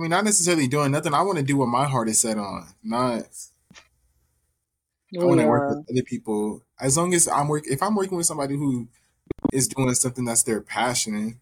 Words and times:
mean, 0.00 0.10
not 0.10 0.24
necessarily 0.24 0.68
doing 0.68 0.92
nothing. 0.92 1.14
I 1.14 1.22
want 1.22 1.38
to 1.38 1.44
do 1.44 1.56
what 1.56 1.66
my 1.66 1.86
heart 1.86 2.08
is 2.08 2.20
set 2.20 2.38
on. 2.38 2.68
Not. 2.82 3.24
I 5.18 5.24
want 5.24 5.40
to 5.40 5.46
work 5.46 5.76
with 5.76 5.90
other 5.90 6.04
people. 6.04 6.62
As 6.80 6.96
long 6.96 7.12
as 7.14 7.26
I'm 7.26 7.48
work, 7.48 7.64
if 7.66 7.82
I'm 7.82 7.96
working 7.96 8.16
with 8.16 8.26
somebody 8.26 8.54
who 8.56 8.88
is 9.52 9.68
doing 9.68 9.92
something 9.94 10.24
that's 10.24 10.44
their 10.44 10.60
passion, 10.60 11.40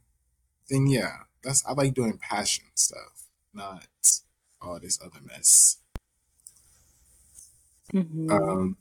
then 0.68 0.86
yeah, 0.86 1.12
that's 1.42 1.64
I 1.66 1.72
like 1.72 1.94
doing 1.94 2.18
passion 2.18 2.64
stuff, 2.74 3.26
not 3.52 3.86
all 4.60 4.80
this 4.80 4.98
other 5.04 5.20
mess. 5.24 5.78
Mhm. 7.92 8.30
Um. 8.30 8.76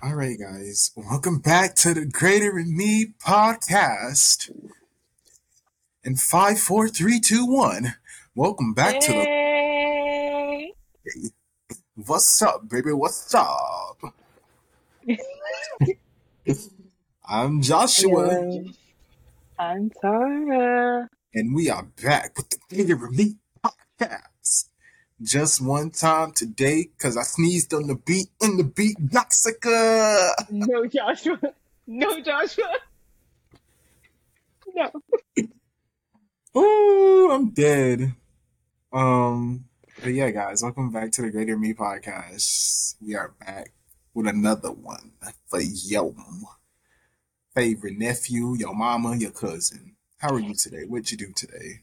All 0.00 0.14
right, 0.14 0.38
guys, 0.38 0.92
welcome 0.94 1.40
back 1.40 1.74
to 1.76 1.92
the 1.92 2.04
Greater 2.04 2.56
in 2.56 2.76
Me 2.76 3.14
podcast. 3.20 4.50
In 6.08 6.16
five, 6.16 6.58
four, 6.58 6.88
three, 6.88 7.20
two, 7.20 7.44
one. 7.44 7.94
Welcome 8.34 8.72
back 8.72 8.98
to 8.98 9.12
the 9.12 9.24
Hey. 9.26 10.72
What's 11.96 12.40
up, 12.40 12.66
baby? 12.66 12.92
What's 12.92 13.34
up? 13.34 14.00
I'm 17.28 17.60
Joshua, 17.60 18.40
Yeah. 18.50 18.70
I'm 19.58 19.90
Tara. 20.00 21.10
and 21.34 21.54
we 21.54 21.68
are 21.68 21.86
back 22.02 22.38
with 22.38 22.48
the 22.48 22.58
Greater 22.70 23.06
in 23.06 23.14
Me 23.14 23.36
podcast. 23.62 24.70
Just 25.20 25.60
one 25.60 25.90
time 25.90 26.32
today, 26.32 26.88
cause 26.98 27.18
I 27.18 27.22
sneezed 27.24 27.74
on 27.74 27.86
the 27.86 27.96
beat, 27.96 28.28
and 28.40 28.58
the 28.58 28.64
beat 28.64 28.96
Yoxica. 28.98 30.32
No, 30.48 30.86
Joshua. 30.86 31.38
No, 31.86 32.18
Joshua. 32.22 32.72
No. 34.74 34.90
Ooh, 36.58 37.30
I'm 37.30 37.50
dead. 37.50 38.14
Um, 38.92 39.66
but 40.02 40.12
yeah, 40.12 40.30
guys, 40.30 40.60
welcome 40.60 40.90
back 40.90 41.12
to 41.12 41.22
the 41.22 41.30
Greater 41.30 41.56
Me 41.56 41.72
podcast. 41.72 42.96
We 43.00 43.14
are 43.14 43.32
back 43.38 43.72
with 44.12 44.26
another 44.26 44.72
one 44.72 45.12
for 45.46 45.60
your 45.60 46.12
favorite 47.54 47.96
nephew, 47.96 48.56
your 48.56 48.74
mama, 48.74 49.14
your 49.16 49.30
cousin. 49.30 49.94
How 50.16 50.34
are 50.34 50.40
you 50.40 50.52
today? 50.52 50.82
What'd 50.84 51.12
you 51.12 51.16
do 51.16 51.32
today? 51.32 51.82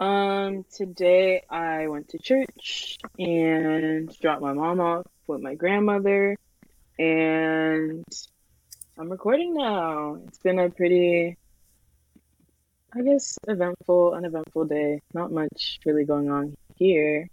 Um, 0.00 0.64
today 0.74 1.44
I 1.48 1.86
went 1.86 2.08
to 2.08 2.18
church 2.18 2.98
and 3.20 4.12
dropped 4.18 4.42
my 4.42 4.52
mom 4.52 4.80
off 4.80 5.06
with 5.28 5.42
my 5.42 5.54
grandmother, 5.54 6.36
and 6.98 8.04
I'm 8.98 9.08
recording 9.08 9.54
now. 9.54 10.18
It's 10.26 10.38
been 10.38 10.58
a 10.58 10.70
pretty, 10.70 11.36
I 12.94 13.00
guess, 13.02 13.38
eventful, 13.48 14.14
uneventful 14.14 14.66
day. 14.66 15.00
Not 15.14 15.32
much 15.32 15.78
really 15.86 16.04
going 16.04 16.30
on 16.30 16.54
here. 16.76 17.28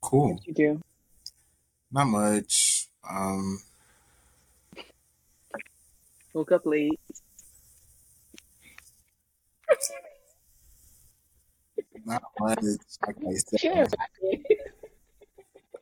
Cool. 0.00 0.34
What 0.34 0.46
you 0.46 0.54
do? 0.54 0.80
Not 1.90 2.04
much. 2.06 2.86
Um, 3.08 3.58
Woke 6.34 6.52
up 6.52 6.66
late. 6.66 7.00
not 12.04 12.22
much. 12.40 12.58
Like 13.06 13.16
I 13.26 13.34
said, 13.34 13.60
Sure. 13.60 13.86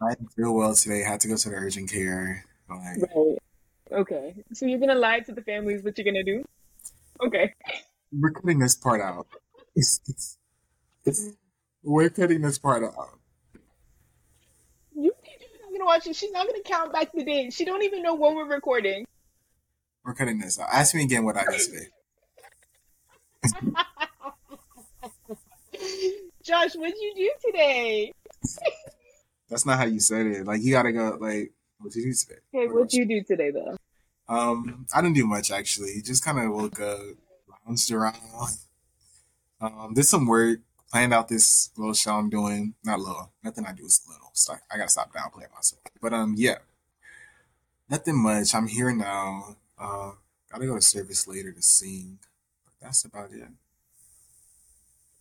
I 0.03 0.15
didn't 0.15 0.33
feel 0.33 0.55
well 0.55 0.75
today. 0.75 1.03
Had 1.03 1.21
to 1.21 1.29
go 1.29 1.37
to 1.37 1.49
the 1.51 1.55
urgent 1.57 1.91
care. 1.91 2.45
Like, 2.69 2.81
Right. 3.15 3.39
Okay. 3.93 4.35
So 4.55 4.67
you're 4.67 4.79
gonna 4.79 4.95
lie 4.95 5.21
to 5.21 5.33
the 5.33 5.43
families 5.43 5.83
what 5.83 5.97
you're 5.99 6.05
gonna 6.05 6.25
do? 6.25 6.45
Okay. 7.21 7.55
we're 8.13 8.31
cutting 8.31 8.59
this 8.59 8.75
part 8.77 9.01
out. 9.01 9.27
we're 11.83 12.11
cutting 12.11 12.41
this 12.41 12.59
part 12.59 12.85
out. 12.85 13.19
You 14.95 15.13
not 15.63 15.73
gonna 15.73 15.85
watch 15.85 16.07
it. 16.07 16.17
She's 16.17 16.33
not 16.33 16.47
gonna 16.47 16.63
count 16.65 16.93
back 16.93 17.13
the 17.13 17.25
days. 17.25 17.55
She 17.55 17.65
don't 17.65 17.83
even 17.83 18.03
know 18.03 18.15
when 18.15 18.35
we're 18.35 18.49
recording. 18.49 19.05
We're 20.05 20.15
cutting 20.15 20.39
this 20.39 20.59
out. 20.59 20.69
Ask 20.73 20.95
me 20.95 21.05
again 21.05 21.25
what 21.25 21.37
I 21.37 21.45
did 21.51 21.61
today. 21.61 21.89
Josh, 26.43 26.77
what 26.77 26.93
did 26.93 27.01
you 27.01 27.13
do 27.17 27.31
today? 27.45 28.13
That's 29.49 29.67
not 29.67 29.79
how 29.79 29.85
you 29.85 30.01
said 30.01 30.27
it. 30.27 30.47
Like 30.47 30.63
you 30.63 30.73
gotta 30.73 30.93
go. 30.93 31.17
Like 31.21 31.53
what 31.79 31.93
did 31.93 32.05
you 32.05 32.13
do 32.13 32.15
today? 32.15 32.41
Hey, 32.53 32.67
what 32.69 32.89
did 32.89 32.99
you 32.99 33.05
do 33.07 33.23
today 33.23 33.51
though? 33.51 33.77
Um, 34.29 34.87
I 34.95 35.01
didn't 35.01 35.17
do 35.17 35.27
much 35.27 35.51
actually. 35.51 36.03
Just 36.03 36.25
kind 36.25 36.39
of 36.39 36.53
woke 36.53 36.81
up, 36.81 37.01
lounged 37.67 37.91
around. 37.91 38.17
Um, 39.59 39.95
did 39.95 40.05
some 40.05 40.27
work, 40.27 40.61
planned 40.91 41.15
out 41.15 41.29
this 41.29 41.71
little 41.79 41.95
show 41.95 42.13
I'm 42.13 42.29
doing. 42.29 42.75
Not 42.85 43.01
little, 43.01 43.33
nothing 43.43 43.65
I 43.65 43.73
do 43.73 43.87
is 43.87 44.03
little. 44.07 44.31
So 44.35 44.55
I 44.71 44.77
gotta 44.77 44.91
stop 44.91 45.15
downplaying 45.15 45.55
myself. 45.55 45.81
But 46.01 46.13
um, 46.13 46.35
yeah, 46.37 46.59
nothing 47.89 48.23
much. 48.23 48.55
I'm 48.55 48.67
here 48.67 48.95
now. 48.95 49.57
Uh, 49.79 50.13
gotta 50.53 50.67
go 50.67 50.75
to 50.75 50.83
service 50.83 51.27
later 51.27 51.53
to 51.53 51.63
sing. 51.63 52.19
But 52.65 52.87
that's 52.87 53.05
about 53.07 53.31
it. 53.33 53.49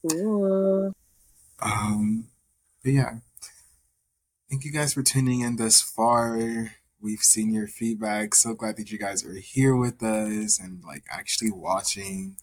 Cool. 0.09 0.93
Um, 1.61 2.25
but 2.83 2.91
yeah, 2.91 3.13
thank 4.49 4.65
you 4.65 4.71
guys 4.71 4.93
for 4.93 5.01
tuning 5.01 5.41
in 5.41 5.55
thus 5.55 5.81
far. 5.81 6.71
We've 7.05 7.19
seen 7.19 7.53
your 7.53 7.67
feedback. 7.67 8.33
So 8.33 8.55
glad 8.55 8.77
that 8.77 8.91
you 8.91 8.97
guys 8.97 9.23
are 9.23 9.35
here 9.35 9.75
with 9.75 10.01
us 10.01 10.59
and 10.59 10.83
like 10.83 11.03
actually 11.11 11.51
watching. 11.51 12.37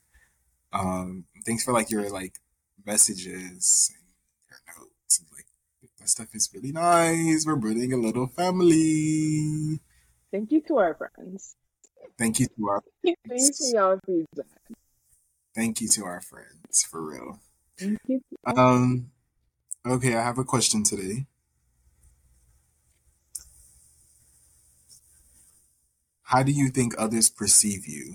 Um, 0.72 1.24
thanks 1.44 1.64
for 1.64 1.72
like 1.72 1.90
your 1.90 2.08
like 2.10 2.38
messages 2.86 3.90
and 3.92 4.06
your 4.48 4.60
notes. 4.68 5.18
And, 5.18 5.26
like 5.36 5.46
that 5.98 6.08
stuff 6.08 6.28
is 6.32 6.48
really 6.54 6.70
nice. 6.70 7.44
We're 7.44 7.56
building 7.56 7.92
a 7.92 7.96
little 7.96 8.28
family. 8.28 9.80
Thank 10.30 10.52
you 10.52 10.60
to 10.68 10.78
our 10.78 10.94
friends. 10.94 11.56
Thank 12.16 12.38
you 12.38 12.46
to 12.56 12.68
our 12.68 12.82
Thanks 13.28 13.58
for 13.58 13.76
y'all 13.76 13.98
feedback. 14.06 14.46
thank 15.56 15.80
you 15.80 15.88
to 15.88 16.04
our 16.04 16.20
friends 16.20 16.86
for 16.88 17.04
real. 17.04 17.40
Thank 17.76 17.98
you. 18.06 18.20
Um, 18.46 19.10
okay, 19.84 20.14
I 20.14 20.22
have 20.22 20.38
a 20.38 20.44
question 20.44 20.84
today. 20.84 21.26
How 26.32 26.43
do 26.43 26.50
you 26.50 26.70
think 26.70 26.94
others 26.97 27.28
perceive 27.28 27.87
you? 27.87 28.15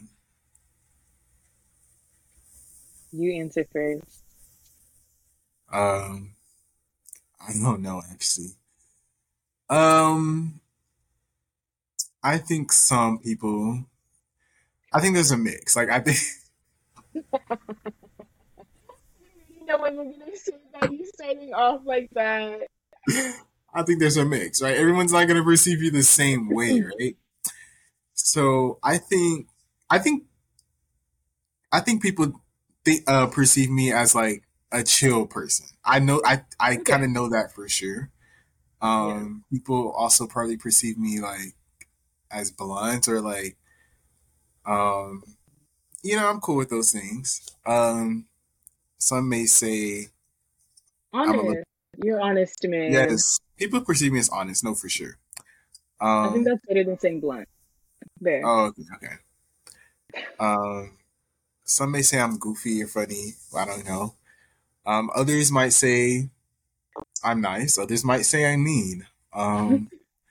You 3.12 3.34
answer 3.34 3.64
first. 3.72 4.24
Um, 5.72 6.34
I 7.40 7.54
don't 7.62 7.84
know 7.84 8.02
actually. 8.12 8.56
Um, 9.70 10.62
I 12.24 12.40
think 12.40 12.72
some 12.72 13.20
people. 13.20 13.86
I 14.92 15.00
think 15.00 15.14
there's 15.14 15.30
a 15.30 15.38
mix. 15.38 15.76
Like 15.76 15.92
I 15.92 16.00
think. 16.00 16.18
You 19.60 19.74
know 19.74 19.82
when 19.82 19.96
you're 19.96 20.06
gonna 20.06 20.38
say 20.38 20.54
that 20.80 20.94
you 20.94 21.06
starting 21.14 21.54
off 21.54 21.82
like 21.84 22.10
that. 22.14 22.68
I 23.74 23.84
think 23.84 24.00
there's 24.00 24.16
a 24.16 24.24
mix, 24.24 24.62
right? 24.62 24.78
Everyone's 24.78 25.12
not 25.12 25.28
gonna 25.28 25.44
perceive 25.44 25.82
you 25.82 25.92
the 25.92 26.04
same 26.04 26.50
way, 26.50 26.82
right? 27.00 27.18
So 28.18 28.80
I 28.84 28.98
think, 28.98 29.48
I 29.90 30.00
think, 30.00 30.26
I 31.72 31.80
think 31.82 32.02
people 32.02 32.42
think 32.86 33.04
uh, 33.08 33.28
perceive 33.28 33.70
me 33.70 33.92
as 33.92 34.16
like 34.16 34.44
a 34.72 34.84
chill 34.84 35.28
person. 35.28 35.68
I 35.86 36.00
know, 36.00 36.22
I 36.26 36.44
I 36.60 36.78
Okay. 36.78 36.84
kind 36.86 37.04
of 37.04 37.10
know 37.12 37.30
that 37.30 37.54
for 37.54 37.68
sure. 37.70 38.12
Um, 38.82 39.46
people 39.52 39.92
also 39.94 40.28
probably 40.28 40.58
perceive 40.58 40.98
me 40.98 41.20
like 41.22 41.56
as 42.32 42.52
blunt 42.52 43.08
or 43.10 43.22
like, 43.22 43.58
um, 44.66 45.24
you 46.04 46.16
know, 46.16 46.30
I'm 46.30 46.42
cool 46.42 46.58
with 46.58 46.70
those 46.70 46.92
things. 46.92 47.42
Um, 47.66 48.28
some 49.00 49.30
may 49.30 49.46
say 49.48 50.08
a 51.26 51.32
Honest. 51.32 51.34
little- 51.34 51.64
You're 51.98 52.22
honest, 52.22 52.66
man. 52.68 53.08
yes. 53.10 53.40
People 53.58 53.82
perceive 53.82 54.12
me 54.14 54.20
as 54.20 54.30
honest, 54.30 54.64
no, 54.64 54.76
for 54.76 54.90
sure. 54.90 55.18
Um, 56.00 56.08
I 56.24 56.30
Um, 56.30 56.34
think 56.34 56.46
that's 56.46 56.62
better 56.68 56.84
than 56.84 57.00
saying 57.00 57.22
blunt. 57.22 57.48
There. 58.22 58.42
Oh, 58.46 58.66
okay, 58.66 58.84
okay. 58.96 59.16
Um, 60.40 60.98
some 61.64 61.92
may 61.92 62.02
say 62.02 62.20
I'm 62.20 62.38
goofy 62.38 62.84
or 62.84 62.88
funny. 62.88 63.34
I 63.56 63.66
don't 63.66 63.86
know. 63.86 64.14
Um, 64.86 65.10
others 65.16 65.52
might 65.52 65.74
say 65.74 66.30
I'm 67.24 67.42
nice. 67.42 67.78
Others 67.78 68.04
might 68.06 68.26
say 68.26 68.52
I'm 68.52 68.64
mean. 68.64 69.06
Um, 69.34 69.90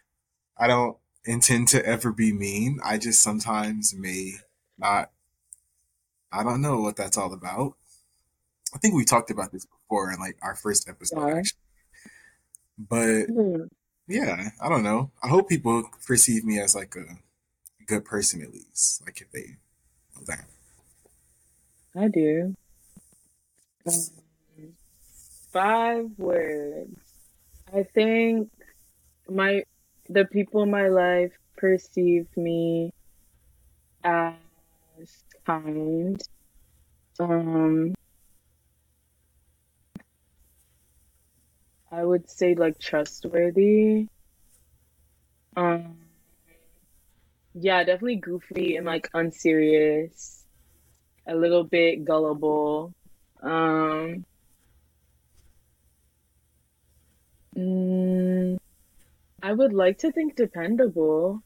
I 0.58 0.66
don't 0.66 0.96
intend 1.24 1.68
to 1.68 1.84
ever 1.84 2.10
be 2.12 2.32
mean. 2.32 2.78
I 2.84 2.96
just 2.98 3.20
sometimes 3.22 3.94
may 3.94 4.34
not. 4.78 5.10
I 6.32 6.42
don't 6.42 6.62
know 6.62 6.80
what 6.80 6.96
that's 6.96 7.16
all 7.18 7.32
about. 7.32 7.74
I 8.74 8.78
think 8.78 8.94
we 8.94 9.04
talked 9.04 9.30
about 9.30 9.52
this 9.52 9.66
before 9.66 10.10
in 10.12 10.18
like 10.18 10.36
our 10.42 10.54
first 10.56 10.88
episode, 10.88 11.18
Yeah. 11.28 11.42
But 12.78 13.26
Hmm. 13.26 13.62
yeah, 14.08 14.50
I 14.60 14.68
don't 14.68 14.82
know. 14.82 15.10
I 15.22 15.28
hope 15.28 15.48
people 15.48 15.88
perceive 16.06 16.44
me 16.44 16.58
as 16.60 16.74
like 16.74 16.94
a 16.96 17.18
good 17.86 18.04
person 18.04 18.42
at 18.42 18.52
least. 18.52 19.02
Like 19.04 19.20
if 19.20 19.30
they 19.30 19.56
know 20.14 20.22
that. 20.26 20.46
I 21.96 22.08
do. 22.08 22.54
Um, 23.86 24.74
five 25.52 26.06
words. 26.18 26.98
I 27.72 27.82
think 27.82 28.50
my 29.28 29.62
the 30.08 30.24
people 30.24 30.62
in 30.62 30.70
my 30.70 30.88
life 30.88 31.32
perceive 31.56 32.26
me 32.36 32.92
as 34.04 34.34
kind. 35.46 36.20
Um, 37.18 37.94
I 41.90 42.04
would 42.04 42.28
say 42.28 42.54
like 42.54 42.78
trustworthy. 42.78 44.08
Um, 45.56 45.96
yeah, 47.58 47.82
definitely 47.84 48.16
goofy 48.16 48.76
and 48.76 48.84
like 48.84 49.08
unserious, 49.14 50.44
a 51.26 51.34
little 51.34 51.64
bit 51.64 52.04
gullible. 52.04 52.92
Um, 53.42 54.24
mm, 57.56 58.56
I 59.42 59.52
would 59.52 59.72
like 59.72 59.98
to 59.98 60.12
think 60.12 60.36
dependable, 60.36 61.42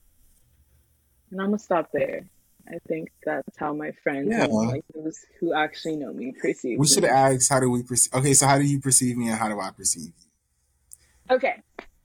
and 1.30 1.40
I'm 1.40 1.48
gonna 1.48 1.58
stop 1.58 1.90
there. 1.92 2.26
I 2.68 2.78
think 2.88 3.08
that's 3.24 3.56
how 3.56 3.72
my 3.72 3.92
friends 4.02 4.28
Yeah. 4.30 4.44
and 4.44 4.52
like 4.52 4.84
those 4.94 5.18
who 5.38 5.54
actually 5.54 5.96
know 5.96 6.12
me 6.12 6.32
perceive 6.32 6.78
We 6.78 6.86
should 6.88 7.04
me. 7.04 7.08
ask 7.08 7.48
how 7.48 7.60
do 7.60 7.70
we 7.70 7.82
perceive 7.84 8.12
okay, 8.14 8.34
so 8.34 8.46
how 8.46 8.58
do 8.58 8.64
you 8.64 8.80
perceive 8.80 9.16
me 9.16 9.28
and 9.28 9.36
how 9.38 9.48
do 9.48 9.60
I 9.60 9.70
perceive 9.70 10.06
you? 10.06 11.34
Okay, 11.36 11.62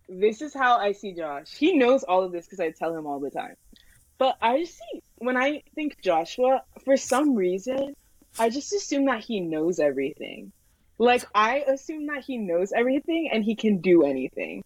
this 0.07 0.42
is 0.42 0.54
how 0.54 0.78
I 0.78 0.92
see 0.92 1.13
Josh. 1.13 1.52
He 1.57 1.75
knows 1.75 2.04
all 2.04 2.24
of 2.24 2.31
this 2.31 2.46
because 2.46 2.60
I 2.60 2.69
tell 2.72 2.96
him 2.96 3.07
all 3.07 3.19
the 3.19 3.31
time. 3.31 3.56
But 4.18 4.38
I 4.42 4.60
just 4.60 4.78
see 4.78 5.02
when 5.18 5.38
I 5.38 5.64
think 5.74 6.02
Joshua, 6.02 6.64
for 6.84 6.98
some 6.98 7.36
reason, 7.36 7.96
I 8.40 8.50
just 8.50 8.74
assume 8.74 9.06
that 9.06 9.24
he 9.24 9.40
knows 9.40 9.80
everything. 9.80 10.52
Like 10.98 11.26
I 11.34 11.60
assume 11.68 12.08
that 12.08 12.24
he 12.24 12.38
knows 12.38 12.72
everything 12.72 13.30
and 13.32 13.44
he 13.44 13.56
can 13.56 13.80
do 13.80 14.04
anything. 14.04 14.64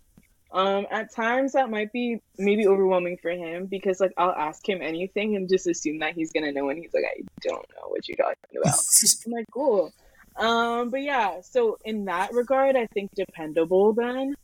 Um, 0.51 0.87
at 0.89 1.13
times 1.13 1.53
that 1.53 1.69
might 1.69 1.91
be 1.93 2.19
maybe 2.37 2.67
overwhelming 2.67 3.17
for 3.21 3.29
him 3.29 3.67
because 3.67 3.99
like 3.99 4.13
I'll 4.17 4.31
ask 4.31 4.67
him 4.67 4.79
anything 4.81 5.35
and 5.35 5.47
just 5.47 5.67
assume 5.67 5.99
that 5.99 6.13
he's 6.13 6.31
gonna 6.31 6.51
know 6.51 6.69
and 6.69 6.79
he's 6.79 6.93
like, 6.93 7.05
I 7.05 7.21
don't 7.41 7.65
know 7.75 7.87
what 7.87 8.07
you're 8.07 8.17
talking 8.17 8.59
about. 8.61 8.79
I'm 9.25 9.31
like, 9.31 9.45
cool. 9.51 9.91
Um, 10.37 10.89
but 10.89 11.01
yeah, 11.01 11.41
so 11.41 11.77
in 11.83 12.05
that 12.05 12.33
regard, 12.33 12.75
I 12.75 12.87
think 12.93 13.11
dependable 13.15 13.93
then. 13.93 14.35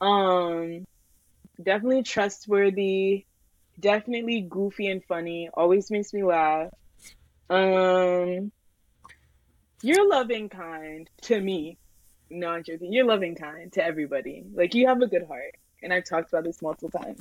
Um, 0.00 0.84
definitely 1.60 2.02
trustworthy, 2.02 3.24
definitely 3.78 4.46
goofy 4.48 4.88
and 4.88 5.04
funny, 5.04 5.48
always 5.52 5.90
makes 5.90 6.12
me 6.12 6.22
laugh. 6.22 6.70
Um, 7.50 8.52
you're 9.82 10.08
loving 10.08 10.48
kind 10.48 11.08
to 11.22 11.40
me. 11.40 11.78
No, 12.30 12.48
I'm 12.48 12.62
joking. 12.62 12.92
You're 12.92 13.06
loving 13.06 13.34
kind 13.34 13.72
to 13.72 13.84
everybody. 13.84 14.44
Like 14.52 14.74
you 14.74 14.86
have 14.88 15.00
a 15.00 15.06
good 15.06 15.26
heart. 15.26 15.54
And 15.82 15.92
I've 15.92 16.04
talked 16.04 16.32
about 16.32 16.44
this 16.44 16.60
multiple 16.60 16.90
times. 16.90 17.20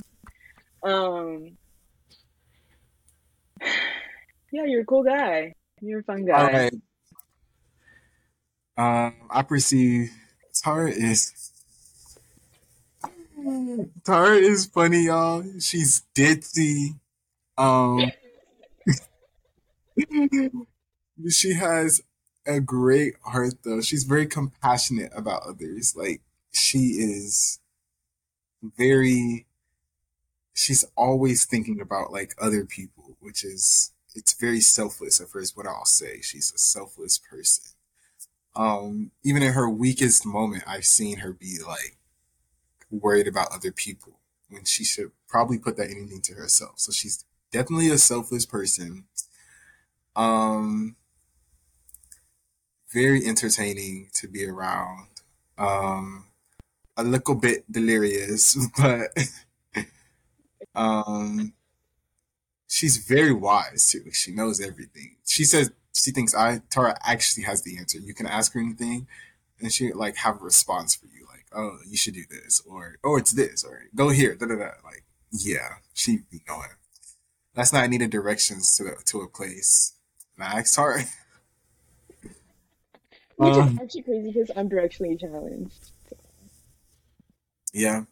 Um, 0.83 1.57
yeah, 4.51 4.65
you're 4.65 4.81
a 4.81 4.85
cool 4.85 5.03
guy. 5.03 5.53
You're 5.79 5.99
a 5.99 6.03
fun 6.03 6.25
guy. 6.25 6.51
right. 6.51 6.73
Um, 8.77 9.15
I 9.31 9.41
perceive 9.41 10.11
Tara 10.53 10.91
is 10.91 11.51
Tara 14.03 14.35
is 14.35 14.65
funny, 14.65 15.05
y'all. 15.05 15.43
She's 15.59 16.03
ditzy. 16.15 16.99
Um, 17.57 18.11
she 21.29 21.53
has 21.53 22.01
a 22.45 22.59
great 22.59 23.15
heart, 23.23 23.55
though. 23.63 23.81
She's 23.81 24.05
very 24.05 24.25
compassionate 24.25 25.11
about 25.15 25.43
others. 25.47 25.95
Like 25.95 26.21
she 26.53 26.97
is 26.99 27.59
very. 28.63 29.45
She's 30.53 30.83
always 30.95 31.45
thinking 31.45 31.79
about 31.79 32.11
like 32.11 32.33
other 32.41 32.65
people, 32.65 33.17
which 33.19 33.43
is 33.43 33.91
it's 34.15 34.33
very 34.33 34.61
selfless. 34.61 35.21
At 35.21 35.29
first, 35.29 35.55
what 35.55 35.67
I'll 35.67 35.85
say, 35.85 36.21
she's 36.21 36.51
a 36.53 36.57
selfless 36.57 37.19
person. 37.19 37.73
Um, 38.55 39.11
even 39.23 39.43
in 39.43 39.53
her 39.53 39.69
weakest 39.69 40.25
moment, 40.25 40.63
I've 40.65 40.85
seen 40.85 41.19
her 41.19 41.31
be 41.31 41.57
like 41.65 41.96
worried 42.89 43.27
about 43.27 43.53
other 43.53 43.71
people 43.71 44.19
when 44.49 44.65
she 44.65 44.83
should 44.83 45.11
probably 45.27 45.57
put 45.57 45.77
that 45.77 45.89
energy 45.89 46.19
to 46.23 46.33
herself. 46.33 46.73
So 46.77 46.91
she's 46.91 47.25
definitely 47.51 47.89
a 47.89 47.97
selfless 47.97 48.45
person. 48.45 49.05
Um, 50.15 50.95
very 52.91 53.25
entertaining 53.25 54.09
to 54.13 54.27
be 54.27 54.45
around. 54.45 55.07
Um, 55.57 56.25
a 56.95 57.03
little 57.03 57.35
bit 57.35 57.71
delirious, 57.71 58.57
but 58.77 59.11
um, 60.75 61.53
she's 62.67 62.97
very 62.97 63.33
wise 63.33 63.87
too. 63.87 64.11
She 64.11 64.31
knows 64.31 64.59
everything. 64.59 65.17
She 65.25 65.43
says 65.43 65.71
she 65.93 66.11
thinks 66.11 66.35
I 66.35 66.61
Tara 66.69 66.97
actually 67.03 67.43
has 67.43 67.61
the 67.63 67.77
answer. 67.77 67.99
You 67.99 68.13
can 68.13 68.27
ask 68.27 68.53
her 68.53 68.59
anything, 68.59 69.07
and 69.59 69.71
she 69.71 69.91
like 69.93 70.17
have 70.17 70.41
a 70.41 70.43
response 70.43 70.95
for 70.95 71.07
you, 71.07 71.26
"Oh, 71.53 71.77
you 71.87 71.97
should 71.97 72.13
do 72.15 72.25
this," 72.29 72.61
or 72.65 72.97
"Oh, 73.03 73.17
it's 73.17 73.31
this," 73.31 73.63
or 73.63 73.83
"Go 73.95 74.09
here." 74.09 74.35
Da 74.35 74.45
da 74.47 74.55
da. 74.55 74.71
Like, 74.83 75.03
yeah, 75.31 75.77
she 75.93 76.19
be 76.31 76.43
knowing. 76.47 76.69
Last 77.55 77.73
night 77.73 77.83
I 77.83 77.87
needed 77.87 78.11
directions 78.11 78.75
to 78.77 78.83
the, 78.85 78.95
to 79.05 79.21
a 79.21 79.27
place, 79.27 79.93
and 80.37 80.43
I 80.45 80.59
asked 80.59 80.75
Tara. 80.75 81.03
Which 83.37 83.57
is 83.57 83.57
Um, 83.57 83.79
actually 83.81 84.03
crazy 84.03 84.31
because 84.31 84.51
I'm 84.55 84.69
directionally 84.69 85.19
challenged. 85.19 85.91
yeah. 87.73 88.03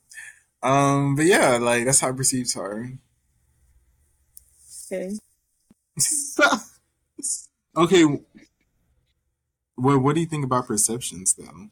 Um, 0.63 1.15
but 1.15 1.25
yeah, 1.25 1.57
like 1.57 1.85
that's 1.85 1.99
how 2.01 2.09
I 2.09 2.13
perceive 2.13 2.51
Tara. 2.51 2.89
Okay. 4.91 5.19
okay, 7.77 8.05
what 9.75 10.01
what 10.01 10.15
do 10.15 10.21
you 10.21 10.27
think 10.27 10.43
about 10.45 10.67
perceptions 10.67 11.33
though? 11.33 11.69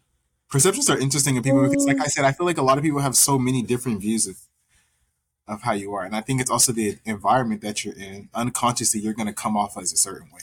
Perceptions 0.53 0.87
are 0.87 0.99
interesting 0.99 1.35
in 1.35 1.41
people 1.41 1.67
because, 1.67 1.87
like 1.87 1.95
Um, 1.95 2.03
I 2.03 2.05
said, 2.05 2.25
I 2.25 2.31
feel 2.31 2.45
like 2.45 2.59
a 2.59 2.61
lot 2.61 2.77
of 2.77 2.83
people 2.83 2.99
have 2.99 3.15
so 3.15 3.39
many 3.39 3.63
different 3.63 3.99
views 4.01 4.27
of, 4.27 4.37
of 5.47 5.63
how 5.63 5.73
you 5.73 5.91
are, 5.95 6.03
and 6.03 6.15
I 6.15 6.21
think 6.21 6.41
it's 6.41 6.51
also 6.51 6.71
the 6.71 6.99
environment 7.05 7.61
that 7.61 7.83
you're 7.83 7.95
in. 7.95 8.29
Unconsciously, 8.35 9.01
you're 9.01 9.15
gonna 9.15 9.33
come 9.33 9.57
off 9.57 9.79
as 9.79 9.91
a 9.91 9.97
certain 9.97 10.29
way. 10.31 10.41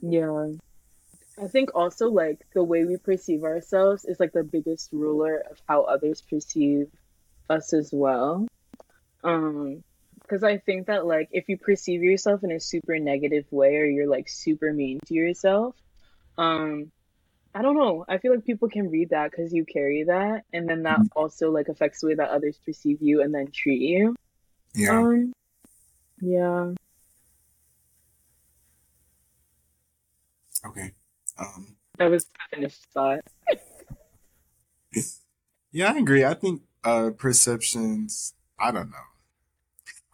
yeah. 0.00 0.52
I 1.36 1.48
think 1.48 1.70
also 1.74 2.08
like 2.08 2.46
the 2.54 2.62
way 2.62 2.84
we 2.84 2.96
perceive 2.96 3.42
ourselves 3.42 4.04
is 4.04 4.20
like 4.20 4.32
the 4.32 4.44
biggest 4.44 4.92
ruler 4.92 5.42
of 5.50 5.60
how 5.68 5.82
others 5.82 6.22
perceive 6.22 6.86
us 7.50 7.72
as 7.72 7.90
well. 7.92 8.46
Um, 9.24 9.82
because 10.20 10.44
I 10.44 10.58
think 10.58 10.86
that 10.86 11.06
like 11.06 11.28
if 11.32 11.48
you 11.48 11.58
perceive 11.58 12.04
yourself 12.04 12.44
in 12.44 12.52
a 12.52 12.60
super 12.60 13.00
negative 13.00 13.46
way 13.50 13.76
or 13.78 13.84
you're 13.84 14.08
like 14.08 14.28
super 14.28 14.72
mean 14.72 15.00
to 15.06 15.14
yourself, 15.14 15.74
um, 16.38 16.92
I 17.56 17.62
don't 17.62 17.74
know. 17.74 18.04
I 18.06 18.18
feel 18.18 18.34
like 18.34 18.44
people 18.44 18.68
can 18.68 18.90
read 18.90 19.10
that 19.10 19.30
because 19.30 19.50
you 19.50 19.64
carry 19.64 20.04
that, 20.04 20.44
and 20.52 20.68
then 20.68 20.82
that 20.82 21.00
also 21.16 21.50
like 21.50 21.68
affects 21.68 22.02
the 22.02 22.08
way 22.08 22.14
that 22.14 22.28
others 22.28 22.60
perceive 22.62 23.00
you 23.00 23.22
and 23.22 23.34
then 23.34 23.50
treat 23.50 23.80
you. 23.80 24.14
Yeah. 24.74 24.98
Um, 24.98 25.32
yeah. 26.20 26.74
Okay. 30.66 30.92
Um. 31.38 31.76
That 31.96 32.10
was 32.10 32.24
the 32.24 32.56
finished 32.56 32.84
thought. 32.92 33.20
Yeah, 35.72 35.92
I 35.94 35.96
agree. 35.96 36.26
I 36.26 36.34
think 36.34 36.60
uh 36.84 37.10
perceptions. 37.16 38.34
I 38.58 38.70
don't 38.70 38.90
know. 38.90 38.96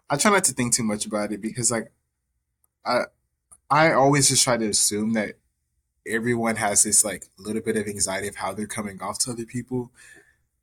I 0.09 0.17
try 0.17 0.31
not 0.31 0.45
to 0.45 0.53
think 0.53 0.75
too 0.75 0.85
much 0.85 1.07
about 1.07 1.33
it 1.33 1.41
because, 1.41 1.73
like, 1.73 1.91
I 2.85 3.07
I 3.69 3.95
always 3.95 4.29
just 4.29 4.45
try 4.45 4.57
to 4.59 4.69
assume 4.69 5.15
that 5.15 5.35
everyone 6.07 6.57
has 6.57 6.83
this 6.83 7.05
like 7.05 7.27
little 7.39 7.63
bit 7.63 7.77
of 7.77 7.87
anxiety 7.87 8.29
of 8.29 8.37
how 8.37 8.53
they're 8.53 8.67
coming 8.67 9.01
off 9.03 9.19
to 9.21 9.33
other 9.33 9.47
people. 9.47 9.91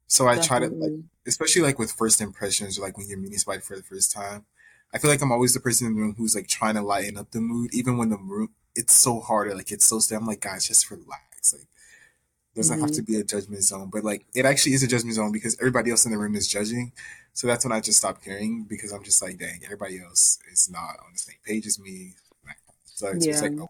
So 0.07 0.27
I 0.27 0.37
try 0.37 0.59
to 0.59 0.71
like, 0.81 0.93
especially 1.27 1.61
like 1.63 1.79
with 1.79 1.91
first 1.91 2.21
impressions 2.21 2.79
or 2.79 2.83
like 2.83 2.97
when 2.97 3.07
you're 3.09 3.19
meeting 3.19 3.37
somebody 3.39 3.61
for 3.61 3.75
the 3.77 3.83
first 3.83 4.11
time. 4.11 4.45
I 4.93 4.97
feel 4.99 5.11
like 5.11 5.21
I'm 5.21 5.31
always 5.31 5.53
the 5.53 5.59
person 5.59 5.87
in 5.87 5.95
the 5.95 6.01
room 6.01 6.15
who's 6.17 6.35
like 6.35 6.47
trying 6.47 6.75
to 6.75 6.81
lighten 6.81 7.17
up 7.17 7.31
the 7.31 7.41
mood, 7.41 7.73
even 7.73 7.97
when 7.97 8.09
the 8.09 8.17
room 8.17 8.49
it's 8.75 8.93
so 8.95 9.19
hard 9.19 9.47
or 9.49 9.55
like 9.55 9.71
it's 9.71 9.85
so 9.85 9.99
still. 9.99 10.19
I'm 10.19 10.25
like, 10.27 10.41
guys, 10.41 10.67
just 10.67 10.89
relax. 10.91 11.53
Like, 11.53 11.67
doesn't 12.55 12.79
have 12.79 12.91
hmm 12.91 12.93
to 12.93 13.01
be 13.01 13.15
a 13.17 13.23
judgment 13.23 13.63
zone, 13.63 13.89
but 13.91 14.03
like 14.03 14.25
it 14.35 14.45
actually 14.45 14.73
is 14.73 14.83
a 14.83 14.87
judgment 14.87 15.15
zone 15.15 15.31
because 15.31 15.57
everybody 15.59 15.91
else 15.91 16.05
in 16.05 16.11
the 16.11 16.17
room 16.17 16.35
is 16.35 16.47
judging. 16.47 16.91
So 17.33 17.47
that's 17.47 17.63
when 17.63 17.71
I 17.71 17.79
just 17.79 17.99
stop 17.99 18.21
caring 18.23 18.63
because 18.63 18.91
I'm 18.91 19.03
just 19.03 19.21
like, 19.21 19.37
dang, 19.39 19.61
everybody 19.63 20.01
else 20.01 20.39
is 20.51 20.69
not 20.69 20.97
on 21.05 21.13
the 21.13 21.19
same 21.19 21.37
page 21.45 21.65
as 21.67 21.79
me. 21.79 22.13
So 22.85 23.07
it's 23.09 23.27
just 23.27 23.41
Yeah. 23.41 23.43
like, 23.43 23.55
oh, 23.61 23.69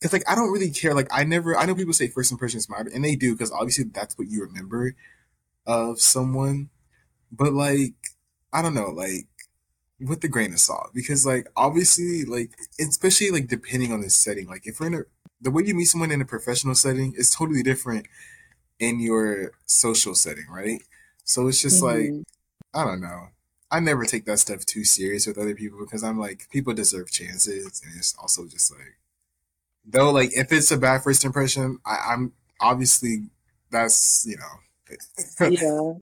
because 0.00 0.12
like 0.12 0.28
I 0.28 0.34
don't 0.34 0.52
really 0.52 0.70
care. 0.70 0.94
Like 0.94 1.08
I 1.10 1.24
never, 1.24 1.56
I 1.56 1.66
know 1.66 1.74
people 1.74 1.92
say 1.92 2.08
first 2.08 2.32
impressions 2.32 2.68
matter, 2.68 2.90
and 2.94 3.04
they 3.04 3.16
do 3.16 3.32
because 3.34 3.52
obviously 3.52 3.84
that's 3.84 4.18
what 4.18 4.28
you 4.28 4.42
remember 4.42 4.94
of 5.66 6.00
someone. 6.00 6.70
But 7.32 7.54
like, 7.54 7.94
I 8.52 8.62
don't 8.62 8.74
know, 8.74 8.90
like 8.90 9.28
with 10.00 10.20
the 10.20 10.28
grain 10.28 10.52
of 10.52 10.58
salt 10.58 10.90
because 10.94 11.24
like 11.24 11.48
obviously 11.56 12.24
like 12.24 12.50
especially 12.80 13.30
like 13.30 13.48
depending 13.48 13.92
on 13.92 14.00
the 14.02 14.10
setting 14.10 14.46
like 14.46 14.66
if 14.66 14.78
we're 14.78 14.88
in 14.88 14.94
a 14.94 15.02
the 15.40 15.50
way 15.50 15.62
you 15.64 15.74
meet 15.74 15.86
someone 15.86 16.10
in 16.10 16.20
a 16.20 16.24
professional 16.26 16.74
setting 16.74 17.14
is 17.16 17.30
totally 17.30 17.62
different 17.62 18.06
in 18.78 19.00
your 19.00 19.52
social 19.66 20.14
setting 20.14 20.46
right 20.50 20.82
so 21.24 21.48
it's 21.48 21.62
just 21.62 21.82
like 21.82 22.14
hmm 22.14 22.22
i 22.74 22.84
don't 22.84 23.00
know 23.00 23.28
i 23.70 23.80
never 23.80 24.04
take 24.04 24.24
that 24.26 24.38
stuff 24.38 24.64
too 24.66 24.84
serious 24.84 25.26
with 25.26 25.38
other 25.38 25.54
people 25.54 25.78
because 25.80 26.04
i'm 26.04 26.18
like 26.18 26.48
people 26.50 26.74
deserve 26.74 27.10
chances 27.10 27.82
and 27.84 27.94
it's 27.96 28.16
also 28.18 28.46
just 28.46 28.72
like 28.72 28.98
though 29.86 30.10
like 30.10 30.30
if 30.36 30.52
it's 30.52 30.70
a 30.70 30.76
bad 30.76 31.02
first 31.02 31.24
impression 31.24 31.78
I, 31.86 31.98
i'm 32.10 32.32
obviously 32.60 33.24
that's 33.70 34.26
you 34.26 34.36
know 34.36 34.60
Yeah. 35.50 35.92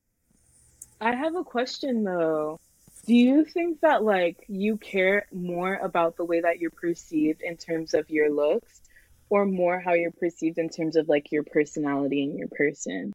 I 1.01 1.15
have 1.15 1.35
a 1.35 1.45
question 1.45 2.05
though. 2.05 2.59
Do 3.07 3.15
you 3.15 3.45
think 3.45 3.81
that 3.81 4.03
like 4.03 4.45
you 4.49 4.79
care 4.79 5.27
more 5.33 5.75
about 5.77 6.17
the 6.17 6.25
way 6.25 6.41
that 6.41 6.59
you're 6.59 6.71
perceived 6.71 7.43
in 7.43 7.57
terms 7.57 7.93
of 7.93 8.09
your 8.09 8.31
looks 8.31 8.81
or 9.29 9.45
more 9.45 9.79
how 9.81 9.93
you're 9.93 10.13
perceived 10.13 10.59
in 10.59 10.69
terms 10.69 10.97
of 10.97 11.09
like 11.09 11.31
your 11.31 11.43
personality 11.43 12.25
and 12.25 12.39
your 12.39 12.49
person? 12.49 13.13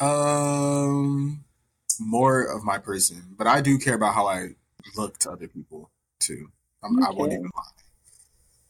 um 0.00 1.44
more 2.00 2.42
of 2.44 2.64
my 2.64 2.78
person, 2.78 3.22
but 3.36 3.46
I 3.46 3.60
do 3.60 3.78
care 3.78 3.94
about 3.94 4.14
how 4.14 4.26
I 4.26 4.48
look 4.96 5.18
to 5.18 5.30
other 5.30 5.46
people 5.46 5.90
too. 6.18 6.48
I'm, 6.82 7.02
I 7.04 7.10
won't 7.10 7.32
even 7.32 7.44
lie. 7.44 7.62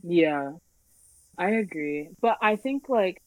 Yeah, 0.02 0.52
I 1.38 1.50
agree. 1.50 2.10
But 2.20 2.38
I 2.42 2.56
think 2.56 2.88
like 2.88 3.22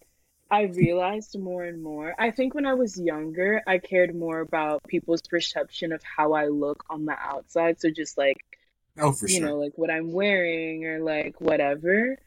I 0.50 0.64
realized 0.64 1.38
more 1.40 1.64
and 1.64 1.82
more. 1.84 2.16
I 2.20 2.32
think 2.32 2.54
when 2.56 2.66
I 2.66 2.74
was 2.74 3.00
younger, 3.00 3.62
I 3.68 3.80
cared 3.80 4.16
more 4.16 4.40
about 4.40 4.84
people's 4.88 5.22
perception 5.30 5.92
of 5.94 6.02
how 6.04 6.34
I 6.34 6.48
look 6.48 6.84
on 6.90 7.06
the 7.06 7.18
outside. 7.20 7.80
So 7.82 7.90
just 7.92 8.18
like, 8.18 8.38
Oh, 8.98 9.12
for 9.12 9.28
you 9.28 9.40
sure. 9.40 9.48
know, 9.48 9.58
like 9.60 9.74
what 9.78 9.92
I'm 9.92 10.12
wearing 10.14 10.86
or 10.86 11.00
like 11.02 11.42
whatever. 11.42 12.18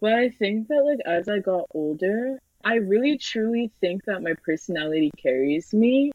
But 0.00 0.14
I 0.14 0.30
think 0.30 0.68
that 0.68 0.84
like 0.84 1.00
as 1.06 1.28
I 1.28 1.40
got 1.40 1.66
older, 1.74 2.38
I 2.64 2.76
really 2.76 3.18
truly 3.18 3.72
think 3.80 4.04
that 4.06 4.22
my 4.22 4.34
personality 4.44 5.10
carries 5.22 5.72
me. 5.74 6.12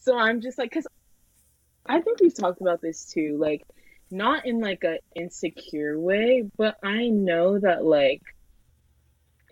So 0.00 0.16
I'm 0.18 0.40
just 0.40 0.58
like, 0.58 0.70
because 0.70 0.86
I 1.86 2.00
think 2.00 2.20
we've 2.20 2.34
talked 2.34 2.60
about 2.60 2.80
this 2.80 3.04
too, 3.06 3.36
like 3.38 3.62
not 4.10 4.46
in 4.46 4.60
like 4.60 4.84
a 4.84 4.98
insecure 5.14 5.98
way, 5.98 6.44
but 6.56 6.76
I 6.82 7.08
know 7.08 7.58
that 7.58 7.84
like 7.84 8.22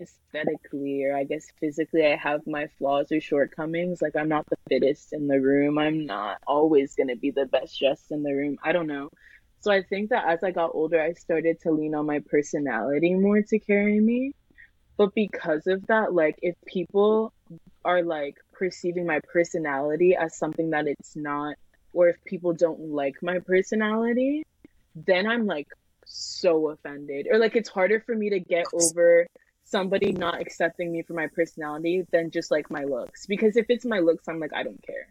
aesthetically 0.01 1.03
or 1.03 1.15
I 1.15 1.23
guess 1.23 1.45
physically 1.59 2.05
I 2.05 2.15
have 2.15 2.41
my 2.47 2.67
flaws 2.77 3.11
or 3.11 3.19
shortcomings. 3.21 4.01
Like 4.01 4.15
I'm 4.15 4.29
not 4.29 4.45
the 4.49 4.57
fittest 4.69 5.13
in 5.13 5.27
the 5.27 5.39
room. 5.39 5.77
I'm 5.77 6.05
not 6.05 6.37
always 6.47 6.95
gonna 6.95 7.15
be 7.15 7.31
the 7.31 7.45
best 7.45 7.79
dressed 7.79 8.11
in 8.11 8.23
the 8.23 8.33
room. 8.33 8.57
I 8.63 8.71
don't 8.71 8.87
know. 8.87 9.09
So 9.61 9.71
I 9.71 9.83
think 9.83 10.11
that 10.11 10.25
as 10.27 10.43
I 10.43 10.51
got 10.51 10.71
older, 10.73 11.01
I 11.01 11.13
started 11.13 11.59
to 11.61 11.71
lean 11.71 11.95
on 11.95 12.05
my 12.05 12.19
personality 12.29 13.13
more 13.13 13.41
to 13.41 13.59
carry 13.59 13.99
me. 13.99 14.31
But 14.97 15.13
because 15.15 15.67
of 15.67 15.87
that, 15.87 16.13
like 16.13 16.35
if 16.41 16.55
people 16.65 17.33
are 17.83 18.03
like 18.03 18.35
perceiving 18.53 19.05
my 19.05 19.19
personality 19.31 20.15
as 20.15 20.37
something 20.37 20.71
that 20.71 20.87
it's 20.87 21.15
not, 21.15 21.55
or 21.93 22.09
if 22.09 22.23
people 22.25 22.53
don't 22.53 22.79
like 22.79 23.15
my 23.21 23.39
personality, 23.39 24.45
then 24.95 25.27
I'm 25.27 25.45
like 25.45 25.67
so 26.05 26.69
offended. 26.69 27.27
Or 27.31 27.37
like 27.37 27.55
it's 27.55 27.69
harder 27.69 27.99
for 28.05 28.15
me 28.15 28.29
to 28.31 28.39
get 28.39 28.65
over 28.73 29.27
somebody 29.63 30.11
not 30.11 30.41
accepting 30.41 30.91
me 30.91 31.03
for 31.03 31.13
my 31.13 31.27
personality 31.27 32.05
than 32.11 32.31
just 32.31 32.51
like 32.51 32.69
my 32.71 32.83
looks. 32.83 33.25
Because 33.25 33.55
if 33.55 33.67
it's 33.69 33.85
my 33.85 33.99
looks, 33.99 34.27
I'm 34.27 34.39
like, 34.39 34.53
I 34.53 34.63
don't 34.63 34.81
care. 34.85 35.07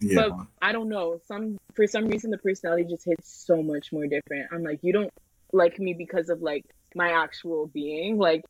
Yeah. 0.00 0.28
But 0.28 0.46
I 0.60 0.72
don't 0.72 0.88
know. 0.88 1.20
Some 1.26 1.58
for 1.74 1.86
some 1.86 2.08
reason 2.08 2.30
the 2.30 2.38
personality 2.38 2.84
just 2.84 3.04
hits 3.04 3.32
so 3.46 3.62
much 3.62 3.92
more 3.92 4.06
different. 4.06 4.48
I'm 4.52 4.62
like, 4.62 4.80
you 4.82 4.92
don't 4.92 5.12
like 5.52 5.78
me 5.78 5.94
because 5.94 6.28
of 6.28 6.42
like 6.42 6.64
my 6.94 7.12
actual 7.12 7.66
being. 7.68 8.18
Like, 8.18 8.42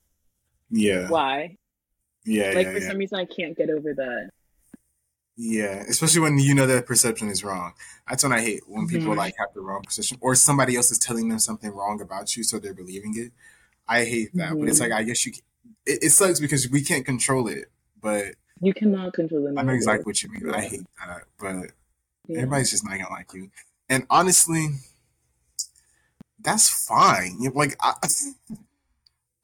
yeah, 0.71 1.09
why? 1.09 1.59
yeah, 2.25 2.53
Like 2.55 2.67
yeah, 2.67 2.73
for 2.73 2.79
yeah, 2.79 2.89
some 2.89 2.99
reason 2.99 3.19
I 3.19 3.25
can't 3.27 3.57
get 3.57 3.71
over 3.71 3.95
that. 3.95 4.31
Yeah. 5.43 5.83
Especially 5.89 6.21
when 6.21 6.39
you 6.39 6.55
know 6.55 6.67
that 6.67 6.87
perception 6.87 7.29
is 7.29 7.43
wrong. 7.45 7.73
That's 8.09 8.23
when 8.23 8.33
I 8.33 8.41
hate 8.41 8.63
when 8.67 8.87
people 8.87 9.13
hmm 9.13 9.17
like 9.17 9.35
have 9.39 9.49
the 9.55 9.61
wrong 9.61 9.83
perception, 9.83 10.19
or 10.21 10.35
somebody 10.35 10.77
else 10.77 10.91
is 10.91 10.99
telling 10.99 11.29
them 11.29 11.39
something 11.39 11.71
wrong 11.71 12.01
about 12.01 12.37
you, 12.37 12.45
so 12.45 12.59
they're 12.59 12.75
believing 12.75 13.15
it. 13.17 13.33
I 13.89 14.05
hate 14.05 14.37
that, 14.37 14.59
but 14.59 14.69
it's 14.69 14.81
like 14.81 14.91
hmm 14.91 14.99
I 15.01 15.03
guess 15.03 15.27
you. 15.27 15.33
It, 15.87 16.05
it 16.05 16.11
sucks 16.11 16.41
because 16.41 16.69
we 16.71 16.83
can't 16.83 17.05
control 17.05 17.49
it, 17.49 17.71
but 18.01 18.35
You 18.61 18.73
cannot 18.75 19.13
control 19.15 19.43
the 19.43 19.59
I 19.59 19.63
know 19.63 19.73
exactly 19.73 20.05
what 20.11 20.23
you 20.23 20.31
mean. 20.31 20.43
but 20.47 20.55
I 20.57 20.63
hate 20.63 20.87
that, 21.07 21.23
but 21.39 21.73
Yeah. 22.29 22.39
everybody's 22.39 22.71
just 22.71 22.85
not 22.85 22.99
gonna 22.99 23.11
like 23.11 23.33
you. 23.35 23.51
And 23.89 24.07
honestly, 24.11 24.69
that's 26.41 26.69
fine. 26.69 27.39
Like 27.55 27.77
I, 27.81 27.95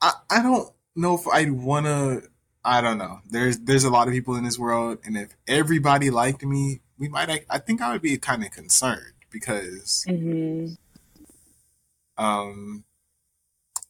I, 0.01 0.13
I 0.31 0.43
don't 0.43 0.73
know 0.97 1.15
if 1.15 1.27
I'd 1.29 1.53
wanna. 1.53 2.23
I 2.65 2.81
don't 2.81 2.99
know. 2.99 3.21
There's 3.29 3.59
there's 3.59 3.85
a 3.85 3.91
lot 3.91 4.09
of 4.09 4.15
people 4.15 4.35
in 4.37 4.45
this 4.45 4.59
world, 4.59 4.99
and 5.05 5.17
if 5.17 5.35
everybody 5.47 6.11
liked 6.11 6.45
me, 6.45 6.81
we 6.99 7.09
might. 7.09 7.31
I, 7.31 7.45
I 7.49 7.59
think 7.59 7.81
I 7.81 7.93
would 7.93 8.03
be 8.03 8.17
kind 8.19 8.45
of 8.45 8.51
concerned 8.51 9.15
because 9.31 10.05
hmm 10.07 10.75
um 12.19 12.85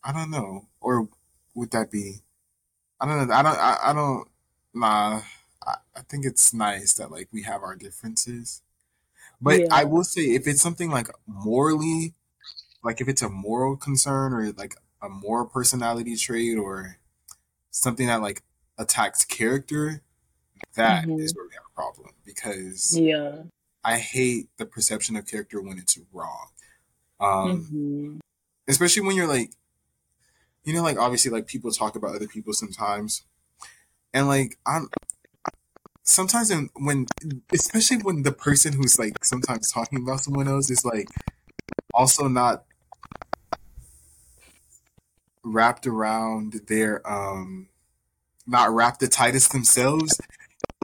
I 0.05 0.13
don't 0.13 0.31
know, 0.31 0.67
or 0.81 1.09
would 1.55 1.71
that 1.73 1.91
be? 1.91 2.23
I 3.01 3.07
don't 3.07 3.29
know. 3.29 3.35
I 3.35 3.43
don't. 3.43 3.59
I, 3.59 3.79
I 3.85 3.93
don't. 3.93 4.29
Nah. 4.75 5.23
I, 5.67 5.77
I 5.97 6.01
think 6.09 6.25
it's 6.27 6.55
nice 6.55 6.95
that 6.95 7.11
like 7.11 7.29
we 7.33 7.43
have 7.43 7.63
our 7.63 7.77
differences, 7.77 8.63
but 9.41 9.63
I 9.71 9.85
will 9.85 10.05
say 10.05 10.23
if 10.35 10.47
it's 10.47 10.63
something 10.63 10.91
like 10.91 11.09
morally 11.27 12.15
like 12.85 13.01
if 13.01 13.09
it's 13.09 13.23
a 13.23 13.29
moral 13.29 13.77
concern 13.77 14.33
or 14.33 14.53
like 14.53 14.77
a 15.03 15.09
moral 15.09 15.47
personality 15.47 16.17
trait 16.17 16.59
or 16.59 16.99
something 17.71 18.07
that 18.09 18.23
like 18.23 18.43
attacks 18.79 19.25
character, 19.25 20.03
that 20.75 21.05
hmm 21.05 21.19
is 21.19 21.35
where 21.35 21.47
we 21.47 21.55
have 21.55 21.65
a 21.71 21.75
problem 21.75 22.11
because 22.25 22.99
Yeah. 22.99 23.45
I 23.85 23.99
hate 23.99 24.49
the 24.59 24.67
perception 24.67 25.17
of 25.17 25.27
character 25.27 25.61
when 25.63 25.79
it's 25.79 25.99
wrong. 26.13 26.49
Um, 27.21 27.69
hmm 27.71 28.19
especially 28.69 29.03
when 29.07 29.17
you're 29.17 29.29
like, 29.29 29.53
you 30.65 30.75
know, 30.75 30.83
like 30.83 30.99
obviously 30.99 31.31
like 31.31 31.47
people 31.47 31.71
talk 31.71 31.97
about 31.97 32.15
other 32.15 32.29
people 32.29 32.53
sometimes, 32.53 33.23
and 34.15 34.29
like 34.29 34.59
I'm 34.67 34.89
sometimes 36.03 36.51
in, 36.51 36.71
when 36.75 37.07
especially 37.53 37.99
when 37.99 38.23
the 38.23 38.33
person 38.33 38.73
who's 38.73 38.99
like 38.99 39.25
sometimes 39.25 39.71
talking 39.71 40.03
about 40.03 40.21
someone 40.21 40.49
else 40.49 40.71
is 40.71 40.85
like 40.85 41.09
also 41.95 42.29
not 42.29 42.65
wrapped 45.45 45.87
around 45.87 46.55
their 46.69 47.07
um 47.11 47.69
not 48.49 48.73
wrapped 48.75 49.01
the 49.01 49.09
tightest 49.09 49.53
themselves, 49.53 50.19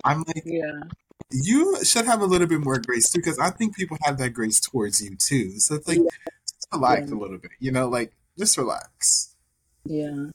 I'm 0.04 0.22
like, 0.26 0.42
Yeah. 0.44 0.82
you 1.30 1.82
should 1.84 2.04
have 2.04 2.20
a 2.20 2.26
little 2.26 2.46
bit 2.46 2.60
more 2.60 2.78
grace 2.78 3.10
too, 3.10 3.18
because 3.18 3.38
I 3.38 3.50
think 3.50 3.74
people 3.74 3.96
have 4.02 4.18
that 4.18 4.30
grace 4.30 4.60
towards 4.60 5.02
you 5.02 5.16
too. 5.16 5.58
So 5.58 5.74
it's 5.76 5.88
like, 5.88 5.98
just 5.98 6.68
relax 6.72 7.10
a 7.10 7.14
little 7.14 7.38
bit, 7.38 7.52
you 7.58 7.72
know, 7.72 7.88
like 7.88 8.12
just 8.38 8.56
relax. 8.58 9.34
Yeah. 9.84 10.26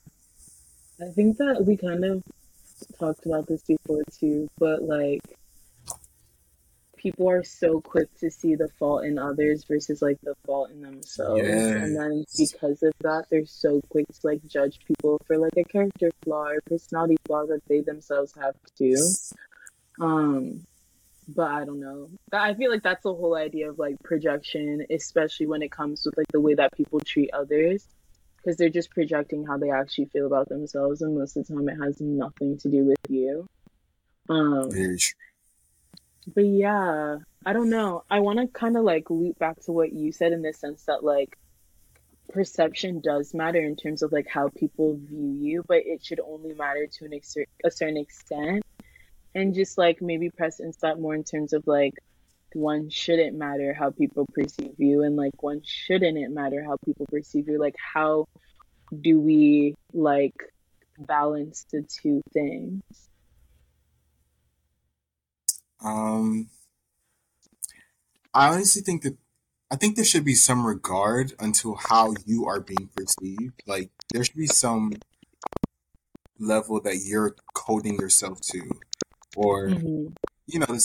I 1.02 1.10
think 1.10 1.38
that 1.38 1.64
we 1.66 1.78
kind 1.78 2.04
of 2.04 2.24
talked 3.00 3.26
about 3.26 3.48
this 3.48 3.62
before 3.64 4.04
too, 4.20 4.50
but 4.58 4.84
like 4.84 5.22
people 7.00 7.30
are 7.30 7.44
so 7.44 7.80
quick 7.82 8.08
to 8.20 8.30
see 8.30 8.56
the 8.56 8.68
fault 8.78 9.06
in 9.06 9.18
others 9.18 9.64
versus 9.64 10.02
like 10.02 10.18
the 10.22 10.36
fault 10.46 10.70
in 10.70 10.82
themselves. 10.82 11.42
And 11.82 11.96
then 11.96 12.26
because 12.38 12.84
of 12.84 12.94
that, 13.02 13.26
they're 13.32 13.46
so 13.46 13.82
quick 13.90 14.06
to 14.08 14.20
like 14.24 14.46
judge 14.46 14.80
people 14.86 15.20
for 15.26 15.38
like 15.38 15.54
a 15.58 15.64
character 15.64 16.12
flaw 16.24 16.50
or 16.50 16.62
personality 16.66 17.18
flaw 17.26 17.46
that 17.46 17.62
they 17.68 17.82
themselves 17.82 18.34
have 18.40 18.56
too. 18.78 18.98
Um, 20.02 20.66
but 21.28 21.52
I 21.52 21.66
don't 21.66 21.80
know. 21.80 22.10
I 22.34 22.54
feel 22.54 22.72
like 22.72 22.84
that's 22.84 23.04
the 23.04 23.14
whole 23.14 23.36
idea 23.36 23.70
of 23.70 23.80
like 23.80 23.96
projection, 24.04 24.86
especially 24.90 25.48
when 25.48 25.62
it 25.62 25.72
comes 25.72 26.06
with 26.06 26.18
like 26.18 26.28
the 26.32 26.42
way 26.42 26.56
that 26.56 26.74
people 26.74 27.00
treat 27.00 27.32
others. 27.34 27.88
Because 28.38 28.56
they're 28.56 28.70
just 28.70 28.92
projecting 28.92 29.46
how 29.46 29.58
they 29.58 29.70
actually 29.70 30.06
feel 30.06 30.26
about 30.26 30.48
themselves, 30.48 31.02
and 31.02 31.14
most 31.14 31.36
of 31.36 31.46
the 31.46 31.54
time 31.54 31.68
it 31.68 31.76
has 31.76 32.00
nothing 32.00 32.58
to 32.60 32.70
do 32.70 32.86
with 32.86 32.98
you. 33.10 33.46
Um, 34.30 34.72
Very 34.72 34.98
true. 34.98 35.20
But 36.28 36.46
yeah, 36.46 37.18
I 37.46 37.54
don't 37.54 37.70
know. 37.70 38.04
I 38.10 38.20
want 38.20 38.40
to 38.40 38.48
kind 38.48 38.78
of 38.78 38.84
like 38.84 39.10
loop 39.10 39.40
back 39.40 39.60
to 39.62 39.72
what 39.72 39.94
you 39.94 40.12
said 40.12 40.34
in 40.34 40.42
the 40.42 40.54
sense 40.54 40.84
that 40.86 41.04
like 41.04 41.38
perception 42.30 43.02
does 43.02 43.34
matter 43.34 43.60
in 43.60 43.76
terms 43.76 44.04
of 44.04 44.12
like 44.12 44.28
how 44.28 44.50
people 44.50 44.98
view 44.98 45.38
you, 45.40 45.64
but 45.68 45.80
it 45.86 46.04
should 46.04 46.20
only 46.20 46.54
matter 46.54 46.88
to 46.88 47.06
an 47.06 47.14
ex- 47.14 47.36
a 47.64 47.72
certain 47.72 47.98
extent. 47.98 48.64
And 49.36 49.54
just 49.54 49.78
like 49.78 50.02
maybe 50.02 50.30
press 50.30 50.60
into 50.60 50.78
that 50.82 51.00
more 51.00 51.16
in 51.16 51.24
terms 51.24 51.54
of 51.54 51.66
like 51.68 51.94
one 52.54 52.90
shouldn't 52.90 53.38
matter 53.38 53.74
how 53.74 53.92
people 53.92 54.26
perceive 54.34 54.74
you, 54.78 55.04
and 55.04 55.16
like 55.16 55.42
one 55.42 55.62
shouldn't 55.64 56.18
it 56.18 56.32
matter 56.32 56.64
how 56.64 56.78
people 56.84 57.06
perceive 57.06 57.48
you. 57.48 57.60
Like 57.60 57.76
how 57.78 58.28
do 59.02 59.20
we 59.20 59.76
like 59.94 60.36
balance 60.98 61.66
the 61.72 61.84
two 61.84 62.22
things? 62.34 62.82
Um, 65.84 66.50
I 68.34 68.50
honestly 68.54 68.82
think 68.82 69.04
that 69.04 69.18
I 69.72 69.76
think 69.76 69.96
there 69.96 70.06
should 70.06 70.26
be 70.26 70.36
some 70.36 70.66
regard 70.66 71.34
until 71.40 71.76
how 71.76 72.14
you 72.26 72.46
are 72.48 72.60
being 72.60 72.90
perceived. 72.96 73.64
Like 73.68 73.92
there 74.12 74.24
should 74.24 74.36
be 74.36 74.48
some 74.48 75.02
level 76.40 76.80
that 76.82 76.98
you're 77.06 77.36
coding 77.54 77.96
yourself 78.00 78.42
to, 78.42 78.80
or 79.36 79.74
hmm 79.74 80.14
you 80.48 80.60
know, 80.60 80.78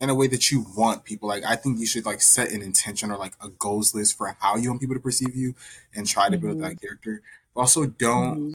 in 0.00 0.10
a 0.10 0.14
way 0.14 0.28
that 0.28 0.50
you 0.50 0.64
want 0.76 1.04
people. 1.04 1.28
Like 1.28 1.44
I 1.44 1.56
think 1.56 1.78
you 1.80 1.86
should 1.86 2.06
like 2.06 2.22
set 2.22 2.52
an 2.52 2.62
intention 2.62 3.10
or 3.10 3.18
like 3.18 3.34
a 3.42 3.48
goals 3.48 3.94
list 3.94 4.16
for 4.16 4.36
how 4.40 4.56
you 4.56 4.70
want 4.70 4.80
people 4.80 4.96
to 4.96 5.00
perceive 5.02 5.34
you, 5.36 5.54
and 5.94 6.06
try 6.06 6.28
to 6.30 6.38
build 6.38 6.58
hmm 6.58 6.60
that 6.60 6.80
character. 6.80 7.22
But 7.54 7.62
also, 7.62 7.86
don't. 7.86 8.40
hmm 8.40 8.52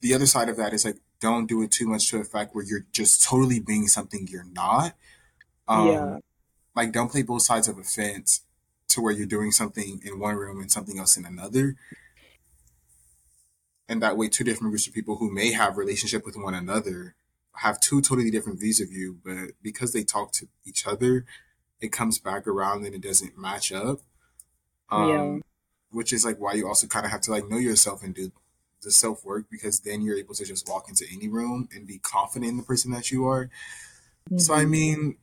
The 0.00 0.14
other 0.14 0.26
side 0.26 0.48
of 0.48 0.56
that 0.58 0.72
is 0.74 0.84
like 0.84 0.98
don't 1.24 1.46
do 1.46 1.62
it 1.62 1.70
too 1.72 1.88
much 1.88 2.10
to 2.10 2.18
a 2.18 2.24
fact 2.24 2.54
where 2.54 2.64
you're 2.64 2.86
just 2.92 3.22
totally 3.22 3.60
being 3.60 3.86
something 3.88 4.28
you're 4.30 4.50
not. 4.64 4.94
Um, 5.66 5.86
Yeah. 5.88 6.18
like 6.76 6.92
don't 6.92 7.10
play 7.10 7.22
both 7.22 7.42
sides 7.42 7.68
of 7.68 7.78
a 7.78 7.82
fence 7.84 8.42
to 8.88 9.00
where 9.02 9.12
you're 9.12 9.26
doing 9.36 9.50
something 9.50 10.00
in 10.04 10.18
one 10.18 10.36
room 10.36 10.60
and 10.60 10.70
something 10.70 10.98
else 10.98 11.16
in 11.16 11.24
another 11.24 11.76
and 13.88 14.02
that 14.02 14.16
way 14.16 14.28
two 14.28 14.44
different 14.44 14.70
groups 14.72 14.86
of 14.86 14.94
people 14.94 15.16
who 15.16 15.30
may 15.30 15.52
have 15.52 15.76
relationship 15.76 16.24
with 16.26 16.36
one 16.36 16.54
another 16.54 17.14
have 17.56 17.80
two 17.80 18.00
totally 18.00 18.30
different 18.30 18.60
views 18.60 18.80
of 18.80 18.92
you 18.92 19.18
but 19.24 19.52
because 19.62 19.92
they 19.92 20.02
talk 20.04 20.32
to 20.32 20.46
each 20.64 20.86
other 20.86 21.24
it 21.80 21.92
comes 21.92 22.18
back 22.18 22.46
around 22.46 22.84
and 22.84 22.94
it 22.94 23.02
doesn't 23.02 23.38
match 23.38 23.72
up 23.72 24.00
Yeah. 24.90 25.20
um 25.22 25.42
which 25.90 26.12
is 26.12 26.24
like 26.24 26.38
why 26.40 26.52
you 26.54 26.66
also 26.66 26.86
kind 26.86 27.06
of 27.06 27.12
have 27.12 27.20
to 27.22 27.30
like 27.30 27.48
know 27.48 27.58
yourself 27.58 28.02
and 28.02 28.14
do 28.14 28.32
the 28.84 28.92
self 28.92 29.24
work 29.24 29.46
because 29.50 29.80
then 29.80 30.02
you're 30.02 30.16
able 30.18 30.34
to 30.34 30.44
just 30.44 30.68
walk 30.68 30.88
into 30.88 31.06
any 31.12 31.28
room 31.28 31.68
and 31.74 31.86
be 31.86 31.98
confident 31.98 32.50
in 32.50 32.56
the 32.58 32.62
person 32.62 32.92
that 32.92 33.10
you 33.10 33.26
are 33.26 33.50
so 34.36 34.54
i 34.54 34.64
hmm 34.64 34.66
mean 34.66 35.16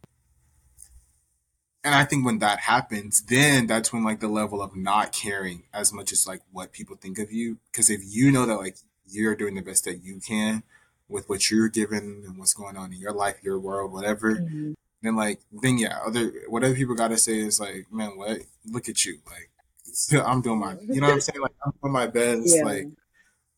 and 1.83 1.95
I 1.95 2.05
think 2.05 2.25
when 2.25 2.39
that 2.39 2.59
happens, 2.61 3.21
then 3.21 3.65
that's 3.67 3.91
when 3.91 4.03
like 4.03 4.19
the 4.19 4.27
level 4.27 4.61
of 4.61 4.75
not 4.75 5.11
caring 5.11 5.63
as 5.73 5.91
much 5.91 6.11
as 6.11 6.27
like 6.27 6.41
what 6.51 6.71
people 6.71 6.95
think 6.95 7.17
of 7.17 7.31
you. 7.31 7.57
Because 7.71 7.89
if 7.89 8.01
you 8.03 8.31
know 8.31 8.45
that 8.45 8.57
like 8.57 8.77
you're 9.07 9.35
doing 9.35 9.55
the 9.55 9.61
best 9.61 9.85
that 9.85 10.03
you 10.03 10.19
can 10.19 10.63
with 11.09 11.27
what 11.27 11.49
you're 11.49 11.69
given 11.69 12.23
and 12.25 12.37
what's 12.37 12.53
going 12.53 12.77
on 12.77 12.93
in 12.93 12.99
your 12.99 13.11
life, 13.13 13.37
your 13.43 13.59
world, 13.59 13.91
whatever, 13.91 14.43
hmm 14.43 14.73
then 15.01 15.15
like 15.15 15.41
then 15.51 15.77
yeah, 15.79 15.99
other 16.05 16.31
whatever 16.49 16.75
people 16.75 16.95
gotta 16.95 17.17
say 17.17 17.39
is 17.39 17.59
like, 17.59 17.87
man, 17.91 18.17
what? 18.17 18.41
Look 18.65 18.89
at 18.89 19.05
you, 19.05 19.19
like 19.25 19.49
I'm 20.25 20.41
doing 20.41 20.59
my, 20.59 20.77
you 20.91 21.01
know 21.01 21.07
what 21.07 21.13
I'm 21.15 21.21
saying? 21.21 21.41
Like 21.41 21.55
I'm 21.65 21.73
doing 21.81 21.93
my 21.93 22.07
best. 22.07 22.47
Yeah. 22.47 22.63
Like 22.63 22.89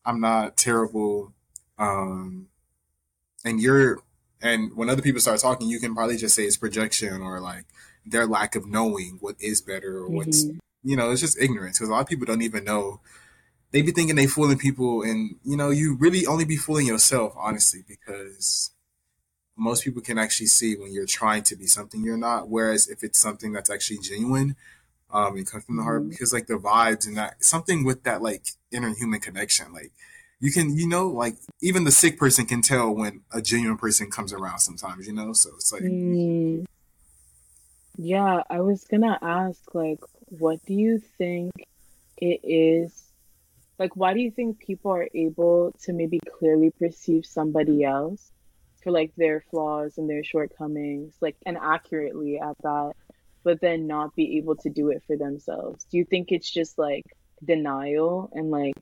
I'm 0.04 0.20
not 0.20 0.56
terrible. 0.56 1.32
Um, 1.78 2.48
and 3.44 3.60
you're 3.60 3.98
and 4.42 4.76
when 4.76 4.90
other 4.90 5.02
people 5.02 5.20
start 5.20 5.40
talking 5.40 5.68
you 5.68 5.80
can 5.80 5.94
probably 5.94 6.16
just 6.16 6.34
say 6.34 6.44
it's 6.44 6.56
projection 6.56 7.20
or 7.20 7.40
like 7.40 7.66
their 8.06 8.26
lack 8.26 8.56
of 8.56 8.66
knowing 8.66 9.18
what 9.20 9.36
is 9.40 9.60
better 9.60 9.98
or 9.98 10.08
what's 10.10 10.46
hmm 10.46 10.58
you 10.86 10.96
know 10.96 11.10
it's 11.10 11.22
just 11.22 11.40
ignorance 11.40 11.78
because 11.78 11.88
a 11.88 11.92
lot 11.92 12.02
of 12.02 12.06
people 12.06 12.26
don't 12.26 12.42
even 12.42 12.62
know 12.62 13.00
they 13.70 13.82
be 13.82 13.90
thinking 13.90 14.16
they 14.16 14.26
fooling 14.26 14.58
people 14.58 15.02
and 15.02 15.36
you 15.42 15.56
know 15.56 15.70
you 15.70 15.96
really 15.96 16.26
only 16.26 16.44
be 16.44 16.56
fooling 16.56 16.86
yourself 16.86 17.32
honestly 17.38 17.82
because 17.88 18.70
most 19.56 19.82
people 19.84 20.02
can 20.02 20.18
actually 20.18 20.46
see 20.46 20.76
when 20.76 20.92
you're 20.92 21.06
trying 21.06 21.42
to 21.42 21.56
be 21.56 21.66
something 21.66 22.04
you're 22.04 22.18
not 22.18 22.48
whereas 22.48 22.86
if 22.88 23.02
it's 23.02 23.18
something 23.18 23.52
that's 23.52 23.70
actually 23.70 23.98
genuine 23.98 24.56
um 25.14 25.36
it 25.38 25.46
comes 25.50 25.64
from 25.64 25.76
the 25.76 25.82
heart 25.82 26.02
hmm 26.02 26.08
because 26.10 26.32
like 26.32 26.46
the 26.46 26.54
vibes 26.54 27.06
and 27.06 27.16
that 27.16 27.42
something 27.42 27.84
with 27.84 28.02
that 28.04 28.22
like 28.22 28.48
inner 28.72 28.94
human 28.94 29.20
connection 29.20 29.72
like 29.72 29.92
you 30.40 30.52
can 30.52 30.76
you 30.76 30.86
know 30.88 31.08
like 31.08 31.36
even 31.62 31.84
the 31.84 31.90
sick 31.90 32.18
person 32.18 32.44
can 32.44 32.60
tell 32.60 32.90
when 32.94 33.22
a 33.32 33.40
genuine 33.40 33.78
person 33.78 34.10
comes 34.10 34.32
around 34.32 34.58
sometimes 34.58 35.06
you 35.06 35.12
know? 35.12 35.32
So 35.32 35.50
it's 35.54 35.72
like 35.72 35.82
Mm, 35.82 36.64
yeah, 37.96 38.42
I 38.50 38.60
was 38.60 38.84
gonna 38.84 39.18
ask, 39.22 39.74
like, 39.74 40.00
what 40.26 40.60
do 40.66 40.74
you 40.74 40.98
think 41.18 41.52
it 42.18 42.40
is? 42.44 43.04
Like, 43.78 43.96
why 43.96 44.14
do 44.14 44.20
you 44.20 44.30
think 44.30 44.58
people 44.60 44.92
are 44.92 45.08
able 45.14 45.72
to 45.84 45.92
maybe 45.92 46.20
clearly 46.38 46.70
perceive 46.78 47.26
somebody 47.26 47.84
else 47.84 48.30
for 48.82 48.90
like 48.92 49.12
their 49.16 49.42
flaws 49.50 49.98
and 49.98 50.08
their 50.10 50.24
shortcomings, 50.24 51.14
like, 51.20 51.36
and 51.46 51.56
accurately 51.58 52.38
at 52.40 52.56
that, 52.62 52.92
but 53.44 53.60
then 53.60 53.86
not 53.86 54.16
be 54.16 54.38
able 54.38 54.56
to 54.56 54.70
do 54.70 54.90
it 54.90 55.02
for 55.06 55.16
themselves? 55.16 55.84
Do 55.90 55.98
you 55.98 56.04
think 56.04 56.32
it's 56.32 56.50
just 56.50 56.78
like 56.78 57.04
denial 57.44 58.30
and 58.32 58.50
like 58.50 58.74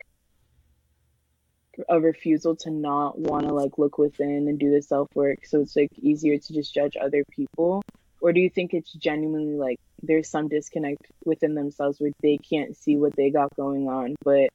a 1.89 2.01
refusal 2.01 2.55
to 2.55 2.71
not 2.71 3.19
want 3.19 3.47
to 3.47 3.53
like 3.53 3.79
look 3.79 3.99
within 3.99 4.47
and 4.49 4.59
do 4.59 4.71
the 4.71 4.83
self 4.83 5.09
work 5.15 5.47
so 5.47 5.61
it's 5.61 5.75
like 5.75 5.89
easier 5.99 6.39
to 6.39 6.53
just 6.53 6.73
judge 6.73 6.97
other 6.97 7.25
people? 7.31 7.83
Or 8.21 8.33
do 8.33 8.41
you 8.41 8.51
think 8.51 8.73
it's 8.73 8.93
genuinely 8.93 9.57
like 9.57 9.81
there's 10.01 10.29
some 10.29 10.49
disconnect 10.49 11.07
within 11.25 11.55
themselves 11.55 12.01
where 12.01 12.13
they 12.23 12.39
can't 12.39 12.77
see 12.77 12.97
what 12.97 13.17
they 13.17 13.31
got 13.31 13.55
going 13.57 13.89
on 13.89 14.15
but 14.25 14.49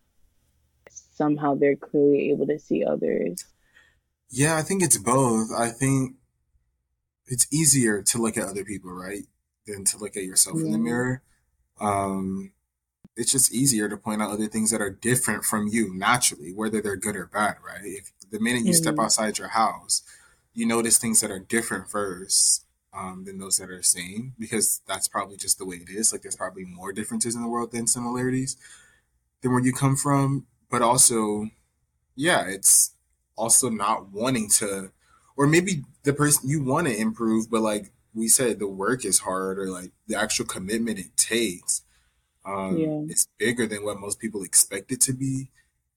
somehow 0.90 1.56
they're 1.56 1.76
clearly 1.76 2.32
able 2.32 2.48
to 2.48 2.60
see 2.60 2.86
others? 2.86 3.46
Yeah 4.30 4.56
i 4.56 4.62
think 4.62 4.84
it's 4.84 4.98
both. 4.98 5.50
I 5.58 5.70
think 5.70 6.16
it's 7.26 7.48
easier 7.52 8.02
to 8.04 8.22
look 8.22 8.38
at 8.38 8.48
other 8.48 8.64
people 8.64 8.92
right 8.92 9.26
than 9.68 9.84
to 9.84 9.98
look 9.98 10.18
at 10.18 10.24
yourself 10.24 10.58
in 10.58 10.72
the 10.72 10.78
mirror 10.78 11.22
um 11.80 12.52
it's 13.18 13.32
just 13.32 13.52
easier 13.52 13.90
to 13.90 13.98
point 13.98 14.22
out 14.22 14.32
other 14.32 14.48
things 14.48 14.70
that 14.70 14.82
are 14.82 14.92
different 14.92 15.44
from 15.44 15.68
you 15.68 15.94
naturally, 15.94 16.54
whether 16.54 16.82
they're 16.82 16.96
good 16.96 17.16
or 17.16 17.26
bad, 17.26 17.58
right? 17.66 17.82
If 17.84 18.12
the 18.30 18.40
minute 18.40 18.64
you 18.64 18.74
step 18.74 18.94
mm-hmm. 18.94 19.02
outside 19.02 19.40
your 19.40 19.50
house, 19.50 20.04
you 20.54 20.68
notice 20.68 20.98
things 20.98 21.20
that 21.22 21.32
are 21.32 21.40
different 21.40 21.90
first 21.90 22.66
um, 22.94 23.26
than 23.26 23.40
those 23.40 23.58
that 23.58 23.72
are 23.72 23.82
same, 23.82 24.34
because 24.38 24.82
that's 24.88 25.08
probably 25.08 25.36
just 25.36 25.58
the 25.58 25.66
way 25.66 25.78
it 25.78 25.90
is. 25.90 26.12
Like 26.12 26.22
there's 26.22 26.36
probably 26.36 26.64
more 26.64 26.94
differences 26.94 27.36
in 27.36 27.42
the 27.42 27.48
world 27.48 27.72
than 27.72 27.88
similarities 27.88 28.56
than 29.42 29.52
where 29.52 29.64
you 29.64 29.74
come 29.74 29.96
from. 29.96 30.46
But 30.70 30.84
also, 30.84 31.50
yeah, 32.16 32.48
it's 32.48 32.92
also 33.36 33.70
not 33.70 34.12
wanting 34.12 34.50
to, 34.58 34.92
or 35.36 35.48
maybe 35.48 35.84
the 36.04 36.14
person 36.14 36.50
you 36.50 36.64
want 36.64 36.88
to 36.88 36.96
improve, 36.96 37.50
but 37.50 37.62
like 37.62 37.92
we 38.18 38.28
said, 38.28 38.60
the 38.60 38.68
work 38.68 39.06
is 39.06 39.20
hard, 39.20 39.60
or 39.60 39.70
like 39.70 39.92
the 40.08 40.20
actual 40.20 40.46
commitment 40.46 41.00
it 41.00 41.16
takes 41.18 41.84
um, 42.46 42.78
yeah 42.78 43.02
is 43.14 43.28
bigger 43.38 43.68
than 43.68 43.84
what 43.84 44.00
most 44.00 44.20
people 44.20 44.44
expect 44.44 44.92
it 44.92 45.02
to 45.02 45.14
be, 45.14 45.52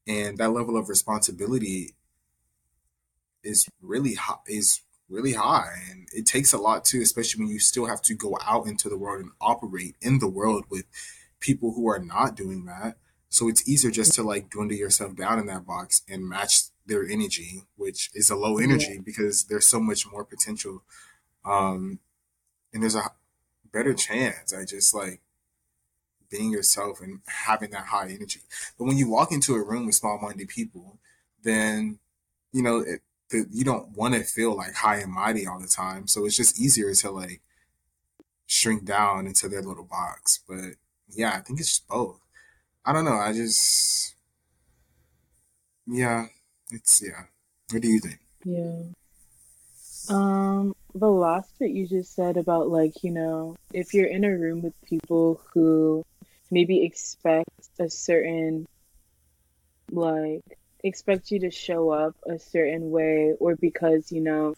and 0.06 0.38
that 0.38 0.50
level 0.50 0.76
of 0.76 0.88
responsibility 0.88 1.94
is 3.42 3.68
really 3.80 4.14
high, 4.14 4.37
is 4.46 4.83
really 5.09 5.33
high, 5.35 5.72
and 5.90 6.09
it 6.12 6.26
takes 6.26 6.52
a 6.52 6.59
lot 6.59 6.85
too, 6.85 7.00
especially 7.00 7.44
when 7.44 7.52
you 7.52 7.59
still 7.61 7.87
have 7.87 8.02
to 8.02 8.14
go 8.14 8.37
out 8.44 8.66
into 8.66 8.88
the 8.88 8.98
world 8.98 9.20
and 9.20 9.30
operate 9.40 9.96
in 10.00 10.18
the 10.18 10.28
world 10.28 10.64
with 10.68 10.85
people 11.38 11.72
who 11.72 11.88
are 11.88 11.98
not 11.98 12.37
doing 12.37 12.64
that. 12.66 12.96
So 13.28 13.48
it's 13.48 13.68
easier 13.68 13.92
just 13.92 14.12
to 14.14 14.22
like 14.24 14.50
dwindle 14.50 14.76
yourself 14.76 15.14
down 15.14 15.38
in 15.38 15.46
that 15.46 15.64
box 15.64 16.02
and 16.09 16.28
match 16.28 16.62
their 16.85 17.04
energy, 17.06 17.62
which 17.76 18.11
is 18.12 18.28
a 18.28 18.37
low 18.37 18.59
yeah 18.59 18.64
energy 18.64 18.98
because 18.98 19.44
there's 19.44 19.66
so 19.66 19.80
much 19.80 20.11
more 20.11 20.24
potential. 20.24 20.83
Um, 21.44 22.00
and 22.72 22.83
there's 22.83 22.94
a 22.94 23.11
better 23.72 23.94
chance. 23.94 24.54
I 24.54 24.64
just 24.64 24.94
like 24.94 25.20
being 26.30 26.52
yourself 26.52 27.00
and 27.00 27.20
having 27.26 27.70
that 27.70 27.87
high 27.87 28.09
energy. 28.09 28.40
But 28.78 28.85
when 28.85 28.96
you 28.96 29.09
walk 29.09 29.33
into 29.33 29.54
a 29.54 29.62
room 29.62 29.87
with 29.87 29.96
small-minded 29.96 30.48
people, 30.48 30.98
then 31.42 31.98
you 32.52 32.62
know 32.62 32.78
it, 32.78 33.00
the, 33.30 33.46
you 33.50 33.64
don't 33.64 33.96
want 33.96 34.14
to 34.14 34.22
feel 34.22 34.56
like 34.56 34.74
high 34.74 34.96
and 34.96 35.12
mighty 35.12 35.46
all 35.46 35.61
the 35.61 35.66
time. 35.66 36.06
So 36.06 36.24
it's 36.24 36.37
just 36.37 36.61
easier 36.61 36.94
to 36.94 37.11
like 37.11 37.40
shrink 38.46 38.85
down 38.85 39.26
into 39.26 39.48
their 39.48 39.62
little 39.62 39.85
box. 39.85 40.40
But 40.48 40.74
yeah, 41.09 41.30
I 41.37 41.40
think 41.40 41.61
it's 41.61 41.68
just 41.68 41.88
both. 41.88 42.20
I 42.85 42.92
don't 42.92 43.04
know. 43.04 43.16
I 43.16 43.33
just 43.33 44.14
yeah, 45.87 46.26
it's 46.70 47.02
yeah. 47.02 47.24
What 47.70 47.83
do 47.83 47.88
you 47.88 48.00
think? 48.00 48.18
yeah 48.44 48.83
um 50.09 50.74
the 50.94 51.09
last 51.09 51.53
bit 51.59 51.70
you 51.70 51.87
just 51.87 52.14
said 52.14 52.37
about 52.37 52.68
like 52.68 53.03
you 53.03 53.11
know 53.11 53.57
if 53.72 53.94
you're 53.94 54.07
in 54.07 54.24
a 54.24 54.31
room 54.31 54.62
with 54.62 54.74
people 54.85 55.40
who 55.53 56.05
maybe 56.50 56.85
expect 56.85 57.48
a 57.79 57.88
certain 57.88 58.66
like 59.92 60.42
expect 60.83 61.31
you 61.31 61.40
to 61.40 61.50
show 61.50 61.90
up 61.90 62.16
a 62.29 62.38
certain 62.38 62.90
way 62.90 63.35
or 63.38 63.57
because 63.57 64.11
you 64.11 64.20
know 64.20 64.55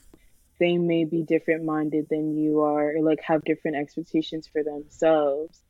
they 0.59 0.79
may 0.79 1.05
be 1.05 1.23
different 1.23 1.65
minded 1.65 2.07
than 2.09 2.37
you 2.37 2.61
are 2.61 2.97
or 2.97 3.03
like 3.03 3.21
have 3.23 3.45
different 3.45 3.77
expectations 3.77 4.47
for 4.47 4.63
themselves 4.63 5.61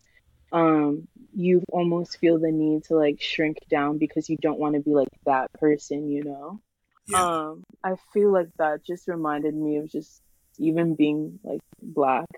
um 0.52 1.08
you 1.34 1.62
almost 1.70 2.18
feel 2.18 2.38
the 2.38 2.52
need 2.52 2.84
to 2.84 2.94
like 2.94 3.20
shrink 3.20 3.56
down 3.70 3.98
because 3.98 4.28
you 4.28 4.36
don't 4.42 4.58
want 4.58 4.74
to 4.74 4.80
be 4.80 4.94
like 4.94 5.08
that 5.24 5.50
person 5.54 6.08
you 6.08 6.22
know? 6.22 6.60
Yeah, 7.06 7.24
um 7.24 7.64
i 7.82 7.94
feel 8.12 8.30
like 8.30 8.48
that 8.58 8.84
just 8.84 9.08
reminded 9.08 9.54
me 9.54 9.78
of 9.78 9.90
just 9.90 10.20
even 10.58 10.94
being 10.94 11.38
like 11.44 11.60
black 11.80 12.28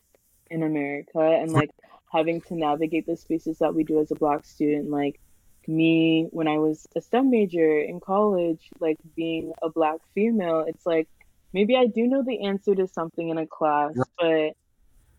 in 0.51 0.63
america 0.63 1.21
and 1.21 1.53
like 1.53 1.71
having 2.13 2.41
to 2.41 2.55
navigate 2.55 3.07
the 3.07 3.17
spaces 3.17 3.59
that 3.59 3.75
we 3.75 3.83
do 3.85 4.01
as 4.01 4.11
a 4.11 4.15
black 4.15 4.45
student 4.45 4.91
like 4.91 5.19
me 5.69 6.27
when 6.31 6.49
I 6.49 6.59
was 6.59 6.87
a 6.97 7.01
STEM 7.01 7.31
major 7.31 7.81
in 7.81 8.01
college, 8.01 8.69
like 8.81 8.99
being 9.17 9.53
a 9.63 9.69
black 9.69 9.99
female, 10.15 10.65
it's 10.67 10.87
like 10.87 11.09
maybe 11.53 11.77
I 11.77 11.87
do 11.87 12.07
know 12.07 12.23
the 12.23 12.45
answer 12.45 12.75
to 12.75 12.87
something 12.87 13.29
in 13.29 13.39
a 13.39 13.47
class, 13.47 13.97
but 14.19 14.53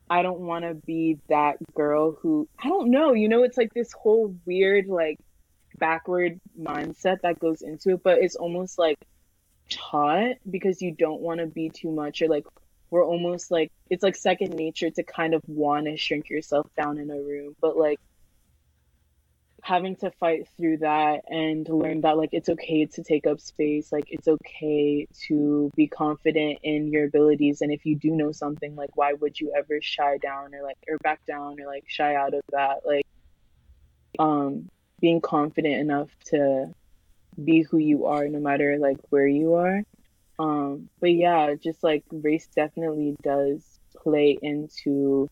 I 0.09 0.21
don't 0.21 0.41
want 0.41 0.65
to 0.65 0.75
be 0.75 1.17
that 1.29 1.57
girl 1.73 2.17
who 2.21 2.47
I 2.59 2.67
don't 2.69 2.91
know, 2.91 3.13
you 3.13 3.29
know, 3.29 3.43
it's 3.43 3.57
like 3.57 3.73
this 3.73 3.91
whole 3.91 4.35
weird 4.45 4.87
like 4.87 5.19
backward 5.77 6.39
mindset 6.59 7.21
that 7.21 7.39
goes 7.39 7.61
into 7.61 7.91
it, 7.91 8.03
but 8.03 8.19
it's 8.19 8.35
almost 8.35 8.77
like 8.77 8.97
taught 9.69 10.35
because 10.49 10.81
you 10.81 10.91
don't 10.91 11.21
want 11.21 11.39
to 11.39 11.47
be 11.47 11.69
too 11.69 11.91
much 11.91 12.21
or 12.21 12.27
like 12.27 12.45
we're 12.89 13.05
almost 13.05 13.51
like 13.51 13.71
it's 13.89 14.03
like 14.03 14.15
second 14.15 14.53
nature 14.53 14.89
to 14.89 15.03
kind 15.03 15.33
of 15.33 15.41
want 15.47 15.85
to 15.85 15.97
shrink 15.97 16.29
yourself 16.29 16.67
down 16.77 16.97
in 16.97 17.09
a 17.09 17.15
room, 17.21 17.55
but 17.61 17.77
like 17.77 17.99
having 19.65 19.95
to 19.95 20.11
fight 20.11 20.47
through 20.55 20.77
that 20.77 21.21
and 21.27 21.67
learn 21.67 21.99
that 22.01 22.15
like 22.17 22.29
it's 22.33 22.49
okay 22.49 22.85
to 22.85 23.01
take 23.01 23.25
up 23.25 23.39
space 23.39 23.91
like 23.91 24.03
it's 24.09 24.27
okay 24.27 25.07
to 25.27 25.71
be 25.75 25.87
confident 25.87 26.59
in 26.61 26.87
your 26.91 27.05
abilities 27.05 27.61
and 27.61 27.71
if 27.71 27.83
you 27.83 27.95
do 27.95 28.11
know 28.11 28.31
something 28.31 28.75
like 28.75 28.95
why 28.95 29.13
would 29.13 29.39
you 29.39 29.51
ever 29.57 29.79
shy 29.81 30.17
down 30.19 30.53
or 30.53 30.61
like 30.61 30.77
or 30.87 30.99
back 30.99 31.19
down 31.25 31.59
or 31.59 31.65
like 31.65 31.83
shy 31.87 32.13
out 32.13 32.35
of 32.35 32.41
that? 32.51 32.81
Like 32.85 33.07
um 34.19 34.69
being 35.01 35.19
confident 35.19 35.75
enough 35.75 36.09
to 36.25 36.71
be 37.43 37.63
who 37.63 37.79
you 37.79 38.05
are 38.05 38.27
no 38.27 38.39
matter 38.39 38.77
like 38.77 38.97
where 39.09 39.27
you 39.27 39.55
are 39.55 39.81
um 40.37 40.89
but 40.99 41.11
yeah 41.11 41.53
just 41.55 41.83
like 41.83 42.03
race 42.11 42.47
definitely 42.55 43.15
does 43.23 43.79
play 44.03 44.37
into 44.41 45.29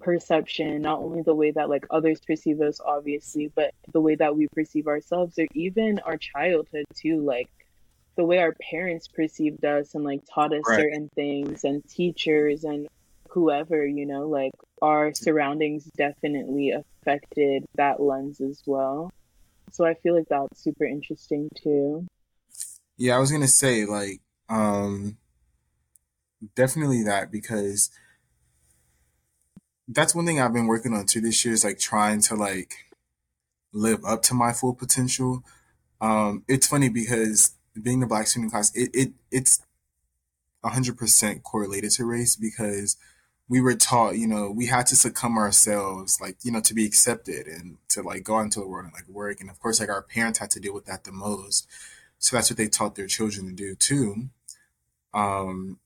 perception, 0.00 0.82
not 0.82 0.98
only 0.98 1.22
the 1.22 1.34
way 1.34 1.50
that 1.52 1.68
like 1.68 1.86
others 1.90 2.20
perceive 2.26 2.60
us, 2.60 2.80
obviously, 2.84 3.52
but 3.54 3.72
the 3.92 4.00
way 4.00 4.14
that 4.16 4.36
we 4.36 4.48
perceive 4.52 4.86
ourselves, 4.86 5.38
or 5.38 5.46
even 5.54 5.98
our 6.00 6.16
childhood 6.16 6.84
too. 6.94 7.20
Like 7.20 7.48
the 8.16 8.24
way 8.24 8.38
our 8.38 8.54
parents 8.70 9.06
perceived 9.08 9.64
us 9.64 9.94
and 9.94 10.04
like 10.04 10.22
taught 10.32 10.52
us 10.52 10.62
right. 10.66 10.80
certain 10.80 11.08
things, 11.14 11.64
and 11.64 11.86
teachers 11.88 12.64
and 12.64 12.88
whoever, 13.28 13.86
you 13.86 14.06
know, 14.06 14.28
like 14.28 14.52
our 14.82 15.14
surroundings 15.14 15.84
definitely 15.96 16.70
affected 16.72 17.64
that 17.76 18.00
lens 18.00 18.40
as 18.40 18.60
well. 18.66 19.12
So 19.70 19.84
I 19.84 19.94
feel 19.94 20.16
like 20.16 20.28
that's 20.28 20.62
super 20.62 20.84
interesting 20.84 21.48
too. 21.62 22.06
Yeah, 22.96 23.16
I 23.16 23.18
was 23.18 23.30
gonna 23.30 23.46
say 23.46 23.84
like 23.84 24.20
um 24.50 25.16
definitely 26.54 27.02
that 27.04 27.30
because 27.30 27.90
that's 29.88 30.14
one 30.14 30.26
thing 30.26 30.40
I've 30.40 30.52
been 30.52 30.66
working 30.66 30.94
on 30.94 31.06
too 31.06 31.20
this 31.20 31.44
year 31.44 31.54
is 31.54 31.64
like 31.64 31.78
trying 31.78 32.20
to 32.22 32.34
like 32.34 32.74
live 33.72 34.04
up 34.04 34.22
to 34.24 34.34
my 34.34 34.52
full 34.52 34.74
potential. 34.74 35.42
Um, 36.00 36.44
it's 36.48 36.66
funny 36.66 36.88
because 36.88 37.52
being 37.80 38.00
the 38.00 38.06
black 38.06 38.26
student 38.26 38.52
class, 38.52 38.74
it, 38.74 38.90
it 38.94 39.12
it's 39.30 39.62
hundred 40.64 40.98
percent 40.98 41.42
correlated 41.42 41.90
to 41.92 42.04
race 42.04 42.36
because 42.36 42.96
we 43.48 43.60
were 43.60 43.74
taught, 43.74 44.16
you 44.16 44.28
know, 44.28 44.48
we 44.50 44.66
had 44.66 44.86
to 44.86 44.94
succumb 44.94 45.36
ourselves, 45.36 46.20
like, 46.20 46.36
you 46.44 46.52
know, 46.52 46.60
to 46.60 46.72
be 46.72 46.86
accepted 46.86 47.48
and 47.48 47.78
to 47.88 48.00
like 48.00 48.22
go 48.22 48.38
into 48.38 48.60
the 48.60 48.66
world 48.66 48.84
and 48.84 48.94
like 48.94 49.08
work. 49.08 49.40
And 49.40 49.50
of 49.50 49.58
course, 49.58 49.80
like 49.80 49.88
our 49.88 50.02
parents 50.02 50.38
had 50.38 50.50
to 50.52 50.60
deal 50.60 50.72
with 50.72 50.84
that 50.86 51.02
the 51.02 51.10
most. 51.10 51.66
So 52.18 52.36
that's 52.36 52.48
what 52.48 52.58
they 52.58 52.68
taught 52.68 52.94
their 52.94 53.08
children 53.08 53.46
to 53.46 53.52
do 53.52 53.74
too. 53.74 54.28
Um, 55.14 55.78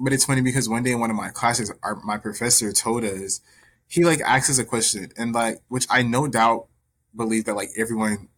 but 0.00 0.12
it's 0.12 0.24
funny 0.24 0.42
because 0.42 0.68
one 0.68 0.82
day 0.82 0.92
in 0.92 1.00
one 1.00 1.10
of 1.10 1.16
my 1.16 1.30
classes, 1.30 1.72
our, 1.82 1.96
my 2.04 2.18
professor 2.18 2.72
told 2.72 3.04
us 3.04 3.40
he 3.88 4.04
like 4.04 4.20
asked 4.20 4.50
us 4.50 4.58
a 4.58 4.64
question 4.64 5.10
and 5.16 5.34
like 5.34 5.60
which 5.68 5.86
I 5.90 6.02
no 6.02 6.28
doubt 6.28 6.68
believe 7.16 7.46
that 7.46 7.56
like 7.56 7.70
everyone 7.76 8.28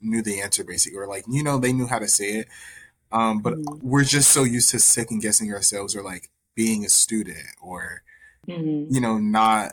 knew 0.00 0.22
the 0.22 0.40
answer 0.40 0.62
basically 0.62 0.98
or 0.98 1.08
like 1.08 1.24
you 1.28 1.42
know 1.42 1.58
they 1.58 1.72
knew 1.72 1.86
how 1.86 1.98
to 1.98 2.08
say 2.08 2.40
it. 2.40 2.48
Um, 3.10 3.40
but 3.40 3.54
mm-hmm. 3.54 3.88
we're 3.88 4.04
just 4.04 4.30
so 4.30 4.44
used 4.44 4.70
to 4.70 4.78
second 4.78 5.20
guessing 5.20 5.52
ourselves 5.52 5.96
or 5.96 6.02
like 6.02 6.28
being 6.54 6.84
a 6.84 6.88
student 6.88 7.46
or 7.62 8.02
mm-hmm. 8.46 8.92
you 8.92 9.00
know 9.00 9.18
not 9.18 9.72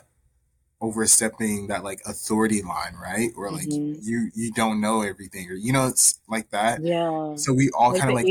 overstepping 0.80 1.68
that 1.68 1.82
like 1.82 2.00
authority 2.06 2.62
line 2.62 2.94
right 3.00 3.30
or 3.36 3.50
like 3.50 3.66
mm-hmm. 3.66 3.98
you 4.02 4.30
you 4.34 4.52
don't 4.52 4.80
know 4.80 5.02
everything 5.02 5.50
or 5.50 5.54
you 5.54 5.72
know 5.72 5.86
it's 5.86 6.20
like 6.28 6.50
that 6.50 6.82
yeah 6.82 7.34
so 7.34 7.52
we 7.52 7.70
all 7.70 7.92
like 7.92 8.00
kind 8.00 8.10
of 8.10 8.16
like 8.16 8.26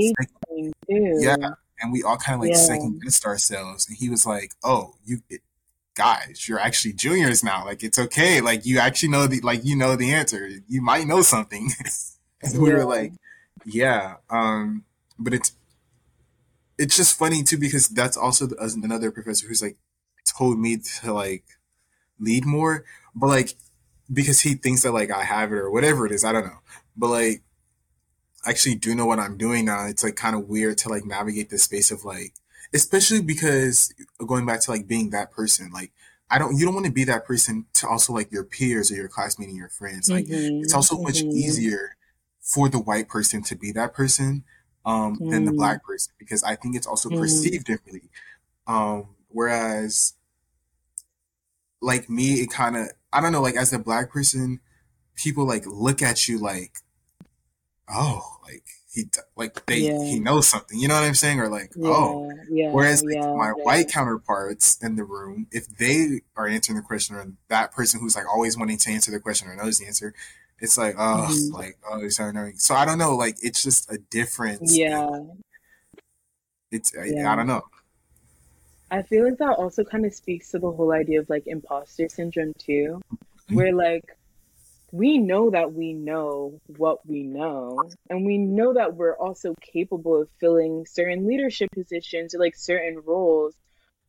yeah 0.87 1.49
and 1.81 1.91
we 1.91 2.03
all 2.03 2.17
kind 2.17 2.35
of 2.35 2.41
like 2.41 2.51
yeah. 2.51 2.57
second 2.57 3.01
guessed 3.01 3.25
ourselves. 3.25 3.87
And 3.87 3.97
he 3.97 4.09
was 4.09 4.25
like, 4.25 4.53
"Oh, 4.63 4.95
you 5.03 5.19
guys, 5.95 6.47
you're 6.47 6.59
actually 6.59 6.93
juniors 6.93 7.43
now. 7.43 7.65
Like 7.65 7.83
it's 7.83 7.99
okay. 7.99 8.41
Like 8.41 8.65
you 8.65 8.79
actually 8.79 9.09
know 9.09 9.27
the 9.27 9.41
like 9.41 9.63
you 9.63 9.75
know 9.75 9.95
the 9.95 10.13
answer. 10.13 10.49
You 10.67 10.81
might 10.81 11.07
know 11.07 11.21
something." 11.21 11.71
and 12.41 12.53
yeah. 12.53 12.59
we 12.59 12.73
were 12.73 12.85
like, 12.85 13.13
"Yeah." 13.65 14.15
Um, 14.29 14.83
but 15.19 15.33
it's 15.33 15.53
it's 16.77 16.97
just 16.97 17.17
funny 17.17 17.43
too 17.43 17.57
because 17.57 17.87
that's 17.87 18.17
also 18.17 18.49
another 18.59 19.11
professor 19.11 19.47
who's 19.47 19.61
like 19.61 19.77
told 20.25 20.59
me 20.59 20.77
to 21.01 21.13
like 21.13 21.45
lead 22.19 22.45
more, 22.45 22.85
but 23.13 23.27
like 23.27 23.53
because 24.11 24.41
he 24.41 24.53
thinks 24.55 24.83
that 24.83 24.91
like 24.91 25.11
I 25.11 25.23
have 25.23 25.51
it 25.51 25.57
or 25.57 25.71
whatever 25.71 26.05
it 26.05 26.11
is. 26.11 26.23
I 26.23 26.31
don't 26.31 26.45
know, 26.45 26.59
but 26.95 27.09
like 27.09 27.41
actually 28.45 28.75
do 28.75 28.95
know 28.95 29.05
what 29.05 29.19
I'm 29.19 29.37
doing 29.37 29.65
now, 29.65 29.87
it's 29.87 30.03
like 30.03 30.15
kind 30.15 30.35
of 30.35 30.47
weird 30.47 30.77
to 30.79 30.89
like 30.89 31.05
navigate 31.05 31.49
the 31.49 31.57
space 31.57 31.91
of 31.91 32.05
like, 32.05 32.33
especially 32.73 33.21
because 33.21 33.93
going 34.25 34.45
back 34.45 34.61
to 34.61 34.71
like 34.71 34.87
being 34.87 35.09
that 35.11 35.31
person, 35.31 35.71
like 35.71 35.91
I 36.29 36.39
don't, 36.39 36.57
you 36.57 36.65
don't 36.65 36.73
want 36.73 36.85
to 36.85 36.91
be 36.91 37.03
that 37.05 37.25
person 37.25 37.65
to 37.75 37.87
also 37.87 38.13
like 38.13 38.31
your 38.31 38.43
peers 38.43 38.91
or 38.91 38.95
your 38.95 39.07
classmates 39.07 39.49
and 39.49 39.57
your 39.57 39.69
friends. 39.69 40.09
Like 40.09 40.25
mm-hmm, 40.25 40.63
it's 40.63 40.73
also 40.73 40.95
mm-hmm. 40.95 41.05
much 41.05 41.21
easier 41.21 41.95
for 42.41 42.69
the 42.69 42.79
white 42.79 43.07
person 43.07 43.41
to 43.43 43.55
be 43.55 43.71
that 43.71 43.93
person 43.93 44.43
um, 44.85 45.17
mm. 45.17 45.31
than 45.31 45.45
the 45.45 45.51
black 45.51 45.81
mm. 45.81 45.85
person 45.87 46.13
because 46.19 46.43
I 46.43 46.55
think 46.55 46.75
it's 46.75 46.87
also 46.87 47.09
mm. 47.09 47.19
perceived 47.19 47.65
differently. 47.65 48.09
Um, 48.67 49.15
whereas 49.29 50.13
like 51.81 52.09
me, 52.09 52.35
it 52.35 52.49
kind 52.49 52.77
of, 52.77 52.89
I 53.11 53.21
don't 53.21 53.31
know, 53.31 53.41
like 53.41 53.55
as 53.55 53.73
a 53.73 53.79
black 53.79 54.11
person, 54.11 54.59
people 55.15 55.45
like 55.45 55.65
look 55.65 56.01
at 56.01 56.27
you 56.27 56.37
like, 56.39 56.73
oh, 57.89 58.37
like 58.43 58.63
he 58.91 59.05
like 59.35 59.65
they 59.65 59.79
yeah. 59.79 60.03
he 60.03 60.19
knows 60.19 60.47
something. 60.47 60.79
You 60.79 60.87
know 60.87 60.95
what 60.95 61.03
I'm 61.03 61.15
saying? 61.15 61.39
Or 61.39 61.49
like, 61.49 61.71
yeah, 61.75 61.89
oh. 61.89 62.31
Yeah, 62.49 62.71
Whereas 62.71 63.03
like, 63.03 63.19
my 63.19 63.49
white 63.49 63.89
counterparts 63.89 64.81
in 64.81 64.95
the 64.95 65.03
room, 65.03 65.47
if 65.51 65.67
they 65.67 66.21
are 66.35 66.47
answering 66.47 66.77
the 66.77 66.83
question 66.83 67.15
or 67.15 67.27
that 67.49 67.71
person 67.71 67.99
who's 67.99 68.15
like 68.15 68.27
always 68.27 68.57
wanting 68.57 68.77
to 68.77 68.91
answer 68.91 69.11
the 69.11 69.19
question 69.19 69.47
or 69.47 69.55
knows 69.55 69.79
the 69.79 69.85
answer, 69.85 70.13
it's 70.59 70.77
like, 70.77 70.95
oh, 70.97 71.27
mm-hmm. 71.29 71.53
like, 71.59 71.77
oh, 71.89 72.07
sorry, 72.09 72.33
no. 72.33 72.51
So 72.55 72.75
I 72.75 72.85
don't 72.85 72.97
know, 72.97 73.15
like 73.15 73.35
it's 73.41 73.63
just 73.63 73.91
a 73.91 73.97
difference. 73.97 74.77
Yeah. 74.77 75.09
It's 76.71 76.93
I, 76.97 77.31
I 77.31 77.35
don't 77.35 77.47
know. 77.47 77.63
I 78.91 79.01
feel 79.01 79.25
like 79.25 79.37
that 79.39 79.57
also 79.57 79.83
kind 79.83 80.05
of 80.05 80.13
speaks 80.13 80.51
to 80.51 80.59
the 80.59 80.71
whole 80.71 80.91
idea 80.93 81.19
of 81.19 81.29
like 81.29 81.47
imposter 81.47 82.07
syndrome 82.07 82.53
too, 82.57 83.01
mm-hmm. 83.11 83.55
where 83.55 83.73
like 83.73 84.05
we 84.95 85.17
know 85.17 85.49
that 85.49 85.73
we 85.73 85.91
know 85.91 86.61
what 86.77 87.05
we 87.05 87.23
know 87.23 87.89
and 88.09 88.25
we 88.25 88.37
know 88.37 88.73
that 88.73 88.95
we're 88.95 89.17
also 89.17 89.53
capable 89.59 90.21
of 90.21 90.29
filling 90.39 90.85
certain 90.85 91.27
leadership 91.27 91.69
positions 91.71 92.33
or 92.33 92.39
like 92.39 92.55
certain 92.55 93.01
roles 93.05 93.53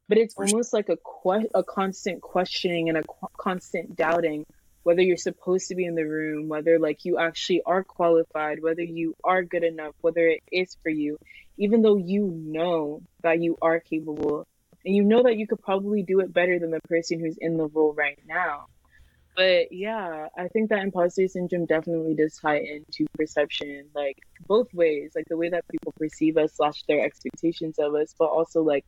but 0.09 0.17
it's 0.17 0.37
almost 0.37 0.73
like 0.73 0.89
a 0.89 0.97
que- 0.97 1.51
a 1.55 1.65
constant 1.65 2.23
questioning 2.23 2.89
and 2.89 2.99
a 2.99 3.03
qu- 3.03 3.27
constant 3.37 3.97
doubting 3.97 4.47
whether 4.85 5.03
you're 5.03 5.17
supposed 5.17 5.67
to 5.67 5.75
be 5.75 5.85
in 5.85 5.97
the 5.97 6.07
room 6.07 6.47
whether 6.47 6.79
like 6.79 7.05
you 7.05 7.19
actually 7.19 7.63
are 7.67 7.83
qualified 7.83 8.63
whether 8.63 8.85
you 8.85 9.17
are 9.25 9.43
good 9.43 9.65
enough 9.65 9.95
whether 10.03 10.29
it 10.29 10.41
is 10.53 10.77
for 10.85 10.91
you 10.91 11.19
even 11.59 11.83
though 11.83 11.97
you 11.97 12.31
know 12.31 13.03
that 13.23 13.43
you 13.43 13.57
are 13.61 13.81
capable 13.81 14.47
and 14.85 14.95
you 14.95 15.03
know 15.03 15.25
that 15.25 15.37
you 15.37 15.49
could 15.49 15.61
probably 15.61 16.05
do 16.05 16.21
it 16.21 16.33
better 16.33 16.61
than 16.61 16.71
the 16.71 16.81
person 16.83 17.19
who's 17.19 17.37
in 17.39 17.57
the 17.57 17.67
role 17.67 17.93
right 17.93 18.21
now 18.25 18.67
but 19.37 19.71
yeah, 19.71 20.29
I 20.37 20.49
think 20.49 20.71
that 20.71 20.83
imposter 20.83 21.29
syndrome 21.29 21.67
definitely 21.67 22.15
does 22.15 22.39
tie 22.39 22.59
into 22.59 23.07
perception, 23.15 23.89
like 23.95 24.17
both 24.47 24.73
ways, 24.73 25.13
like 25.15 25.27
the 25.29 25.37
way 25.37 25.51
that 25.51 25.69
people 25.71 25.93
perceive 25.99 26.39
us 26.39 26.55
slash 26.55 26.83
their 26.89 27.05
expectations 27.05 27.79
of 27.79 27.95
us, 27.95 28.15
but 28.19 28.27
also 28.27 28.63
like 28.63 28.87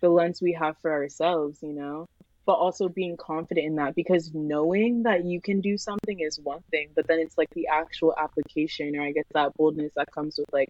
the 0.00 0.10
lens 0.10 0.42
we 0.42 0.52
have 0.52 0.76
for 0.82 0.92
ourselves, 0.92 1.60
you 1.62 1.72
know. 1.72 2.06
But 2.44 2.54
also 2.54 2.88
being 2.88 3.16
confident 3.16 3.66
in 3.66 3.76
that 3.76 3.94
because 3.94 4.30
knowing 4.34 5.02
that 5.04 5.24
you 5.24 5.40
can 5.40 5.60
do 5.60 5.78
something 5.78 6.20
is 6.20 6.38
one 6.42 6.62
thing, 6.70 6.88
but 6.94 7.06
then 7.06 7.18
it's 7.18 7.38
like 7.38 7.50
the 7.54 7.68
actual 7.68 8.14
application, 8.18 8.94
or 8.96 9.02
I 9.02 9.12
guess 9.12 9.26
that 9.32 9.54
boldness 9.56 9.92
that 9.96 10.08
comes 10.14 10.36
with 10.38 10.52
like 10.52 10.68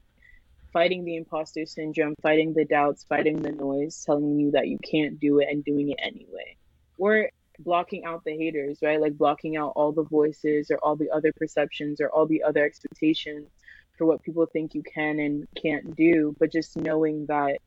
fighting 0.73 1.05
the 1.05 1.17
imposter 1.17 1.67
syndrome, 1.67 2.15
fighting 2.23 2.53
the 2.55 2.65
doubts, 2.65 3.05
fighting 3.09 3.43
the 3.43 3.53
noise, 3.53 4.03
telling 4.05 4.39
you 4.39 4.53
that 4.53 4.69
you 4.69 4.79
can't 4.79 5.19
do 5.19 5.41
it 5.41 5.49
and 5.51 5.65
doing 5.65 5.91
it 5.91 5.99
anyway. 6.01 6.57
Or 6.99 7.31
blocking 7.59 8.05
out 8.05 8.25
the 8.25 8.37
haters, 8.37 8.79
right? 8.83 9.01
Like 9.01 9.17
blocking 9.19 9.57
out 9.57 9.73
all 9.77 9.93
the 9.93 10.05
voices 10.05 10.71
or 10.71 10.79
all 10.79 10.97
the 10.97 11.11
other 11.11 11.33
perceptions 11.33 12.01
or 12.01 12.09
all 12.09 12.27
the 12.27 12.43
other 12.43 12.65
expectations 12.65 13.49
for 13.97 14.07
what 14.07 14.23
people 14.23 14.47
think 14.47 14.75
you 14.75 14.83
can 14.83 15.19
and 15.19 15.47
can't 15.61 15.97
do, 15.97 16.35
but 16.39 16.53
just 16.53 16.77
knowing 16.77 17.27
that 17.27 17.59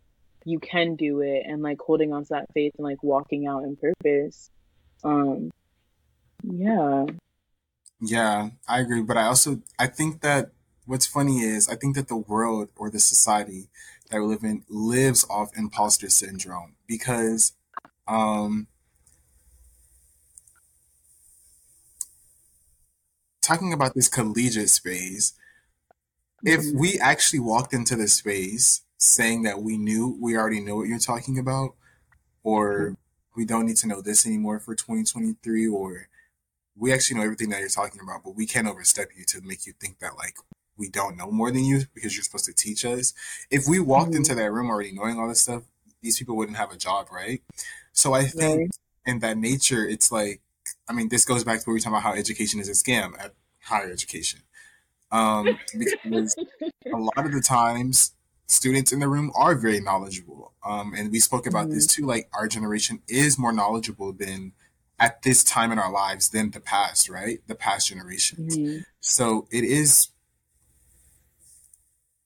you 0.45 0.59
can 0.59 0.95
do 0.95 1.21
it 1.21 1.43
and 1.45 1.61
like 1.61 1.79
holding 1.79 2.13
on 2.13 2.23
to 2.23 2.29
that 2.29 2.47
faith 2.53 2.73
and 2.77 2.85
like 2.85 3.03
walking 3.03 3.47
out 3.47 3.63
in 3.63 3.75
purpose. 3.75 4.49
Um 5.03 5.51
yeah. 6.43 7.05
Yeah, 7.99 8.49
I 8.67 8.79
agree, 8.79 9.03
but 9.03 9.17
I 9.17 9.25
also 9.25 9.61
I 9.77 9.87
think 9.87 10.21
that 10.21 10.51
what's 10.85 11.05
funny 11.05 11.41
is 11.41 11.69
I 11.69 11.75
think 11.75 11.95
that 11.95 12.07
the 12.07 12.17
world 12.17 12.69
or 12.75 12.89
the 12.89 12.99
society 12.99 13.69
that 14.09 14.19
we 14.19 14.27
live 14.27 14.43
in 14.43 14.63
lives 14.69 15.25
off 15.29 15.51
imposter 15.57 16.09
syndrome 16.09 16.75
because 16.87 17.53
Um, 18.07 18.67
talking 23.41 23.73
about 23.73 23.95
this 23.95 24.07
collegiate 24.09 24.69
space, 24.69 25.33
if 26.45 26.65
hmm 26.65 26.73
we 26.73 26.99
actually 26.99 27.39
walked 27.39 27.73
into 27.73 27.95
the 27.95 28.07
space 28.07 28.81
saying 28.97 29.43
that 29.43 29.61
we 29.61 29.77
knew 29.77 30.17
we 30.21 30.35
already 30.37 30.59
know 30.59 30.75
what 30.77 30.87
you're 30.87 30.99
talking 30.99 31.37
about, 31.39 31.75
or 32.43 32.95
we 33.35 33.45
don't 33.45 33.67
need 33.67 33.77
to 33.77 33.87
know 33.87 34.01
this 34.01 34.25
anymore 34.25 34.59
for 34.59 34.75
2023, 34.75 35.67
or 35.67 36.07
we 36.77 36.93
actually 36.93 37.17
know 37.17 37.23
everything 37.23 37.49
that 37.49 37.59
you're 37.61 37.69
talking 37.69 38.01
about, 38.01 38.23
but 38.23 38.35
we 38.35 38.45
can't 38.47 38.67
overstep 38.67 39.09
you 39.17 39.25
to 39.25 39.41
make 39.41 39.65
you 39.67 39.73
think 39.79 39.99
that 39.99 40.17
like 40.17 40.35
we 40.77 40.89
don't 40.89 41.17
know 41.17 41.31
more 41.31 41.51
than 41.51 41.65
you 41.65 41.83
because 41.93 42.15
you're 42.15 42.23
supposed 42.23 42.45
to 42.45 42.53
teach 42.53 42.85
us. 42.85 43.13
If 43.51 43.67
we 43.67 43.79
walked 43.79 44.15
hmm 44.15 44.15
into 44.15 44.35
that 44.35 44.51
room 44.51 44.69
already 44.69 44.93
knowing 44.93 45.19
all 45.19 45.29
this 45.29 45.41
stuff, 45.41 45.63
these 46.01 46.19
people 46.19 46.37
wouldn't 46.37 46.57
have 46.57 46.71
a 46.71 46.77
job, 46.77 47.07
right? 47.11 47.41
So 47.93 48.13
I 48.13 48.23
think 48.25 48.63
Right. 48.63 48.71
in 49.05 49.19
that 49.19 49.37
nature, 49.37 49.87
it's 49.87 50.11
like, 50.11 50.41
I 50.91 50.93
mean, 50.93 51.07
this 51.07 51.23
goes 51.23 51.45
back 51.45 51.59
to 51.59 51.63
what 51.63 51.67
we 51.67 51.73
were 51.75 51.79
talking 51.79 51.93
about 51.93 52.03
how 52.03 52.13
education 52.13 52.59
is 52.59 52.67
a 52.67 52.73
scam 52.73 53.17
at 53.17 53.33
higher 53.63 53.89
education. 53.89 54.41
Um, 55.09 55.57
because 55.79 56.35
a 56.93 56.97
lot 56.97 57.25
of 57.25 57.31
the 57.31 57.39
times 57.41 58.11
students 58.47 58.91
in 58.91 58.99
the 58.99 59.07
room 59.07 59.31
are 59.33 59.55
very 59.55 59.79
knowledgeable. 59.79 60.51
Um, 60.65 60.93
and 60.93 61.09
we 61.09 61.21
spoke 61.21 61.47
about 61.47 61.71
this 61.71 61.87
hmm 61.87 62.01
too. 62.01 62.05
Like 62.05 62.29
our 62.33 62.49
generation 62.49 63.01
is 63.07 63.39
more 63.39 63.53
knowledgeable 63.53 64.11
than 64.11 64.51
at 64.99 65.21
this 65.21 65.45
time 65.45 65.71
in 65.71 65.79
our 65.79 65.89
lives 65.91 66.27
than 66.27 66.51
the 66.51 66.59
past, 66.59 67.07
right? 67.09 67.39
The 67.47 67.55
past 67.55 67.87
generations. 67.87 68.57
hmm 68.57 68.79
So 68.99 69.47
it 69.49 69.63
is, 69.63 70.09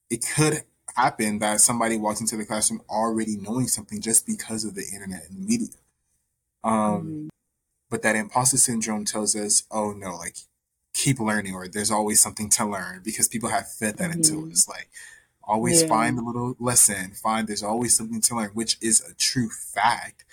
it 0.09 0.25
could 0.35 0.63
happen 0.95 1.37
that 1.37 1.61
somebody 1.61 1.97
walks 1.97 2.19
into 2.19 2.35
the 2.35 2.45
classroom 2.45 2.81
already 2.89 3.37
knowing 3.37 3.67
something 3.67 4.01
just 4.01 4.25
because 4.25 4.65
of 4.65 4.73
the 4.73 4.85
internet 4.91 5.29
and 5.29 5.43
the 5.43 5.47
media. 5.47 5.75
Um, 6.63 7.01
hmm 7.01 7.27
but 7.89 8.01
that 8.03 8.15
imposter 8.15 8.57
syndrome 8.57 9.05
tells 9.05 9.35
us, 9.35 9.63
oh 9.71 9.91
no, 9.93 10.15
like 10.17 10.37
keep 10.93 11.19
learning 11.19 11.53
or 11.53 11.67
there's 11.67 11.91
always 11.91 12.19
something 12.21 12.49
to 12.49 12.65
learn 12.65 13.01
because 13.03 13.27
people 13.27 13.49
have 13.49 13.71
fed 13.71 13.97
that 13.97 14.11
into 14.11 14.35
hmm 14.35 14.51
us. 14.51 14.67
Like 14.67 14.89
always 15.43 15.81
Yeah. 15.81 15.83
find 15.83 16.17
a 16.19 16.23
little 16.23 16.55
lesson, 16.59 17.11
find 17.13 17.47
there's 17.47 17.63
always 17.63 17.95
something 17.95 18.21
to 18.21 18.35
learn, 18.35 18.49
which 18.51 18.77
is 18.81 19.01
a 19.01 19.13
true 19.15 19.49
fact. 19.49 20.25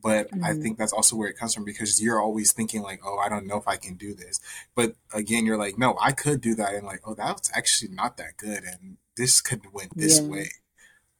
But 0.00 0.30
I 0.42 0.52
hmm 0.52 0.54
think 0.54 0.78
that's 0.78 0.92
also 0.92 1.16
where 1.16 1.28
it 1.28 1.36
comes 1.38 1.54
from 1.54 1.64
because 1.64 2.00
you're 2.02 2.20
always 2.20 2.52
thinking 2.52 2.82
like, 2.82 3.00
oh, 3.04 3.18
I 3.18 3.28
don't 3.28 3.46
know 3.46 3.56
if 3.56 3.66
I 3.66 3.76
can 3.76 3.94
do 3.96 4.14
this. 4.14 4.40
But 4.74 4.94
again, 5.12 5.44
you're 5.46 5.56
like, 5.56 5.78
no, 5.78 5.96
I 6.00 6.12
could 6.12 6.40
do 6.40 6.54
that. 6.56 6.74
And 6.74 6.86
like, 6.86 7.00
oh, 7.06 7.14
that 7.14 7.32
was 7.38 7.50
actually 7.54 7.92
not 7.94 8.16
that 8.18 8.36
good. 8.36 8.62
And 8.64 8.98
this 9.16 9.40
could 9.40 9.72
went 9.72 9.98
this 9.98 10.22
Yeah. 10.22 10.28
way. 10.28 10.50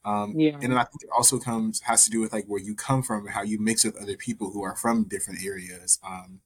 Um, 0.08 0.36
and 0.38 0.72
then 0.72 0.78
I 0.78 0.84
think 0.84 1.02
it 1.02 1.10
also 1.14 1.38
comes 1.38 1.80
has 1.80 2.04
to 2.04 2.10
do 2.10 2.20
with 2.20 2.32
like 2.32 2.46
where 2.46 2.60
you 2.60 2.74
come 2.74 3.02
from 3.02 3.26
and 3.26 3.34
how 3.34 3.42
you 3.42 3.60
mix 3.60 3.84
with 3.84 4.00
other 4.00 4.16
people 4.16 4.50
who 4.50 4.62
are 4.62 4.74
from 4.74 5.04
different 5.04 5.44
areas. 5.44 5.98
Um, 6.06 6.40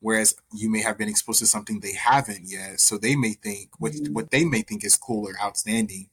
whereas 0.00 0.36
you 0.52 0.70
may 0.70 0.82
have 0.82 0.98
been 0.98 1.08
exposed 1.08 1.40
to 1.40 1.46
something 1.46 1.80
they 1.80 1.94
haven't 1.94 2.42
yet, 2.44 2.80
so 2.80 2.96
they 2.96 3.16
may 3.16 3.32
think 3.32 3.70
what 3.78 3.92
hmm 3.92 4.12
what 4.12 4.30
they 4.30 4.44
may 4.44 4.62
think 4.62 4.84
is 4.84 4.96
cool 4.96 5.26
or 5.28 5.34
outstanding. 5.42 6.10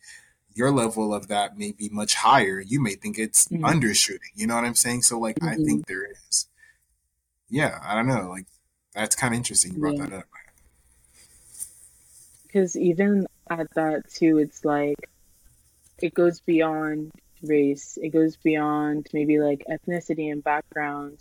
Your 0.56 0.72
level 0.72 1.14
of 1.14 1.28
that 1.28 1.58
may 1.58 1.72
be 1.74 1.90
much 1.90 2.16
higher. 2.16 2.60
You 2.60 2.82
may 2.82 2.96
think 2.96 3.20
it's 3.20 3.48
hmm 3.50 3.64
undershooting. 3.64 4.34
You 4.34 4.48
know 4.48 4.56
what 4.56 4.66
I'm 4.66 4.76
saying? 4.76 5.04
So 5.04 5.20
like 5.20 5.38
I 5.44 5.56
hmm 5.56 5.64
think 5.66 5.86
there 5.86 6.08
is. 6.28 6.48
Yeah, 7.50 7.80
I 7.84 7.94
don't 7.94 8.08
know. 8.08 8.30
Like 8.30 8.48
that's 8.96 9.16
kind 9.16 9.34
of 9.34 9.38
interesting. 9.38 9.74
You 9.74 9.80
brought 9.80 9.98
Yeah. 9.98 10.08
that 10.08 10.14
up. 10.14 10.26
Because 12.44 12.76
even 12.76 13.28
at 13.48 13.68
that 13.76 14.10
too, 14.12 14.40
it's 14.40 14.66
like 14.66 14.98
it 16.02 16.14
goes 16.14 16.42
beyond 16.42 17.12
race. 17.44 17.98
It 18.02 18.10
goes 18.10 18.38
beyond 18.38 19.08
maybe 19.14 19.40
like 19.40 19.64
ethnicity 19.70 20.32
and 20.32 20.44
background, 20.44 21.20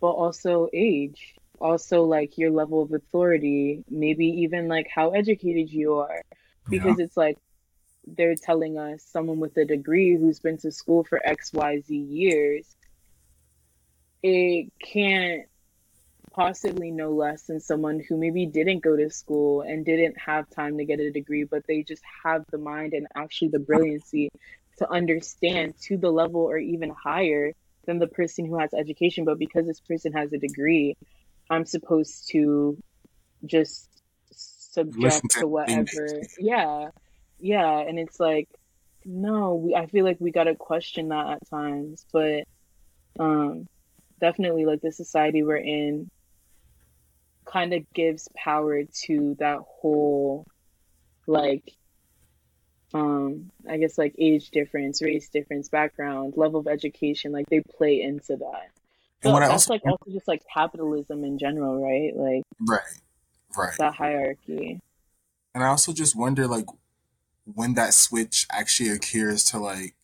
but 0.00 0.10
also 0.10 0.68
age. 0.72 1.34
Also 1.60 2.04
like 2.04 2.38
your 2.38 2.50
level 2.50 2.82
of 2.82 2.92
authority, 2.92 3.84
maybe 3.90 4.26
even 4.42 4.68
like 4.68 4.88
how 4.92 5.10
educated 5.10 5.70
you 5.70 5.98
are. 5.98 6.22
Yeah. 6.70 6.82
Because 6.82 6.98
it's 6.98 7.16
like 7.16 7.36
they're 8.06 8.34
telling 8.34 8.78
us 8.78 9.04
someone 9.04 9.40
with 9.40 9.56
a 9.58 9.64
degree 9.64 10.16
who's 10.16 10.40
been 10.40 10.58
to 10.58 10.72
school 10.72 11.04
for 11.04 11.20
XYZ 11.26 11.84
years, 11.88 12.66
it 14.22 14.72
can't 14.82 15.42
possibly 16.32 16.90
no 16.90 17.10
less 17.10 17.42
than 17.42 17.60
someone 17.60 18.00
who 18.00 18.16
maybe 18.16 18.46
didn't 18.46 18.80
go 18.80 18.96
to 18.96 19.10
school 19.10 19.62
and 19.62 19.84
didn't 19.84 20.16
have 20.18 20.48
time 20.50 20.78
to 20.78 20.84
get 20.84 21.00
a 21.00 21.10
degree, 21.10 21.44
but 21.44 21.66
they 21.66 21.82
just 21.82 22.02
have 22.24 22.44
the 22.50 22.58
mind 22.58 22.92
and 22.92 23.06
actually 23.14 23.48
the 23.48 23.58
brilliancy 23.58 24.30
to 24.78 24.90
understand 24.90 25.74
to 25.82 25.96
the 25.96 26.10
level 26.10 26.42
or 26.42 26.56
even 26.56 26.90
higher 26.90 27.52
than 27.86 27.98
the 27.98 28.06
person 28.06 28.46
who 28.46 28.58
has 28.58 28.72
education. 28.72 29.24
But 29.24 29.38
because 29.38 29.66
this 29.66 29.80
person 29.80 30.12
has 30.12 30.32
a 30.32 30.38
degree, 30.38 30.96
I'm 31.48 31.66
supposed 31.66 32.28
to 32.30 32.78
just 33.44 33.88
subject 34.30 35.30
to 35.30 35.40
to 35.40 35.46
whatever. 35.46 36.22
Yeah. 36.38 36.90
Yeah. 37.38 37.78
And 37.80 37.98
it's 37.98 38.20
like, 38.20 38.48
no, 39.04 39.54
we, 39.54 39.74
I 39.74 39.86
feel 39.86 40.04
like 40.04 40.18
we 40.20 40.30
got 40.30 40.44
to 40.44 40.54
question 40.54 41.08
that 41.08 41.26
at 41.26 41.50
times. 41.50 42.06
But 42.12 42.44
um, 43.18 43.66
definitely, 44.20 44.66
like 44.66 44.80
the 44.80 44.92
society 44.92 45.42
we're 45.42 45.56
in 45.56 46.10
kind 47.50 47.72
of 47.72 47.82
gives 47.94 48.28
power 48.36 48.84
to 48.84 49.36
that 49.38 49.58
whole 49.58 50.46
like 51.26 51.72
um 52.94 53.50
I 53.68 53.76
guess 53.78 53.98
like 53.98 54.14
age 54.18 54.50
difference, 54.50 55.00
race 55.02 55.28
difference, 55.28 55.68
background, 55.68 56.34
level 56.36 56.60
of 56.60 56.66
education, 56.66 57.32
like 57.32 57.48
they 57.48 57.60
play 57.60 58.00
into 58.02 58.36
that. 58.36 58.70
and 59.22 59.32
what 59.32 59.40
But 59.40 59.42
I 59.42 59.48
that's 59.48 59.68
also 59.68 59.74
like 59.74 59.82
also 59.86 60.10
just 60.10 60.28
like 60.28 60.42
capitalism 60.52 61.24
in 61.24 61.38
general, 61.38 61.82
right? 61.82 62.16
Like 62.16 62.42
right, 62.68 63.00
right, 63.56 63.74
that 63.78 63.94
hierarchy. 63.94 64.80
and 65.54 65.64
I 65.64 65.68
also 65.68 65.92
just 65.92 66.16
wonder 66.16 66.46
like 66.46 66.66
when 67.54 67.74
that 67.74 67.94
switch 67.94 68.46
actually 68.50 68.90
occurs 68.90 69.44
to 69.44 69.58
like 69.58 69.94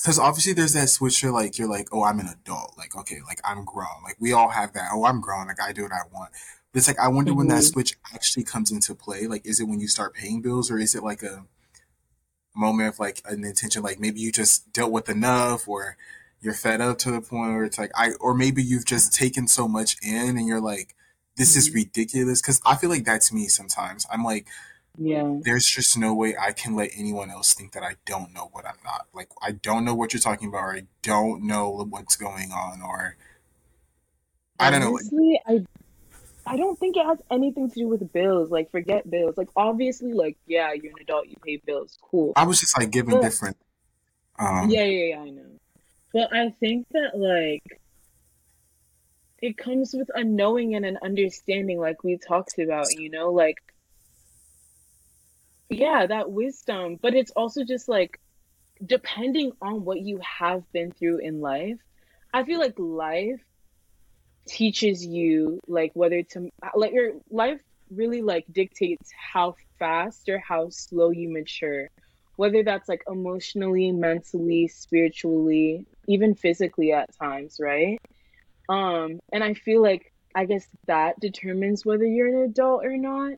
because 0.00 0.18
obviously 0.18 0.52
there's 0.52 0.72
that 0.74 0.88
switch 0.88 1.22
where 1.22 1.32
like 1.32 1.58
you're 1.58 1.68
like 1.68 1.88
oh 1.92 2.04
i'm 2.04 2.20
an 2.20 2.28
adult. 2.28 2.74
Like 2.78 2.96
okay 2.96 3.18
like 3.26 3.40
i'm 3.44 3.64
grown. 3.64 4.02
Like 4.04 4.16
we 4.20 4.32
all 4.32 4.50
have 4.50 4.72
that 4.74 4.90
oh 4.92 5.04
i'm 5.04 5.20
grown. 5.20 5.46
Like 5.48 5.60
i 5.60 5.72
do 5.72 5.82
what 5.82 5.92
i 5.92 6.02
want. 6.12 6.30
But 6.72 6.78
it's 6.78 6.88
like 6.88 6.98
i 6.98 7.08
wonder 7.08 7.34
when 7.34 7.48
that 7.48 7.62
hmm 7.62 7.64
switch 7.64 7.96
actually 8.14 8.44
comes 8.44 8.70
into 8.70 8.94
play. 8.94 9.26
Like 9.26 9.46
is 9.46 9.60
it 9.60 9.64
when 9.68 9.80
you 9.80 9.88
start 9.88 10.14
paying 10.14 10.40
bills 10.42 10.70
or 10.70 10.78
is 10.78 10.94
it 10.94 11.02
like 11.02 11.22
a 11.22 11.44
moment 12.54 12.88
of 12.88 12.98
like 12.98 13.22
an 13.26 13.44
intention 13.44 13.82
like 13.82 14.00
maybe 14.00 14.20
you 14.20 14.32
just 14.32 14.72
dealt 14.72 14.90
with 14.92 15.08
enough 15.08 15.68
or 15.68 15.96
you're 16.40 16.54
fed 16.54 16.80
up 16.80 16.98
to 16.98 17.10
the 17.10 17.20
point 17.20 17.52
where 17.52 17.64
it's 17.64 17.78
like 17.78 17.92
i 17.94 18.12
or 18.20 18.34
maybe 18.34 18.62
you've 18.62 18.84
just 18.84 19.14
taken 19.14 19.46
so 19.46 19.68
much 19.68 19.96
in 20.02 20.36
and 20.36 20.46
you're 20.46 20.60
like 20.60 20.94
this 21.36 21.56
is 21.56 21.70
hmm 21.70 21.74
ridiculous. 21.74 22.42
Because 22.42 22.60
i 22.66 22.76
feel 22.76 22.90
like 22.90 23.04
that's 23.04 23.32
me 23.32 23.46
sometimes. 23.48 24.06
I'm 24.12 24.24
like 24.24 24.46
Yeah. 24.98 25.38
there's 25.44 25.66
just 25.66 25.96
no 25.96 26.14
way 26.14 26.34
I 26.38 26.52
can 26.52 26.74
let 26.74 26.90
anyone 26.96 27.30
else 27.30 27.54
think 27.54 27.72
that 27.72 27.82
I 27.82 27.94
don't 28.04 28.34
know 28.34 28.50
what 28.52 28.66
I'm 28.66 28.76
not. 28.84 29.06
Like, 29.14 29.28
I 29.40 29.52
don't 29.52 29.84
know 29.84 29.94
what 29.94 30.12
you're 30.12 30.20
talking 30.20 30.48
about, 30.48 30.62
or 30.62 30.74
I 30.74 30.82
don't 31.02 31.46
know 31.46 31.86
what's 31.88 32.16
going 32.16 32.52
on, 32.52 32.82
or 32.82 33.16
I 34.58 34.70
don't 34.70 34.80
know. 34.80 34.88
Honestly, 34.88 35.40
I 35.46 35.64
I 36.46 36.56
don't 36.56 36.78
think 36.78 36.96
it 36.96 37.06
has 37.06 37.18
anything 37.30 37.70
to 37.70 37.74
do 37.74 37.88
with 37.88 38.12
bills. 38.12 38.50
Like 38.50 38.70
forget 38.70 39.08
bills. 39.10 39.36
Like 39.36 39.48
obviously 39.56 40.12
like 40.12 40.36
yeah, 40.46 40.72
you're 40.72 40.92
an 40.92 41.02
adult, 41.02 41.28
you 41.28 41.36
pay 41.44 41.56
bills. 41.64 41.98
Cool. 42.02 42.32
I 42.36 42.44
was 42.44 42.60
just 42.60 42.78
like 42.78 42.90
giving 42.90 43.14
But 43.14 43.22
different. 43.22 43.56
Um, 44.38 44.70
yeah, 44.70 44.84
yeah, 44.84 45.14
yeah, 45.14 45.20
I 45.20 45.30
know. 45.30 45.42
But 46.12 46.34
I 46.34 46.50
think 46.60 46.86
that 46.90 47.16
like 47.16 47.80
it 49.40 49.56
comes 49.56 49.94
with 49.94 50.10
a 50.14 50.24
knowing 50.24 50.74
and 50.74 50.84
an 50.84 50.98
understanding 51.02 51.78
like 51.78 52.04
we 52.04 52.18
talked 52.18 52.58
about, 52.58 52.92
you 52.94 53.10
know, 53.10 53.30
like 53.30 53.56
yeah, 55.70 56.06
that 56.06 56.30
wisdom, 56.30 56.98
but 57.00 57.14
it's 57.14 57.30
also 57.32 57.64
just 57.64 57.88
like 57.88 58.18
depending 58.84 59.52
on 59.62 59.84
what 59.84 60.00
you 60.00 60.20
have 60.38 60.62
been 60.72 60.90
through 60.92 61.18
in 61.18 61.40
life. 61.40 61.78
I 62.32 62.44
feel 62.44 62.60
like 62.60 62.74
life 62.78 63.40
teaches 64.48 65.04
you 65.04 65.60
like 65.66 65.92
whether 65.94 66.22
to 66.22 66.50
like 66.74 66.92
your 66.92 67.12
life 67.30 67.60
really 67.90 68.22
like 68.22 68.44
dictates 68.50 69.10
how 69.32 69.54
fast 69.78 70.28
or 70.28 70.38
how 70.38 70.68
slow 70.70 71.10
you 71.10 71.32
mature. 71.32 71.88
Whether 72.36 72.62
that's 72.62 72.88
like 72.88 73.02
emotionally, 73.06 73.92
mentally, 73.92 74.66
spiritually, 74.68 75.84
even 76.08 76.34
physically 76.34 76.92
at 76.92 77.14
times, 77.20 77.58
right? 77.60 77.98
Um, 78.68 79.20
and 79.32 79.44
I 79.44 79.54
feel 79.54 79.82
like 79.82 80.12
I 80.34 80.46
guess 80.46 80.66
that 80.86 81.20
determines 81.20 81.84
whether 81.84 82.06
you're 82.06 82.28
an 82.28 82.50
adult 82.50 82.84
or 82.84 82.96
not. 82.96 83.34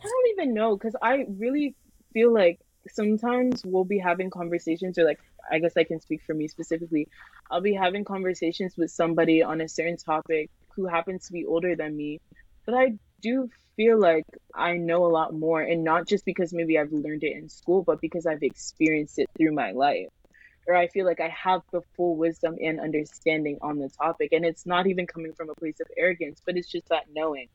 I 0.00 0.04
don't 0.04 0.28
even 0.32 0.54
know 0.54 0.76
because 0.76 0.96
I 1.02 1.26
really 1.28 1.74
feel 2.12 2.32
like 2.32 2.60
sometimes 2.88 3.62
we'll 3.64 3.84
be 3.84 3.98
having 3.98 4.30
conversations, 4.30 4.98
or 4.98 5.04
like, 5.04 5.20
I 5.50 5.58
guess 5.58 5.76
I 5.76 5.84
can 5.84 6.00
speak 6.00 6.22
for 6.26 6.34
me 6.34 6.48
specifically. 6.48 7.08
I'll 7.50 7.60
be 7.60 7.74
having 7.74 8.04
conversations 8.04 8.76
with 8.76 8.90
somebody 8.90 9.42
on 9.42 9.60
a 9.60 9.68
certain 9.68 9.96
topic 9.96 10.50
who 10.74 10.86
happens 10.86 11.26
to 11.26 11.32
be 11.32 11.44
older 11.44 11.74
than 11.74 11.96
me, 11.96 12.20
but 12.64 12.74
I 12.74 12.92
do 13.20 13.50
feel 13.76 13.98
like 13.98 14.26
I 14.54 14.76
know 14.76 15.04
a 15.04 15.08
lot 15.08 15.34
more, 15.34 15.60
and 15.60 15.84
not 15.84 16.06
just 16.06 16.24
because 16.24 16.52
maybe 16.52 16.78
I've 16.78 16.92
learned 16.92 17.24
it 17.24 17.36
in 17.36 17.48
school, 17.48 17.82
but 17.82 18.00
because 18.00 18.26
I've 18.26 18.42
experienced 18.42 19.18
it 19.18 19.28
through 19.36 19.52
my 19.52 19.72
life 19.72 20.08
or 20.68 20.76
I 20.76 20.86
feel 20.88 21.06
like 21.06 21.18
I 21.18 21.30
have 21.30 21.62
the 21.72 21.80
full 21.96 22.14
wisdom 22.14 22.56
and 22.62 22.78
understanding 22.78 23.56
on 23.62 23.78
the 23.78 23.88
topic. 23.88 24.32
And 24.32 24.44
it's 24.44 24.66
not 24.66 24.86
even 24.86 25.06
coming 25.06 25.32
from 25.32 25.48
a 25.48 25.54
place 25.54 25.80
of 25.80 25.86
arrogance, 25.96 26.42
but 26.44 26.58
it's 26.58 26.70
just 26.70 26.86
that 26.90 27.04
knowing. 27.12 27.48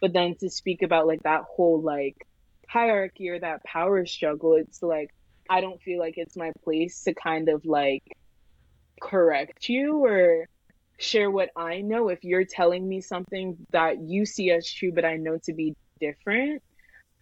But 0.00 0.12
then 0.12 0.34
to 0.40 0.50
speak 0.50 0.82
about 0.82 1.06
like 1.06 1.22
that 1.24 1.42
whole 1.42 1.80
like 1.80 2.26
hierarchy 2.68 3.28
or 3.28 3.38
that 3.38 3.64
power 3.64 4.06
struggle, 4.06 4.54
it's 4.54 4.82
like 4.82 5.10
I 5.48 5.60
don't 5.60 5.80
feel 5.82 5.98
like 5.98 6.14
it's 6.16 6.36
my 6.36 6.52
place 6.64 7.02
to 7.04 7.14
kind 7.14 7.48
of 7.48 7.64
like 7.64 8.04
correct 9.00 9.68
you 9.68 10.04
or 10.04 10.46
share 10.98 11.30
what 11.30 11.48
I 11.56 11.80
know 11.80 12.08
if 12.08 12.22
you're 12.22 12.44
telling 12.44 12.86
me 12.86 13.00
something 13.00 13.56
that 13.72 14.00
you 14.00 14.26
see 14.26 14.50
as 14.50 14.70
true 14.70 14.92
but 14.92 15.04
I 15.04 15.16
know 15.16 15.38
to 15.44 15.52
be 15.52 15.74
different. 15.98 16.62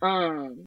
Um 0.02 0.66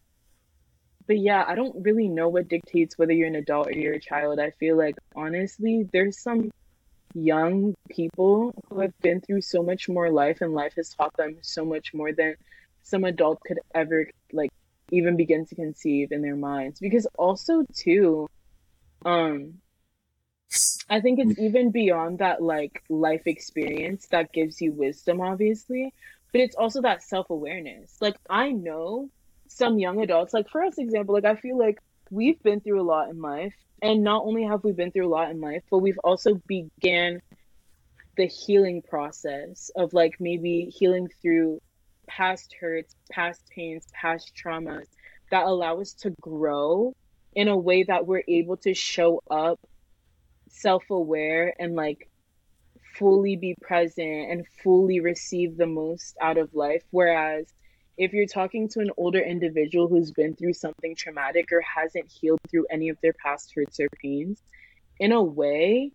but 1.07 1.17
yeah, 1.17 1.43
I 1.45 1.55
don't 1.55 1.83
really 1.83 2.07
know 2.07 2.29
what 2.29 2.47
dictates 2.47 2.97
whether 2.97 3.11
you're 3.11 3.27
an 3.27 3.35
adult 3.35 3.67
or 3.67 3.71
you're 3.71 3.95
a 3.95 3.99
child. 3.99 4.39
I 4.39 4.51
feel 4.51 4.77
like 4.77 4.95
honestly, 5.15 5.87
there's 5.91 6.21
some 6.21 6.51
young 7.13 7.75
people 7.89 8.53
who 8.69 8.79
have 8.79 8.97
been 9.01 9.21
through 9.21 9.41
so 9.41 9.63
much 9.63 9.89
more 9.89 10.09
life 10.11 10.41
and 10.41 10.53
life 10.53 10.73
has 10.75 10.89
taught 10.89 11.15
them 11.17 11.37
so 11.41 11.65
much 11.65 11.93
more 11.93 12.13
than 12.13 12.35
some 12.83 13.03
adult 13.03 13.39
could 13.45 13.59
ever 13.73 14.07
like 14.33 14.51
even 14.91 15.15
begin 15.15 15.45
to 15.45 15.55
conceive 15.55 16.11
in 16.11 16.21
their 16.21 16.35
minds 16.35 16.79
because 16.79 17.07
also 17.17 17.63
too 17.73 18.27
um 19.05 19.53
I 20.89 20.99
think 20.99 21.19
it's 21.19 21.39
even 21.39 21.71
beyond 21.71 22.19
that 22.19 22.41
like 22.41 22.83
life 22.89 23.25
experience 23.25 24.07
that 24.07 24.33
gives 24.33 24.59
you 24.61 24.73
wisdom, 24.73 25.21
obviously, 25.21 25.93
but 26.33 26.41
it's 26.41 26.55
also 26.55 26.81
that 26.81 27.03
self 27.03 27.29
awareness. 27.29 27.95
Like 28.01 28.17
I 28.29 28.51
know 28.51 29.09
some 29.47 29.79
young 29.79 30.01
adults, 30.01 30.33
like 30.33 30.49
for 30.49 30.63
us 30.63 30.77
example, 30.77 31.15
like 31.15 31.25
I 31.25 31.35
feel 31.35 31.57
like 31.57 31.79
we've 32.11 32.41
been 32.43 32.59
through 32.59 32.81
a 32.81 32.83
lot 32.83 33.09
in 33.09 33.21
life, 33.21 33.55
and 33.81 34.03
not 34.03 34.23
only 34.25 34.43
have 34.43 34.63
we 34.63 34.73
been 34.73 34.91
through 34.91 35.07
a 35.07 35.09
lot 35.09 35.31
in 35.31 35.41
life, 35.41 35.63
but 35.71 35.79
we've 35.79 35.99
also 36.03 36.35
began 36.45 37.21
the 38.17 38.27
healing 38.27 38.81
process 38.81 39.71
of 39.75 39.93
like 39.93 40.17
maybe 40.19 40.65
healing 40.65 41.09
through 41.21 41.59
past 42.07 42.53
hurts, 42.59 42.93
past 43.09 43.41
pains, 43.49 43.85
past 43.93 44.33
traumas 44.35 44.87
that 45.31 45.45
allow 45.45 45.79
us 45.79 45.93
to 45.93 46.13
grow 46.21 46.93
in 47.33 47.47
a 47.47 47.57
way 47.57 47.83
that 47.83 48.05
we're 48.05 48.23
able 48.27 48.57
to 48.57 48.73
show 48.73 49.23
up 49.31 49.59
self-aware 50.49 51.53
and 51.57 51.75
like 51.75 52.09
fully 52.97 53.37
be 53.37 53.55
present 53.61 54.29
and 54.29 54.45
fully 54.61 54.99
receive 54.99 55.55
the 55.55 55.65
most 55.65 56.17
out 56.19 56.37
of 56.37 56.53
life. 56.53 56.83
Whereas 56.91 57.45
if 58.01 58.13
you're 58.13 58.25
talking 58.25 58.67
to 58.67 58.79
an 58.79 58.89
older 58.97 59.19
individual 59.19 59.87
who's 59.87 60.11
been 60.11 60.35
through 60.35 60.53
something 60.53 60.95
traumatic 60.95 61.51
or 61.51 61.61
hasn't 61.61 62.11
healed 62.11 62.39
through 62.49 62.65
any 62.71 62.89
of 62.89 62.97
their 63.01 63.13
past 63.13 63.53
hurts 63.55 63.79
or 63.79 63.87
pains 64.01 64.41
in 64.99 65.11
a 65.11 65.21
way 65.21 65.91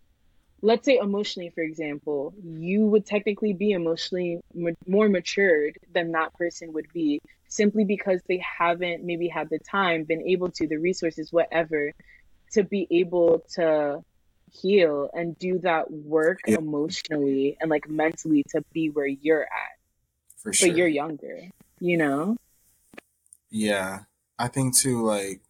let's 0.62 0.84
say 0.84 0.96
emotionally 0.96 1.50
for 1.50 1.62
example 1.62 2.32
you 2.44 2.86
would 2.86 3.04
technically 3.04 3.52
be 3.52 3.72
emotionally 3.72 4.40
m- 4.56 4.76
more 4.86 5.08
matured 5.08 5.76
than 5.92 6.12
that 6.12 6.32
person 6.34 6.72
would 6.72 6.86
be 6.92 7.20
simply 7.48 7.84
because 7.84 8.20
they 8.28 8.42
haven't 8.58 9.04
maybe 9.04 9.28
had 9.28 9.50
the 9.50 9.58
time 9.58 10.04
been 10.04 10.22
able 10.22 10.50
to 10.50 10.66
the 10.66 10.76
resources 10.76 11.32
whatever 11.32 11.92
to 12.52 12.62
be 12.62 12.86
able 12.90 13.42
to 13.52 14.00
heal 14.52 15.10
and 15.12 15.38
do 15.38 15.58
that 15.58 15.90
work 15.90 16.38
yeah. 16.46 16.56
emotionally 16.56 17.56
and 17.60 17.70
like 17.70 17.88
mentally 17.88 18.44
to 18.50 18.62
be 18.72 18.90
where 18.90 19.06
you're 19.06 19.42
at. 19.42 19.48
For 20.38 20.52
sure. 20.52 20.68
But 20.68 20.76
you're 20.76 20.88
younger, 20.88 21.50
you 21.80 21.96
know? 21.96 22.36
Yeah. 23.50 24.00
I 24.38 24.48
think 24.48 24.76
too, 24.76 25.02
like, 25.02 25.40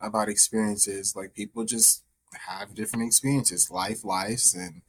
about 0.00 0.28
experiences, 0.28 1.14
like, 1.14 1.34
people 1.34 1.64
just 1.64 2.02
have 2.48 2.74
different 2.74 3.06
experiences, 3.06 3.70
life, 3.70 4.04
lives, 4.04 4.54
and 4.54 4.82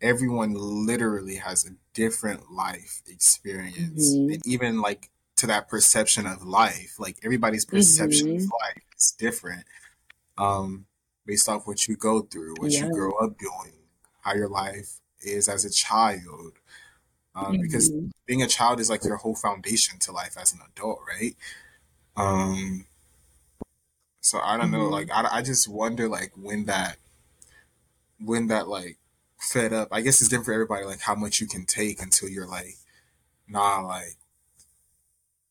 everyone 0.00 0.54
literally 0.54 1.36
has 1.36 1.66
a 1.66 1.70
different 1.92 2.52
life 2.52 3.02
experience. 3.06 4.14
Mm-hmm. 4.14 4.32
And 4.34 4.46
even, 4.46 4.80
like, 4.80 5.10
to 5.36 5.46
that 5.48 5.68
perception 5.68 6.26
of 6.26 6.44
life, 6.44 6.94
like, 6.98 7.18
everybody's 7.24 7.64
perception 7.64 8.28
mm-hmm. 8.28 8.44
of 8.44 8.52
life 8.60 8.82
is 8.96 9.14
different. 9.18 9.64
Um, 10.36 10.86
based 11.26 11.48
off 11.48 11.66
what 11.66 11.88
you 11.88 11.96
go 11.96 12.22
through, 12.22 12.54
what 12.58 12.70
yeah. 12.70 12.86
you 12.86 12.92
grow 12.92 13.12
up 13.14 13.38
doing, 13.38 13.74
how 14.20 14.34
your 14.34 14.48
life 14.48 15.00
is 15.20 15.48
as 15.48 15.64
a 15.64 15.70
child. 15.70 16.52
Um, 17.38 17.52
mm-hmm. 17.52 17.62
Because 17.62 17.90
being 18.26 18.42
a 18.42 18.48
child 18.48 18.80
is 18.80 18.90
like 18.90 19.04
your 19.04 19.16
whole 19.16 19.36
foundation 19.36 19.98
to 20.00 20.12
life 20.12 20.36
as 20.40 20.52
an 20.52 20.60
adult, 20.72 21.00
right? 21.06 21.36
Um, 22.16 22.86
so 24.20 24.40
I 24.40 24.56
don't 24.56 24.66
mm-hmm. 24.66 24.74
know, 24.74 24.88
like 24.88 25.10
I, 25.12 25.38
I 25.38 25.42
just 25.42 25.68
wonder 25.68 26.08
like 26.08 26.32
when 26.36 26.64
that, 26.64 26.96
when 28.18 28.48
that 28.48 28.68
like 28.68 28.98
fed 29.38 29.72
up. 29.72 29.88
I 29.92 30.00
guess 30.00 30.20
it's 30.20 30.28
different 30.28 30.46
for 30.46 30.52
everybody, 30.52 30.84
like 30.84 31.00
how 31.00 31.14
much 31.14 31.40
you 31.40 31.46
can 31.46 31.64
take 31.64 32.02
until 32.02 32.28
you're 32.28 32.48
like, 32.48 32.76
nah, 33.48 33.80
like 33.80 34.16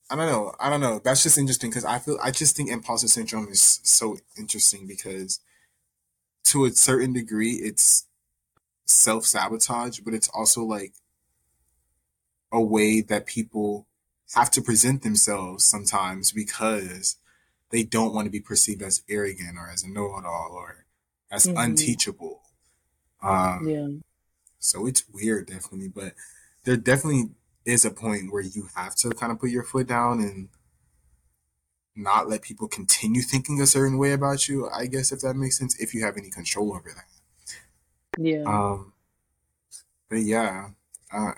I 0.09 0.15
don't 0.15 0.27
know. 0.27 0.53
I 0.59 0.69
don't 0.69 0.81
know. 0.81 0.99
That's 1.03 1.23
just 1.23 1.37
interesting 1.37 1.69
because 1.69 1.85
I 1.85 1.99
feel 1.99 2.17
I 2.23 2.31
just 2.31 2.55
think 2.55 2.69
imposter 2.69 3.07
syndrome 3.07 3.49
is 3.49 3.79
so 3.83 4.17
interesting 4.37 4.87
because 4.87 5.39
to 6.45 6.65
a 6.65 6.71
certain 6.71 7.13
degree, 7.13 7.53
it's 7.53 8.05
self 8.85 9.25
sabotage, 9.25 9.99
but 9.99 10.13
it's 10.13 10.29
also 10.29 10.63
like 10.63 10.93
a 12.51 12.61
way 12.61 13.01
that 13.01 13.25
people 13.25 13.87
have 14.35 14.51
to 14.51 14.61
present 14.61 15.03
themselves 15.03 15.65
sometimes 15.65 16.31
because 16.31 17.17
they 17.69 17.83
don't 17.83 18.13
want 18.13 18.25
to 18.25 18.31
be 18.31 18.39
perceived 18.39 18.81
as 18.81 19.03
arrogant 19.09 19.57
or 19.57 19.69
as 19.69 19.83
a 19.83 19.89
know 19.89 20.17
it 20.17 20.25
all 20.25 20.51
or 20.53 20.85
as 21.31 21.45
mm-hmm. 21.45 21.57
unteachable. 21.57 22.41
Um, 23.21 23.67
yeah. 23.67 23.87
So 24.59 24.85
it's 24.85 25.03
weird, 25.11 25.47
definitely, 25.47 25.89
but 25.89 26.13
there 26.63 26.77
definitely 26.77 27.29
is 27.65 27.85
a 27.85 27.91
point 27.91 28.31
where 28.31 28.41
you 28.41 28.69
have 28.75 28.95
to 28.95 29.09
kind 29.11 29.31
of 29.31 29.39
put 29.39 29.49
your 29.49 29.63
foot 29.63 29.87
down 29.87 30.19
and 30.19 30.49
not 31.95 32.29
let 32.29 32.41
people 32.41 32.67
continue 32.67 33.21
thinking 33.23 33.61
a 33.61 33.65
certain 33.65 33.97
way 33.97 34.13
about 34.13 34.47
you. 34.47 34.69
I 34.69 34.87
guess 34.87 35.11
if 35.11 35.21
that 35.21 35.35
makes 35.35 35.57
sense, 35.57 35.79
if 35.79 35.93
you 35.93 36.03
have 36.03 36.17
any 36.17 36.29
control 36.29 36.73
over 36.73 36.89
that. 36.95 37.51
Yeah. 38.19 38.43
Um. 38.43 38.93
But 40.09 40.19
yeah. 40.19 40.69
Uh. 41.11 41.33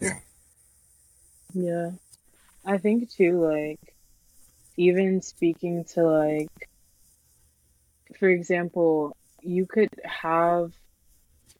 Yeah. 0.00 0.18
Yeah. 1.54 1.90
I 2.64 2.78
think 2.78 3.10
too, 3.10 3.40
like, 3.44 3.80
even 4.76 5.22
speaking 5.22 5.84
to 5.94 6.02
like, 6.02 6.68
for 8.18 8.28
example, 8.28 9.16
you 9.42 9.66
could 9.66 9.90
have 10.04 10.72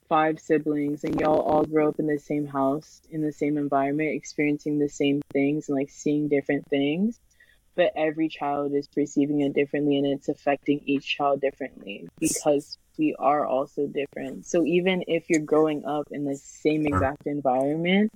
five 0.08 0.40
siblings 0.40 1.04
and 1.04 1.20
y'all 1.20 1.40
all 1.40 1.64
grow 1.64 1.88
up 1.88 1.98
in 1.98 2.06
the 2.06 2.18
same 2.18 2.46
house 2.46 3.00
in 3.10 3.20
the 3.20 3.32
same 3.32 3.58
environment 3.58 4.14
experiencing 4.14 4.78
the 4.78 4.88
same 4.88 5.20
things 5.32 5.68
and 5.68 5.76
like 5.76 5.90
seeing 5.90 6.28
different 6.28 6.66
things 6.68 7.20
but 7.78 7.92
every 7.94 8.28
child 8.28 8.74
is 8.74 8.88
perceiving 8.88 9.40
it 9.40 9.54
differently 9.54 9.98
and 9.98 10.06
it's 10.06 10.28
affecting 10.28 10.80
each 10.84 11.16
child 11.16 11.40
differently 11.40 12.08
because 12.18 12.76
we 12.98 13.14
are 13.16 13.46
also 13.46 13.86
different. 13.86 14.44
So 14.46 14.64
even 14.64 15.04
if 15.06 15.30
you're 15.30 15.42
growing 15.42 15.84
up 15.84 16.08
in 16.10 16.24
the 16.24 16.34
same 16.34 16.88
exact 16.88 17.28
environment, 17.28 18.12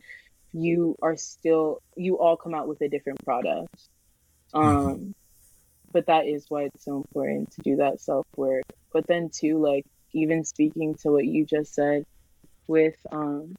you 0.52 0.96
are 1.00 1.16
still 1.16 1.80
you 1.96 2.18
all 2.18 2.36
come 2.36 2.54
out 2.54 2.66
with 2.66 2.80
a 2.80 2.88
different 2.88 3.24
product. 3.24 3.88
Mm-hmm. 4.52 4.88
Um 4.88 5.14
but 5.92 6.06
that 6.06 6.26
is 6.26 6.46
why 6.48 6.64
it's 6.64 6.84
so 6.84 6.96
important 6.96 7.52
to 7.52 7.62
do 7.62 7.76
that 7.76 8.00
self 8.00 8.26
work. 8.34 8.64
But 8.92 9.06
then 9.06 9.30
too, 9.30 9.58
like 9.58 9.86
even 10.12 10.44
speaking 10.44 10.96
to 11.02 11.12
what 11.12 11.24
you 11.24 11.46
just 11.46 11.72
said 11.72 12.04
with 12.66 12.96
um 13.12 13.54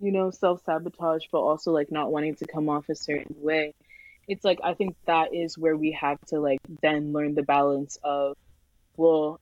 you 0.00 0.10
know, 0.10 0.32
self 0.32 0.64
sabotage 0.64 1.26
but 1.30 1.42
also 1.42 1.70
like 1.70 1.92
not 1.92 2.10
wanting 2.10 2.34
to 2.34 2.46
come 2.48 2.68
off 2.68 2.88
a 2.88 2.96
certain 2.96 3.36
way 3.38 3.72
it's 4.28 4.44
like 4.44 4.60
I 4.62 4.74
think 4.74 4.94
that 5.06 5.34
is 5.34 5.56
where 5.58 5.76
we 5.76 5.92
have 5.92 6.20
to 6.28 6.38
like 6.38 6.60
then 6.82 7.12
learn 7.12 7.34
the 7.34 7.42
balance 7.42 7.98
of 8.04 8.36
well 8.96 9.40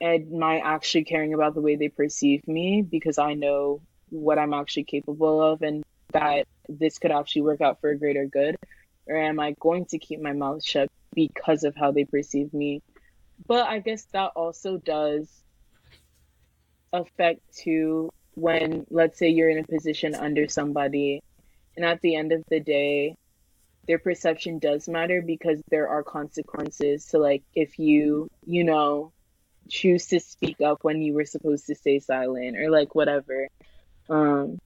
am 0.00 0.42
I 0.42 0.58
actually 0.58 1.04
caring 1.04 1.34
about 1.34 1.54
the 1.54 1.60
way 1.60 1.76
they 1.76 1.88
perceive 1.88 2.46
me 2.48 2.82
because 2.82 3.18
I 3.18 3.34
know 3.34 3.82
what 4.08 4.38
I'm 4.38 4.54
actually 4.54 4.84
capable 4.84 5.42
of 5.42 5.62
and 5.62 5.84
that 6.12 6.46
this 6.68 6.98
could 6.98 7.10
actually 7.10 7.42
work 7.42 7.60
out 7.60 7.80
for 7.80 7.90
a 7.90 7.98
greater 7.98 8.26
good? 8.26 8.56
Or 9.06 9.16
am 9.16 9.40
I 9.40 9.54
going 9.60 9.86
to 9.86 9.98
keep 9.98 10.20
my 10.20 10.32
mouth 10.32 10.64
shut 10.64 10.88
because 11.14 11.64
of 11.64 11.76
how 11.76 11.92
they 11.92 12.04
perceive 12.04 12.54
me? 12.54 12.82
But 13.46 13.68
I 13.68 13.80
guess 13.80 14.04
that 14.12 14.32
also 14.36 14.78
does 14.78 15.28
affect 16.92 17.40
too 17.56 18.10
when 18.34 18.86
let's 18.90 19.18
say 19.18 19.28
you're 19.28 19.50
in 19.50 19.58
a 19.58 19.64
position 19.64 20.14
under 20.14 20.48
somebody 20.48 21.22
and 21.76 21.84
at 21.84 22.00
the 22.00 22.16
end 22.16 22.32
of 22.32 22.42
the 22.48 22.58
day 22.58 23.16
their 23.86 23.98
perception 23.98 24.58
does 24.58 24.88
matter 24.88 25.22
because 25.22 25.60
there 25.70 25.88
are 25.88 26.02
consequences. 26.02 27.04
So 27.04 27.18
like 27.18 27.42
if 27.54 27.78
you 27.78 28.28
you 28.46 28.64
know 28.64 29.12
choose 29.68 30.06
to 30.08 30.20
speak 30.20 30.60
up 30.60 30.78
when 30.82 31.00
you 31.02 31.14
were 31.14 31.24
supposed 31.24 31.66
to 31.66 31.74
stay 31.74 31.98
silent 31.98 32.56
or 32.56 32.70
like 32.70 32.94
whatever. 32.94 33.48
Um 34.08 34.58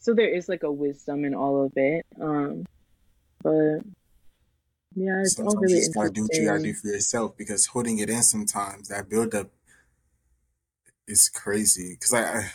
so 0.00 0.14
there 0.14 0.28
is 0.28 0.48
like 0.48 0.62
a 0.62 0.72
wisdom 0.72 1.24
in 1.24 1.34
all 1.34 1.64
of 1.64 1.72
it. 1.76 2.04
Um 2.20 2.64
but 3.42 3.80
Yeah, 4.94 5.20
it's 5.22 5.38
all 5.38 5.50
Sometimes 5.50 5.70
you 5.70 5.76
really 5.76 5.80
just 5.80 5.94
gotta 5.94 6.10
do 6.10 6.22
what 6.22 6.36
you 6.36 6.46
gotta 6.46 6.62
do 6.62 6.74
for 6.74 6.88
yourself 6.88 7.36
because 7.36 7.66
holding 7.66 7.98
it 7.98 8.10
in 8.10 8.22
sometimes 8.22 8.88
that 8.88 9.08
buildup 9.08 9.50
is 11.06 11.28
crazy. 11.28 11.94
Because 11.94 12.12
I, 12.12 12.22
I 12.22 12.50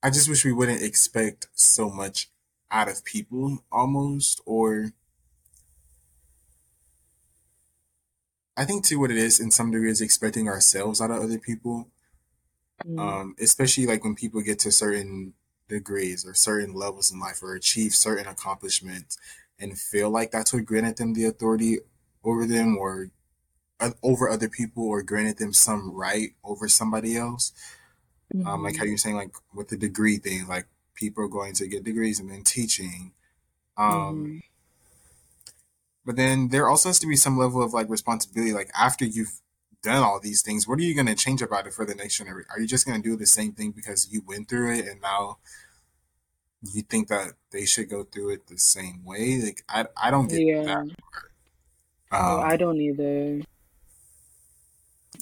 I 0.00 0.10
just 0.10 0.28
wish 0.28 0.44
we 0.44 0.52
wouldn't 0.52 0.82
expect 0.82 1.48
so 1.54 1.90
much 1.90 2.30
out 2.70 2.88
of 2.88 3.04
people 3.04 3.64
almost 3.72 4.40
or 4.46 4.92
I 8.58 8.66
think 8.66 8.84
too 8.84 8.98
what 8.98 9.10
it 9.10 9.16
is 9.16 9.40
in 9.40 9.50
some 9.50 9.70
degree 9.70 9.90
is 9.90 10.02
expecting 10.02 10.48
ourselves 10.48 11.00
out 11.00 11.10
of 11.10 11.22
other 11.22 11.38
people. 11.38 11.88
Mm, 12.84 13.12
Um, 13.12 13.36
especially 13.40 13.86
like 13.86 14.02
when 14.04 14.14
people 14.16 14.40
get 14.40 14.58
to 14.60 14.72
certain 14.72 15.34
degrees 15.68 16.26
or 16.26 16.34
certain 16.34 16.74
levels 16.74 17.12
in 17.12 17.20
life 17.20 17.42
or 17.42 17.54
achieve 17.54 17.92
certain 17.94 18.26
accomplishments 18.26 19.16
and 19.58 19.78
feel 19.78 20.10
like 20.10 20.30
that's 20.30 20.52
what 20.52 20.64
granted 20.64 20.96
them 20.96 21.14
the 21.14 21.24
authority 21.26 21.78
over 22.24 22.46
them 22.46 22.76
or 22.76 23.10
uh, 23.80 23.92
over 24.02 24.28
other 24.30 24.48
people 24.48 24.84
or 24.86 25.02
granted 25.02 25.38
them 25.38 25.52
some 25.52 25.92
right 25.92 26.30
over 26.44 26.68
somebody 26.68 27.16
else. 27.16 27.52
Um, 28.44 28.62
like 28.62 28.76
how 28.76 28.84
mhm, 28.84 28.86
you're 28.86 28.98
saying, 28.98 29.16
like 29.16 29.34
with 29.54 29.68
the 29.68 29.76
degree 29.76 30.18
thing, 30.18 30.46
like 30.48 30.66
people 30.98 31.24
are 31.24 31.28
going 31.28 31.54
to 31.54 31.68
get 31.68 31.84
degrees 31.84 32.18
and 32.20 32.30
then 32.30 32.42
teaching. 32.42 33.12
Um, 33.76 33.92
mhm. 34.26 34.40
but 36.04 36.16
then 36.16 36.48
there 36.48 36.68
also 36.68 36.88
has 36.88 36.98
to 36.98 37.06
be 37.06 37.14
some 37.16 37.38
level 37.38 37.62
of 37.62 37.72
like 37.72 37.88
responsibility. 37.88 38.52
Like 38.52 38.70
after 38.78 39.04
you've 39.04 39.40
done 39.82 40.02
all 40.02 40.18
these 40.20 40.42
things, 40.42 40.66
what 40.66 40.78
are 40.80 40.82
you 40.82 40.94
going 40.94 41.06
to 41.06 41.14
change 41.14 41.42
about 41.42 41.66
it 41.68 41.72
for 41.72 41.84
the 41.86 41.94
next 41.94 42.18
generation? 42.18 42.48
Are 42.50 42.60
you 42.60 42.66
just 42.66 42.84
going 42.86 43.00
to 43.00 43.08
do 43.08 43.16
the 43.16 43.26
same 43.26 43.52
thing 43.52 43.70
because 43.70 44.08
you 44.10 44.22
went 44.26 44.48
through 44.48 44.74
it 44.74 44.86
and 44.88 45.00
now 45.00 45.38
you 46.72 46.82
think 46.82 47.06
that 47.08 47.34
they 47.52 47.64
should 47.66 47.88
go 47.88 48.02
through 48.02 48.30
it 48.30 48.48
the 48.48 48.58
same 48.58 49.04
way? 49.04 49.40
Like 49.44 49.62
I, 49.68 49.86
I 49.96 50.10
don't 50.10 50.26
get 50.28 50.38
that. 50.66 50.86
Yeah. 50.86 50.94
Oh, 52.10 52.40
Um, 52.40 52.44
I 52.44 52.56
don't 52.56 52.80
either. 52.80 53.42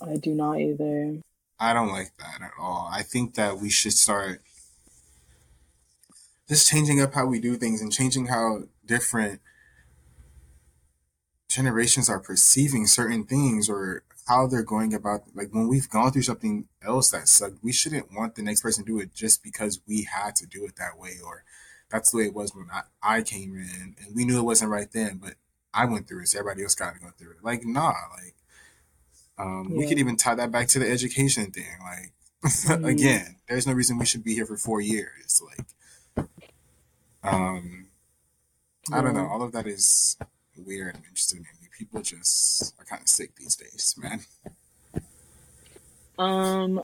I 0.07 0.16
do 0.16 0.35
not 0.35 0.59
either. 0.61 1.18
I 1.59 1.72
don't 1.72 1.89
like 1.91 2.12
that 2.18 2.43
at 2.43 2.53
all. 2.59 2.89
I 2.93 3.03
think 3.03 3.35
that 3.35 3.59
we 3.59 3.70
should 3.70 3.93
start 3.95 4.43
just 6.49 6.69
changing 6.69 7.01
up 7.01 7.15
how 7.15 7.27
we 7.27 7.41
do 7.41 7.57
things 7.57 7.81
and 7.83 7.93
changing 7.93 8.27
how 8.27 8.65
different 8.85 9.41
generations 11.49 12.09
are 12.09 12.21
perceiving 12.21 12.87
certain 12.87 13.25
things 13.25 13.69
or 13.69 14.03
how 14.27 14.47
they're 14.47 14.63
going 14.65 14.93
about 14.93 15.23
like 15.35 15.49
when 15.53 15.69
we've 15.69 15.89
gone 15.89 16.11
through 16.11 16.23
something 16.23 16.67
else 16.83 17.11
that 17.11 17.29
sucked 17.29 17.63
we 17.63 17.73
shouldn't 17.73 18.13
want 18.13 18.35
the 18.35 18.43
next 18.43 18.61
person 18.63 18.85
to 18.85 18.93
do 18.93 18.99
it 19.01 19.15
just 19.15 19.43
because 19.43 19.81
we 19.87 20.03
had 20.03 20.35
to 20.35 20.45
do 20.47 20.65
it 20.65 20.75
that 20.77 20.99
way 20.99 21.13
or 21.25 21.45
that's 21.89 22.11
the 22.11 22.19
way 22.19 22.25
it 22.25 22.35
was 22.35 22.55
when 22.55 22.67
i, 22.73 22.83
I 23.01 23.23
came 23.23 23.55
in 23.57 23.95
and 24.05 24.15
we 24.15 24.25
knew 24.25 24.39
it 24.39 24.43
wasn't 24.45 24.73
right 24.73 24.91
then 24.93 25.19
but 25.23 25.35
i 25.73 25.85
went 25.85 26.09
through 26.09 26.23
it 26.23 26.29
so 26.29 26.41
everybody 26.41 26.65
else 26.65 26.75
got 26.75 26.95
to 26.95 27.01
go 27.01 27.11
through 27.17 27.31
it 27.33 27.45
like 27.45 27.65
nah 27.65 27.95
like 28.17 28.35
um, 29.39 29.75
we 29.77 29.87
could 29.87 29.99
even 29.99 30.17
tie 30.17 30.35
that 30.35 30.51
back 30.51 30.67
to 30.69 30.79
the 30.79 30.91
education 30.91 31.51
thing 31.53 31.65
like 31.81 32.13
Mhm. 32.43 32.89
again 32.89 33.37
there's 33.49 33.67
no 33.67 33.73
reason 33.73 33.99
we 33.99 34.07
should 34.07 34.25
be 34.25 34.35
here 34.35 34.47
for 34.47 34.57
four 34.57 34.81
years 34.81 35.41
like 35.47 35.67
um 37.27 37.87
I 38.93 39.03
don't 39.03 39.14
know. 39.14 39.27
All 39.27 39.43
of 39.43 39.53
that 39.53 39.66
is 39.66 40.16
weird 40.57 40.95
and 40.95 41.05
interesting 41.05 41.45
to 41.45 41.61
me. 41.61 41.68
People 41.77 42.03
just 42.03 42.74
are 42.79 42.85
kind 42.85 43.03
of 43.03 43.09
sick 43.09 43.35
these 43.37 43.57
days, 43.57 43.95
man. 43.99 44.20
Um, 46.18 46.83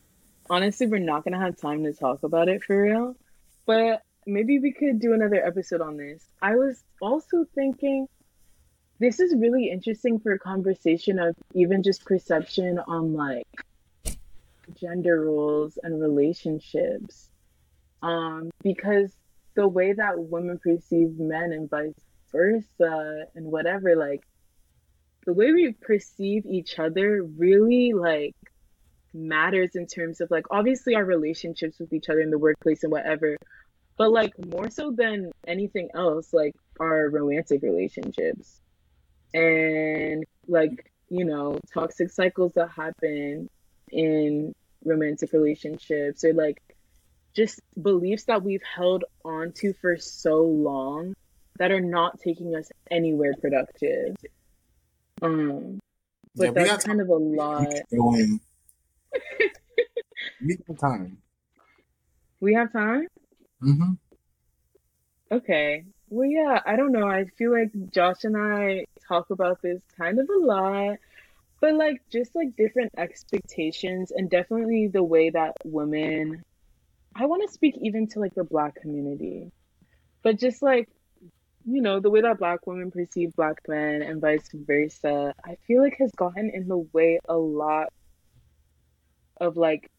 honestly, 0.51 0.87
we're 0.87 0.99
not 0.99 1.25
gonna 1.25 1.39
have 1.39 1.57
time 1.57 1.85
to 1.85 1.93
talk 1.93 2.23
about 2.23 2.49
it 2.49 2.63
for 2.65 2.83
real, 2.83 3.17
but 3.67 4.03
maybe 4.27 4.59
we 4.59 4.73
could 4.73 5.01
do 5.01 5.15
another 5.15 5.45
episode 5.45 5.81
on 5.81 5.97
this. 5.97 6.25
I 6.43 6.57
was 6.57 6.83
also 7.01 7.47
thinking 7.55 8.09
this 8.99 9.21
is 9.21 9.35
really 9.37 9.71
interesting 9.71 10.19
for 10.19 10.33
a 10.33 10.39
conversation 10.39 11.19
of 11.19 11.35
even 11.55 11.83
just 11.83 12.05
perception 12.05 12.79
on 12.87 13.15
like 13.15 13.47
gender 14.75 15.25
roles 15.25 15.79
and 15.83 16.01
relationships. 16.01 17.31
Um, 18.03 18.51
because 18.63 19.13
the 19.55 19.69
way 19.69 19.93
that 19.93 20.19
women 20.19 20.59
perceive 20.59 21.19
men 21.19 21.53
and 21.53 21.69
vice 21.69 21.95
versa 22.31 23.25
and 23.35 23.47
whatever, 23.47 23.97
like 23.97 24.23
the 25.27 25.33
way 25.33 25.53
we 25.53 25.73
perceive 25.73 26.47
each 26.47 26.79
other 26.79 27.23
really 27.23 27.93
like 27.93 28.35
matters 29.15 29.71
in 29.75 29.87
terms 29.87 30.21
of 30.21 30.31
like 30.31 30.47
obviously 30.51 30.95
our 30.95 31.05
relationships 31.05 31.79
with 31.79 31.93
each 31.93 32.09
other 32.09 32.21
in 32.21 32.31
the 32.31 32.39
workplace 32.39 32.83
and 32.83 32.93
whatever, 32.93 33.37
but 33.99 34.11
like 34.11 34.33
more 34.47 34.71
so 34.71 34.91
than 34.91 35.31
anything 35.47 35.91
else, 35.95 36.33
like 36.33 36.55
our 36.81 37.09
romantic 37.11 37.63
relationships. 37.63 38.61
And 39.35 40.25
like, 40.49 40.91
you 41.09 41.25
know, 41.25 41.59
toxic 41.73 42.11
cycles 42.11 42.53
that 42.55 42.71
happen 42.71 43.49
in 43.91 44.55
romantic 44.85 45.33
relationships 45.33 46.25
or 46.25 46.33
like 46.33 46.61
just 47.35 47.61
beliefs 47.81 48.25
that 48.25 48.43
we've 48.43 48.63
held 48.63 49.05
on 49.25 49.53
to 49.53 49.73
for 49.75 49.97
so 49.97 50.43
long 50.43 51.15
that 51.59 51.71
are 51.71 51.81
not 51.81 52.21
taking 52.21 52.55
us 52.55 52.71
anywhere 52.91 53.35
productive. 53.41 54.17
Um, 55.21 55.79
Yeah, 56.35 56.51
but 56.51 56.55
we 56.55 56.65
that's 56.65 56.85
kind 56.85 57.01
of 57.01 57.09
a 57.09 57.15
lot. 57.15 57.69
going. 57.95 58.41
We 60.45 60.59
have 60.67 60.79
time. 60.79 61.19
We 62.41 62.55
have 62.55 62.73
time? 62.73 63.07
hmm 63.61 63.93
Okay. 65.31 65.85
Well, 66.11 66.29
yeah, 66.29 66.61
I 66.67 66.77
don't 66.77 66.93
know. 66.93 67.07
I 67.09 67.25
feel 67.39 67.53
like 67.53 67.71
Josh 67.91 68.25
and 68.25 68.37
I 68.37 68.85
talk 69.09 69.31
about 69.31 69.63
this 69.63 69.81
kind 69.97 70.19
of 70.19 70.29
a 70.29 70.39
lot, 70.45 70.99
but 71.61 71.75
like 71.75 72.03
just 72.11 72.35
like 72.35 72.55
different 72.57 72.93
expectations 72.99 74.11
and 74.11 74.29
definitely 74.29 74.89
the 74.89 75.03
way 75.03 75.31
that 75.31 75.57
women, 75.65 76.43
I 77.15 77.27
want 77.27 77.47
to 77.47 77.53
speak 77.53 77.77
even 77.81 78.07
to 78.09 78.21
like 78.21 78.35
the 78.35 78.45
black 78.45 78.77
community, 78.77 79.53
but 80.23 80.39
just 80.39 80.63
like, 80.63 80.89
you 81.65 81.83
know, 81.83 82.01
the 82.01 82.11
way 82.11 82.23
that 82.23 82.39
black 82.39 82.67
women 82.67 82.91
perceive 82.91 83.35
black 83.37 83.61
men 83.69 84.03
and 84.03 84.21
vice 84.21 84.49
versa, 84.53 85.35
I 85.45 85.57
feel 85.67 85.83
like 85.83 85.97
has 85.99 86.11
gotten 86.13 86.51
in 86.51 86.69
the 86.69 86.79
way 86.93 87.21
a 87.29 87.37
lot 87.37 87.93
of 89.41 89.57
like 89.57 89.91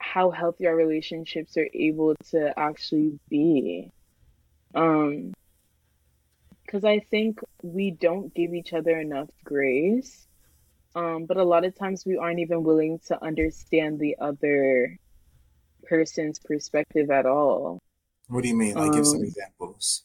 how 0.00 0.30
healthy 0.30 0.66
our 0.66 0.74
relationships 0.74 1.56
are 1.56 1.68
able 1.74 2.14
to 2.30 2.58
actually 2.58 3.18
be. 3.28 3.90
Um, 4.74 5.34
because 6.64 6.84
I 6.84 7.00
think 7.00 7.40
we 7.62 7.90
don't 7.90 8.32
give 8.32 8.54
each 8.54 8.72
other 8.72 8.98
enough 8.98 9.28
grace. 9.44 10.26
Um, 10.94 11.26
but 11.26 11.36
a 11.36 11.44
lot 11.44 11.64
of 11.64 11.76
times 11.76 12.06
we 12.06 12.16
aren't 12.16 12.38
even 12.38 12.62
willing 12.62 13.00
to 13.06 13.22
understand 13.22 13.98
the 13.98 14.16
other 14.20 14.96
person's 15.84 16.38
perspective 16.38 17.10
at 17.10 17.26
all. 17.26 17.80
What 18.28 18.42
do 18.42 18.48
you 18.48 18.56
mean? 18.56 18.74
Like, 18.74 18.92
give 18.92 19.06
some 19.06 19.20
Um, 19.20 19.24
examples. 19.24 20.04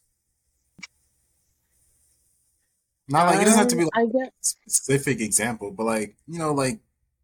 Not 3.07 3.27
like 3.27 3.41
it 3.41 3.45
doesn't 3.45 3.59
have 3.59 3.67
to 3.67 3.75
um, 3.75 3.79
be 3.79 3.85
like 3.85 3.93
I 3.95 4.05
get 4.07 4.27
a 4.29 4.31
specific 4.43 5.21
example, 5.21 5.71
but 5.71 5.85
like 5.85 6.15
you 6.27 6.39
know, 6.39 6.53
like 6.53 6.79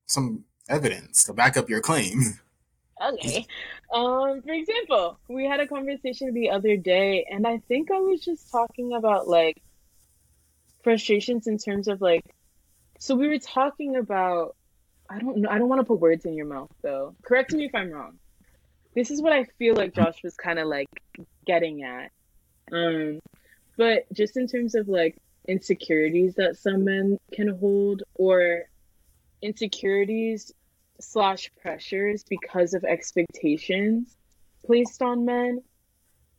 some 0.05 0.45
evidence 0.69 1.23
to 1.25 1.33
back 1.33 1.57
up 1.57 1.69
your 1.69 1.81
claim. 1.81 2.21
okay. 3.01 3.47
Um, 3.93 4.41
for 4.43 4.53
example, 4.53 5.19
we 5.27 5.45
had 5.45 5.59
a 5.59 5.67
conversation 5.67 6.33
the 6.33 6.51
other 6.51 6.77
day, 6.77 7.25
and 7.29 7.47
I 7.47 7.57
think 7.67 7.91
I 7.91 7.99
was 7.99 8.21
just 8.21 8.51
talking 8.51 8.93
about 8.93 9.27
like 9.27 9.61
frustrations 10.83 11.47
in 11.47 11.57
terms 11.57 11.87
of 11.87 12.01
like, 12.01 12.23
so 12.99 13.15
we 13.15 13.27
were 13.27 13.39
talking 13.39 13.95
about, 13.97 14.55
I 15.09 15.19
don't 15.19 15.37
know, 15.37 15.49
I 15.49 15.57
don't 15.57 15.69
want 15.69 15.79
to 15.81 15.85
put 15.85 15.99
words 15.99 16.25
in 16.25 16.35
your 16.35 16.45
mouth 16.47 16.71
though. 16.83 17.15
Correct 17.23 17.53
me 17.53 17.65
if 17.65 17.75
I'm 17.75 17.91
wrong. 17.91 18.19
This 18.93 19.11
is 19.11 19.21
what 19.21 19.33
I 19.33 19.45
feel 19.57 19.75
like 19.75 19.95
Josh 19.95 20.21
was 20.23 20.35
kind 20.35 20.59
of 20.59 20.67
like 20.67 20.87
getting 21.45 21.83
at. 21.83 22.11
Um, 22.71 23.19
but 23.77 24.11
just 24.13 24.37
in 24.37 24.47
terms 24.47 24.75
of 24.75 24.87
like 24.87 25.17
insecurities 25.47 26.35
that 26.35 26.57
some 26.57 26.85
men 26.85 27.17
can 27.33 27.47
hold 27.47 28.03
or 28.15 28.63
insecurities 29.41 30.51
slash 30.99 31.49
pressures 31.61 32.23
because 32.29 32.73
of 32.73 32.83
expectations 32.83 34.15
placed 34.65 35.01
on 35.01 35.25
men, 35.25 35.61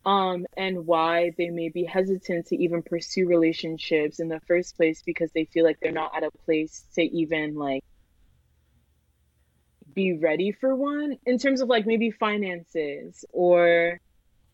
um, 0.05 0.47
and 0.57 0.87
why 0.87 1.33
they 1.39 1.51
may 1.51 1.69
be 1.69 1.85
hesitant 1.85 2.47
to 2.47 2.57
even 2.57 2.83
pursue 2.83 3.27
relationships 3.27 4.21
in 4.21 4.29
the 4.29 4.41
first 4.47 4.77
place 4.77 5.03
because 5.05 5.31
they 5.33 5.45
feel 5.45 5.65
like 5.65 5.79
they're 5.81 5.93
not 5.93 6.17
at 6.17 6.25
a 6.25 6.31
place 6.45 6.85
to 6.95 7.03
even 7.03 7.55
like 7.55 7.85
be 9.95 10.15
ready 10.15 10.53
for 10.53 10.75
one 10.75 11.17
in 11.27 11.39
terms 11.39 11.61
of 11.61 11.69
like 11.69 11.87
maybe 11.87 12.11
finances 12.11 13.25
or 13.33 14.01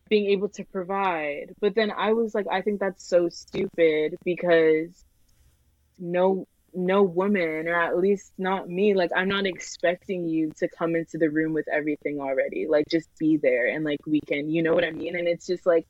being 0.09 0.31
able 0.31 0.49
to 0.49 0.63
provide. 0.65 1.53
But 1.59 1.75
then 1.75 1.91
I 1.91 2.13
was 2.13 2.33
like, 2.33 2.47
I 2.51 2.61
think 2.61 2.79
that's 2.79 3.07
so 3.07 3.29
stupid 3.29 4.17
because 4.23 5.03
no 5.99 6.45
no 6.73 7.03
woman 7.03 7.67
or 7.67 7.75
at 7.75 7.97
least 7.97 8.31
not 8.37 8.69
me 8.69 8.93
like 8.93 9.09
i'm 9.15 9.27
not 9.27 9.45
expecting 9.45 10.27
you 10.27 10.51
to 10.57 10.67
come 10.67 10.95
into 10.95 11.17
the 11.17 11.29
room 11.29 11.51
with 11.51 11.67
everything 11.67 12.19
already 12.19 12.67
like 12.67 12.85
just 12.87 13.09
be 13.17 13.37
there 13.37 13.67
and 13.67 13.83
like 13.83 13.99
we 14.05 14.19
can 14.21 14.49
you 14.49 14.61
know 14.61 14.73
what 14.73 14.83
i 14.83 14.91
mean 14.91 15.15
and 15.15 15.27
it's 15.27 15.47
just 15.47 15.65
like 15.65 15.87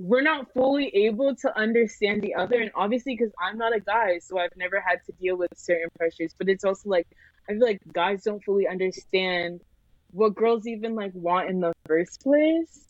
we're 0.00 0.22
not 0.22 0.50
fully 0.54 0.88
able 0.88 1.36
to 1.36 1.58
understand 1.58 2.22
the 2.22 2.34
other 2.34 2.58
and 2.58 2.70
obviously 2.74 3.14
because 3.14 3.32
i'm 3.38 3.58
not 3.58 3.76
a 3.76 3.80
guy 3.80 4.18
so 4.18 4.38
i've 4.38 4.56
never 4.56 4.80
had 4.80 4.98
to 5.04 5.12
deal 5.20 5.36
with 5.36 5.50
certain 5.54 5.90
pressures 5.98 6.34
but 6.38 6.48
it's 6.48 6.64
also 6.64 6.88
like 6.88 7.06
i 7.48 7.52
feel 7.52 7.60
like 7.60 7.78
guys 7.92 8.24
don't 8.24 8.42
fully 8.42 8.66
understand 8.66 9.60
what 10.12 10.34
girls 10.34 10.66
even 10.66 10.94
like 10.94 11.12
want 11.14 11.48
in 11.48 11.60
the 11.60 11.72
first 11.86 12.22
place. 12.22 12.86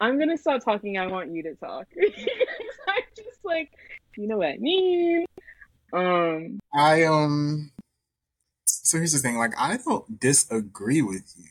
I'm 0.00 0.18
gonna 0.18 0.36
stop 0.36 0.64
talking 0.64 0.98
i 0.98 1.06
want 1.06 1.30
you 1.30 1.42
to 1.44 1.54
talk. 1.54 1.86
I'm 2.88 3.02
just 3.16 3.44
like 3.44 3.70
you 4.16 4.26
know 4.26 4.38
what 4.38 4.48
i 4.48 4.56
mean? 4.58 5.24
Um 5.92 6.58
i 6.74 7.04
um 7.04 7.70
so 8.66 8.98
here's 8.98 9.12
the 9.12 9.18
thing 9.18 9.36
like 9.36 9.52
i 9.58 9.78
don't 9.78 10.20
disagree 10.20 11.02
with 11.02 11.34
you. 11.36 11.48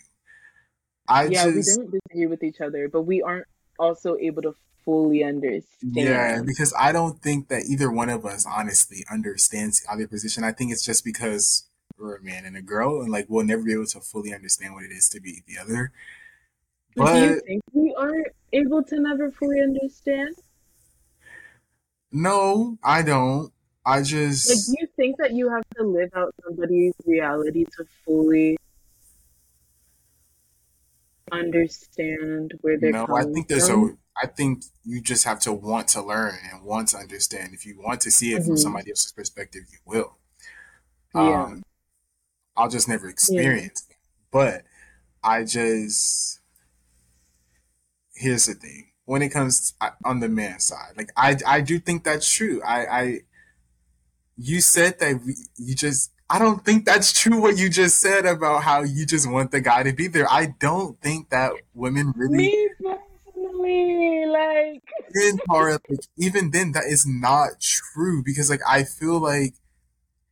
I 1.07 1.25
yeah, 1.25 1.49
just, 1.51 1.55
we 1.55 1.83
don't 1.83 1.91
disagree 1.91 2.25
with 2.27 2.43
each 2.43 2.61
other, 2.61 2.87
but 2.87 3.03
we 3.03 3.21
aren't 3.21 3.45
also 3.79 4.17
able 4.17 4.41
to 4.43 4.55
fully 4.83 5.23
understand. 5.23 5.63
Yeah, 5.81 6.41
because 6.45 6.73
I 6.79 6.91
don't 6.91 7.21
think 7.21 7.47
that 7.49 7.63
either 7.69 7.91
one 7.91 8.09
of 8.09 8.25
us 8.25 8.45
honestly 8.45 9.03
understands 9.11 9.81
the 9.81 9.91
other 9.91 10.07
position. 10.07 10.43
I 10.43 10.51
think 10.51 10.71
it's 10.71 10.85
just 10.85 11.03
because 11.03 11.67
we're 11.97 12.17
a 12.17 12.23
man 12.23 12.45
and 12.45 12.55
a 12.55 12.61
girl, 12.61 13.01
and 13.01 13.11
like 13.11 13.25
we'll 13.29 13.45
never 13.45 13.63
be 13.63 13.73
able 13.73 13.87
to 13.87 13.99
fully 13.99 14.33
understand 14.33 14.73
what 14.73 14.83
it 14.83 14.91
is 14.91 15.09
to 15.09 15.19
be 15.19 15.43
the 15.47 15.57
other. 15.57 15.91
But 16.95 17.13
do 17.13 17.19
you 17.19 17.41
think 17.45 17.63
we 17.73 17.95
aren't 17.97 18.27
able 18.53 18.83
to 18.83 18.99
never 18.99 19.31
fully 19.31 19.61
understand? 19.61 20.35
No, 22.11 22.77
I 22.83 23.01
don't. 23.01 23.51
I 23.85 24.01
just 24.01 24.49
like. 24.49 24.65
Do 24.65 24.81
you 24.81 24.87
think 24.95 25.17
that 25.17 25.33
you 25.33 25.49
have 25.49 25.63
to 25.77 25.83
live 25.83 26.09
out 26.15 26.33
somebody's 26.45 26.93
reality 27.05 27.65
to 27.77 27.85
fully 28.05 28.57
understand 31.31 32.53
where 32.61 32.77
they're 32.79 32.91
no, 32.91 33.07
coming 33.07 33.29
I 33.29 33.33
think 33.33 33.47
there's 33.47 33.69
from. 33.69 33.83
a 33.89 34.23
I 34.23 34.27
think 34.27 34.63
you 34.83 35.01
just 35.01 35.25
have 35.25 35.39
to 35.41 35.51
want 35.51 35.89
to 35.89 36.01
learn 36.01 36.35
and 36.51 36.63
want 36.63 36.89
to 36.89 36.97
understand. 36.97 37.53
If 37.53 37.65
you 37.65 37.81
want 37.81 38.01
to 38.01 38.11
see 38.11 38.33
it 38.33 38.39
mm-hmm. 38.39 38.47
from 38.47 38.57
somebody 38.57 38.91
else's 38.91 39.11
perspective, 39.11 39.63
you 39.71 39.79
will. 39.85 40.17
Yeah. 41.13 41.43
Um, 41.43 41.63
I'll 42.55 42.69
just 42.69 42.87
never 42.87 43.09
experience 43.09 43.85
yeah. 43.89 43.93
it. 43.93 43.99
But 44.31 44.63
I 45.23 45.43
just 45.43 46.39
here's 48.13 48.45
the 48.45 48.53
thing. 48.53 48.91
When 49.05 49.21
it 49.21 49.29
comes 49.29 49.73
to, 49.81 49.93
on 50.03 50.19
the 50.19 50.29
man 50.29 50.59
side, 50.59 50.93
like 50.95 51.11
I 51.17 51.37
I 51.45 51.61
do 51.61 51.79
think 51.79 52.03
that's 52.03 52.31
true. 52.31 52.61
I 52.63 52.85
I 52.85 53.19
you 54.37 54.61
said 54.61 54.99
that 54.99 55.21
we, 55.25 55.35
you 55.57 55.75
just 55.75 56.11
I 56.29 56.39
don't 56.39 56.65
think 56.65 56.85
that's 56.85 57.13
true 57.13 57.39
what 57.39 57.57
you 57.57 57.69
just 57.69 57.99
said 57.99 58.25
about 58.25 58.63
how 58.63 58.81
you 58.81 59.05
just 59.05 59.29
want 59.29 59.51
the 59.51 59.61
guy 59.61 59.83
to 59.83 59.93
be 59.93 60.07
there. 60.07 60.27
I 60.29 60.55
don't 60.59 60.99
think 60.99 61.29
that 61.29 61.53
women 61.73 62.13
really 62.15 62.37
Me 62.37 62.69
personally, 62.81 64.25
like 64.25 64.83
like, 65.49 65.99
even 66.17 66.49
then 66.49 66.71
that 66.71 66.85
is 66.85 67.05
not 67.05 67.61
true 67.61 68.23
because 68.23 68.49
like 68.49 68.61
I 68.67 68.83
feel 68.83 69.19
like 69.19 69.53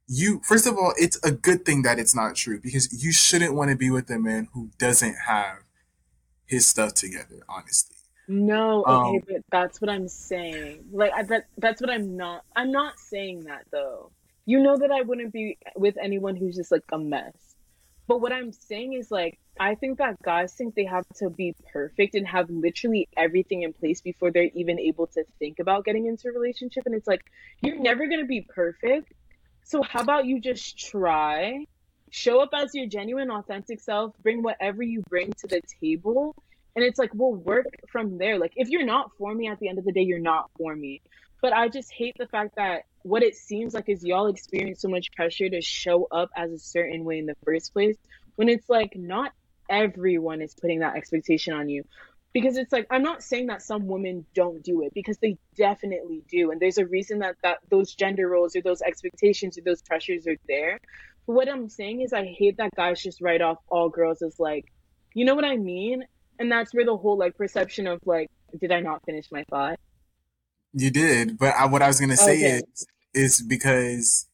you 0.08 0.42
first 0.44 0.66
of 0.66 0.76
all, 0.78 0.94
it's 0.98 1.20
a 1.24 1.32
good 1.32 1.64
thing 1.64 1.84
that 1.84 2.00
it's 2.00 2.16
not 2.16 2.36
true 2.36 2.60
because 2.60 3.04
you 3.04 3.12
shouldn't 3.12 3.54
want 3.54 3.70
to 3.70 3.78
be 3.78 3.92
with 3.92 4.10
a 4.10 4.18
man 4.18 4.50
who 4.54 4.72
doesn't 4.80 5.16
have 5.28 5.60
his 6.46 6.66
stuff 6.66 6.96
together, 6.96 7.42
honestly. 7.48 7.98
No, 8.28 8.84
okay, 8.84 9.18
um, 9.18 9.24
but 9.28 9.42
that's 9.52 9.80
what 9.80 9.92
I'm 9.92 10.08
saying. 10.08 10.86
Like 10.92 11.12
I, 11.14 11.24
that, 11.24 11.46
that's 11.60 11.82
what 11.82 11.92
I'm 11.92 12.18
not. 12.18 12.44
I'm 12.56 12.72
not 12.72 12.98
saying 12.98 13.44
that 13.44 13.66
though 13.70 14.12
you 14.46 14.60
know 14.62 14.78
that 14.78 14.92
I 14.92 15.02
wouldn't 15.02 15.32
be 15.32 15.58
with 15.76 15.96
anyone 16.02 16.36
who's 16.36 16.56
just 16.56 16.72
like 16.72 16.84
a 16.92 16.98
mess. 16.98 17.56
But 18.08 18.20
what 18.20 18.34
I'm 18.34 18.52
saying 18.52 18.94
is 18.94 19.10
like 19.10 19.40
I 19.60 19.76
think 19.76 20.00
that 20.00 20.22
guys 20.22 20.54
think 20.54 20.76
they 20.76 20.86
have 20.86 21.06
to 21.18 21.30
be 21.30 21.56
perfect 21.72 22.16
and 22.16 22.28
have 22.28 22.50
literally 22.50 23.08
everything 23.16 23.64
in 23.64 23.74
place 23.74 24.02
before 24.02 24.32
they're 24.32 24.50
even 24.56 24.80
able 24.80 25.08
to 25.08 25.24
think 25.40 25.60
about 25.60 25.86
getting 25.86 26.08
into 26.08 26.28
a 26.28 26.32
relationship 26.32 26.86
and 26.86 26.96
it's 26.96 27.08
like 27.08 27.22
you're 27.62 27.80
never 27.80 28.08
going 28.08 28.20
to 28.20 28.26
be 28.26 28.42
perfect. 28.42 29.14
So 29.64 29.82
how 29.82 30.02
about 30.02 30.26
you 30.26 30.42
just 30.42 30.78
try, 30.78 31.66
show 32.10 32.42
up 32.42 32.50
as 32.54 32.74
your 32.74 32.88
genuine 32.88 33.32
authentic 33.32 33.80
self, 33.80 34.14
bring 34.22 34.44
whatever 34.44 34.84
you 34.84 35.02
bring 35.10 35.32
to 35.40 35.48
the 35.48 35.62
table 35.80 36.36
and 36.76 36.84
it's 36.84 36.98
like 36.98 37.12
we'll 37.14 37.36
work 37.36 37.68
from 37.92 38.18
there. 38.18 38.40
Like 38.40 38.54
if 38.56 38.70
you're 38.70 38.86
not 38.86 39.12
for 39.18 39.34
me 39.34 39.48
at 39.48 39.60
the 39.60 39.70
end 39.70 39.78
of 39.78 39.86
the 39.86 39.92
day, 39.92 40.02
you're 40.02 40.20
not 40.20 40.50
for 40.58 40.76
me. 40.76 41.02
But 41.42 41.54
I 41.54 41.70
just 41.70 41.92
hate 41.92 42.16
the 42.18 42.28
fact 42.28 42.56
that 42.56 42.84
what 43.04 43.22
it 43.22 43.36
seems 43.36 43.74
like 43.74 43.90
is 43.90 44.04
y'all 44.04 44.28
experience 44.28 44.82
so 44.82 44.88
much 44.90 45.12
pressure 45.12 45.50
to 45.50 45.62
show 45.62 46.08
up 46.12 46.30
as 46.36 46.52
a 46.52 46.58
certain 46.58 47.04
way 47.04 47.20
in 47.20 47.26
the 47.26 47.36
first 47.46 47.74
place 47.74 47.98
when 48.36 48.50
it's 48.50 48.70
like 48.70 48.96
not 48.96 49.32
everyone 49.70 50.42
is 50.42 50.56
putting 50.56 50.80
that 50.80 50.96
expectation 50.96 51.54
on 51.54 51.70
you. 51.70 51.84
Because 52.34 52.58
it's 52.58 52.72
like 52.72 52.88
i'm 52.90 53.04
not 53.04 53.22
saying 53.22 53.48
that 53.48 53.62
some 53.62 53.86
women 53.86 54.26
don't 54.34 54.64
do 54.64 54.82
it 54.82 54.94
because 54.96 55.20
they 55.20 55.38
definitely 55.56 56.24
do. 56.30 56.50
And 56.50 56.60
there's 56.60 56.80
a 56.80 56.86
reason 56.86 57.20
that 57.20 57.36
that 57.44 57.60
those 57.70 57.94
gender 57.94 58.28
roles 58.28 58.56
or 58.56 58.62
those 58.62 58.82
expectations 58.82 59.58
or 59.58 59.62
those 59.62 59.84
pressures 59.84 60.26
are 60.26 60.38
there. 60.48 60.80
But 61.28 61.34
what 61.34 61.48
i'm 61.48 61.70
saying 61.70 62.02
is 62.02 62.12
i 62.12 62.26
hate 62.26 62.58
that 62.58 62.72
guys 62.76 63.04
just 63.04 63.22
write 63.22 63.42
off 63.42 63.58
all 63.70 63.90
girls 63.90 64.24
as 64.24 64.40
like 64.40 64.66
you 65.14 65.26
know 65.26 65.36
what 65.36 65.46
i 65.46 65.58
mean? 65.58 66.06
And 66.40 66.52
that's 66.52 66.74
where 66.74 66.86
the 66.86 66.98
whole 66.98 67.20
like 67.20 67.38
perception 67.38 67.86
of 67.86 68.00
like 68.06 68.32
did 68.60 68.72
i 68.72 68.80
not 68.80 69.04
finish 69.06 69.28
my 69.32 69.44
thought? 69.52 69.78
You 70.74 70.90
did, 70.90 71.38
but 71.38 71.54
I, 71.54 71.68
what 71.68 71.84
I 71.84 71.88
was 71.88 72.00
gonna 72.00 72.18
say 72.18 72.38
okay. 72.38 72.62
is 72.74 72.88
is 73.14 73.42
because 73.42 74.28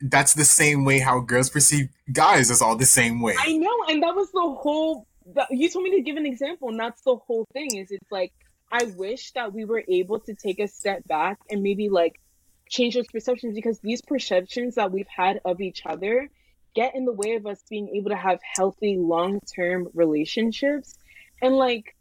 that's 0.00 0.34
the 0.34 0.44
same 0.44 0.84
way 0.84 0.98
how 0.98 1.20
girls 1.20 1.50
perceive 1.50 1.88
guys 2.12 2.50
is 2.50 2.62
all 2.62 2.76
the 2.76 2.86
same 2.86 3.20
way. 3.20 3.34
I 3.38 3.56
know, 3.56 3.84
and 3.88 4.02
that 4.02 4.14
was 4.14 4.30
the 4.32 4.40
whole. 4.40 5.06
You 5.50 5.68
told 5.68 5.84
me 5.84 5.96
to 5.96 6.02
give 6.02 6.16
an 6.16 6.26
example, 6.26 6.70
and 6.70 6.80
that's 6.80 7.02
the 7.02 7.16
whole 7.16 7.46
thing. 7.52 7.76
Is 7.76 7.90
it's 7.90 8.10
like 8.10 8.32
I 8.72 8.84
wish 8.96 9.32
that 9.32 9.52
we 9.52 9.64
were 9.64 9.82
able 9.88 10.20
to 10.20 10.34
take 10.34 10.60
a 10.60 10.68
step 10.68 11.06
back 11.06 11.38
and 11.50 11.62
maybe 11.62 11.88
like 11.88 12.20
change 12.68 12.94
those 12.94 13.08
perceptions 13.08 13.54
because 13.54 13.80
these 13.80 14.00
perceptions 14.00 14.76
that 14.76 14.92
we've 14.92 15.08
had 15.14 15.40
of 15.44 15.60
each 15.60 15.82
other 15.84 16.30
get 16.74 16.94
in 16.94 17.04
the 17.04 17.12
way 17.12 17.34
of 17.34 17.46
us 17.46 17.60
being 17.68 17.88
able 17.96 18.10
to 18.10 18.16
have 18.16 18.38
healthy 18.56 18.96
long 18.96 19.40
term 19.54 19.88
relationships 19.92 20.96
and 21.42 21.54
like 21.56 21.96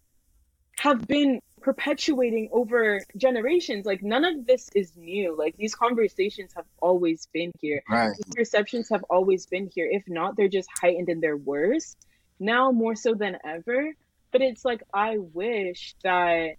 have 0.78 1.08
been 1.08 1.42
perpetuating 1.62 2.50
over 2.52 3.02
generations. 3.18 3.86
Like 3.86 4.02
none 4.04 4.26
of 4.26 4.46
this 4.46 4.70
is 4.76 4.96
new. 4.96 5.38
Like 5.38 5.56
these 5.58 5.76
conversations 5.76 6.52
have 6.56 6.66
always 6.82 7.28
been 7.34 7.52
here. 7.60 7.82
Right. 7.90 8.12
These 8.16 8.36
perceptions 8.36 8.90
have 8.90 9.04
always 9.10 9.46
been 9.46 9.70
here. 9.74 9.88
If 9.90 10.04
not, 10.08 10.36
they're 10.38 10.48
just 10.48 10.70
heightened 10.82 11.10
and 11.10 11.22
they're 11.22 11.38
worse 11.38 11.96
Now 12.40 12.72
more 12.72 12.96
so 12.96 13.14
than 13.14 13.38
ever. 13.44 13.94
But 14.32 14.42
it's 14.42 14.64
like 14.64 14.84
I 14.94 15.18
wish 15.18 15.96
that 16.04 16.56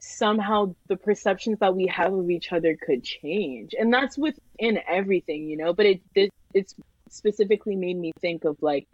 somehow 0.00 0.74
the 0.88 0.96
perceptions 0.96 1.58
that 1.60 1.74
we 1.74 1.86
have 1.86 2.12
of 2.12 2.30
each 2.30 2.52
other 2.52 2.76
could 2.76 3.02
change. 3.02 3.74
And 3.78 3.92
that's 3.92 4.18
within 4.18 4.78
everything, 4.88 5.48
you 5.48 5.56
know. 5.56 5.72
But 5.72 5.86
it, 5.86 6.00
it 6.14 6.30
it's 6.54 6.74
specifically 7.08 7.76
made 7.76 7.96
me 7.96 8.12
think 8.20 8.44
of 8.44 8.56
like 8.60 8.86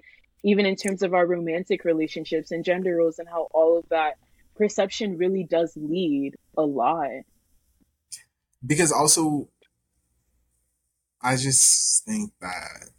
even 0.45 0.67
in 0.67 0.77
terms 0.77 1.03
of 1.03 1.15
our 1.15 1.27
romantic 1.27 1.85
relationships 1.85 2.51
and 2.51 2.65
gender 2.65 2.97
roles 2.97 3.19
and 3.19 3.29
how 3.29 3.49
all 3.53 3.79
of 3.79 3.89
that 3.91 4.17
perception 4.57 5.17
really 5.17 5.45
does 5.45 5.73
lead 5.77 6.35
a 6.57 6.63
lot. 6.63 7.11
Because 8.65 8.93
also, 8.93 9.49
I 11.21 11.37
just 11.37 12.05
think 12.05 12.33
that 12.41 12.91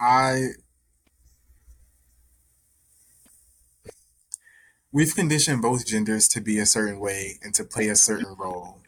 I 0.00 0.48
we've 4.92 5.14
conditioned 5.14 5.62
both 5.62 5.86
genders 5.86 6.26
to 6.28 6.40
be 6.40 6.58
a 6.58 6.66
certain 6.66 6.98
way 6.98 7.38
and 7.42 7.54
to 7.54 7.64
play 7.64 7.88
a 7.88 7.96
certain 7.96 8.34
role 8.38 8.78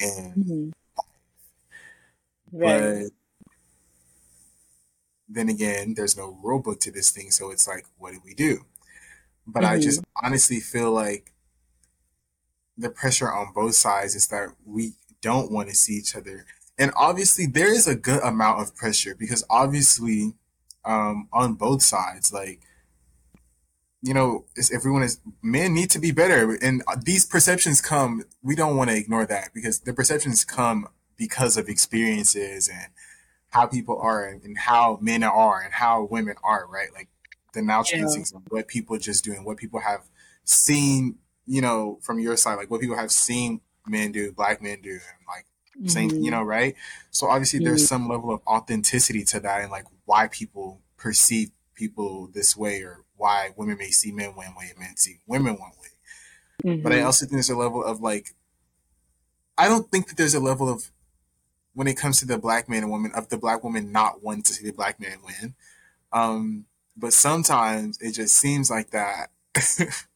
and 0.00 0.34
mm-hmm. 0.34 0.70
Right. 2.52 3.04
But 3.04 3.23
then 5.34 5.48
again, 5.48 5.94
there's 5.94 6.16
no 6.16 6.38
rule 6.42 6.60
book 6.60 6.80
to 6.80 6.92
this 6.92 7.10
thing, 7.10 7.30
so 7.30 7.50
it's 7.50 7.66
like, 7.66 7.86
what 7.98 8.12
do 8.12 8.20
we 8.24 8.34
do? 8.34 8.64
But 9.46 9.64
mm-hmm. 9.64 9.72
I 9.72 9.80
just 9.80 10.02
honestly 10.22 10.60
feel 10.60 10.92
like 10.92 11.32
the 12.78 12.88
pressure 12.88 13.30
on 13.30 13.52
both 13.52 13.74
sides 13.74 14.14
is 14.14 14.28
that 14.28 14.50
we 14.64 14.92
don't 15.20 15.50
want 15.50 15.68
to 15.68 15.74
see 15.74 15.94
each 15.94 16.14
other. 16.14 16.46
And 16.78 16.92
obviously, 16.96 17.46
there 17.46 17.72
is 17.72 17.86
a 17.86 17.94
good 17.94 18.22
amount 18.22 18.62
of 18.62 18.74
pressure 18.74 19.14
because 19.14 19.44
obviously, 19.50 20.34
um, 20.84 21.28
on 21.32 21.54
both 21.54 21.82
sides, 21.82 22.32
like, 22.32 22.60
you 24.02 24.14
know, 24.14 24.44
everyone 24.72 25.02
is 25.02 25.18
men 25.42 25.74
need 25.74 25.90
to 25.90 25.98
be 25.98 26.12
better, 26.12 26.58
and 26.62 26.82
these 27.02 27.24
perceptions 27.24 27.80
come. 27.80 28.24
We 28.42 28.54
don't 28.54 28.76
want 28.76 28.90
to 28.90 28.96
ignore 28.96 29.26
that 29.26 29.50
because 29.54 29.80
the 29.80 29.94
perceptions 29.94 30.44
come 30.44 30.88
because 31.16 31.56
of 31.56 31.68
experiences 31.68 32.68
and 32.68 32.88
how 33.54 33.66
people 33.66 33.96
are 34.00 34.26
and, 34.26 34.58
how 34.58 34.98
men 35.00 35.22
are 35.22 35.62
and 35.62 35.72
how 35.72 36.08
women 36.10 36.34
are, 36.42 36.66
right? 36.66 36.88
Like 36.92 37.08
the 37.52 37.62
natural 37.62 38.00
yeah. 38.02 38.24
what 38.48 38.66
people 38.66 38.98
just 38.98 39.24
doing, 39.24 39.44
what 39.44 39.58
people 39.58 39.78
have 39.78 40.02
seen, 40.42 41.18
you 41.46 41.60
know, 41.60 42.00
from 42.02 42.18
your 42.18 42.36
side, 42.36 42.56
like 42.56 42.68
what 42.68 42.80
people 42.80 42.96
have 42.96 43.12
seen 43.12 43.60
men 43.86 44.10
do, 44.10 44.32
black 44.32 44.60
men 44.60 44.80
do, 44.82 44.90
and 44.90 45.00
like 45.28 45.46
mm-hmm. 45.78 45.86
saying, 45.86 46.24
you 46.24 46.32
know, 46.32 46.42
right? 46.42 46.74
So 47.12 47.28
obviously 47.28 47.60
mm-hmm. 47.60 47.68
there's 47.68 47.86
some 47.86 48.08
level 48.08 48.34
of 48.34 48.40
authenticity 48.44 49.22
to 49.26 49.38
that 49.40 49.62
and 49.62 49.70
like 49.70 49.84
why 50.04 50.26
people 50.26 50.80
perceive 50.96 51.52
people 51.76 52.28
this 52.34 52.56
way 52.56 52.82
or 52.82 53.04
why 53.16 53.50
women 53.56 53.78
may 53.78 53.90
see 53.90 54.10
men 54.10 54.30
one 54.30 54.56
way 54.56 54.66
and 54.70 54.80
men 54.80 54.96
see 54.96 55.20
women 55.28 55.54
one 55.54 55.70
way. 55.80 56.72
Mm-hmm. 56.72 56.82
But 56.82 56.90
I 56.90 56.96
mm-hmm. 56.96 57.06
also 57.06 57.26
think 57.26 57.34
there's 57.34 57.50
a 57.50 57.56
level 57.56 57.84
of 57.84 58.00
like, 58.00 58.34
I 59.56 59.68
don't 59.68 59.88
think 59.92 60.08
that 60.08 60.16
there's 60.16 60.34
a 60.34 60.40
level 60.40 60.68
of 60.68 60.90
when 61.74 61.86
it 61.86 61.96
comes 61.96 62.20
to 62.20 62.26
the 62.26 62.38
black 62.38 62.68
man 62.68 62.82
and 62.82 62.90
woman 62.90 63.12
of 63.14 63.28
the 63.28 63.36
black 63.36 63.62
woman 63.62 63.92
not 63.92 64.22
wanting 64.22 64.42
to 64.44 64.52
see 64.52 64.64
the 64.64 64.72
black 64.72 65.00
man 65.00 65.18
win. 65.24 65.54
Um, 66.12 66.64
but 66.96 67.12
sometimes 67.12 68.00
it 68.00 68.12
just 68.12 68.36
seems 68.36 68.70
like 68.70 68.90
that 68.90 69.30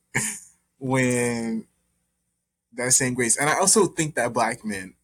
when 0.78 1.66
that 2.74 2.92
same 2.92 3.14
grace. 3.14 3.36
And 3.36 3.50
I 3.50 3.58
also 3.58 3.86
think 3.86 4.14
that 4.14 4.32
black 4.32 4.64
men, 4.64 4.94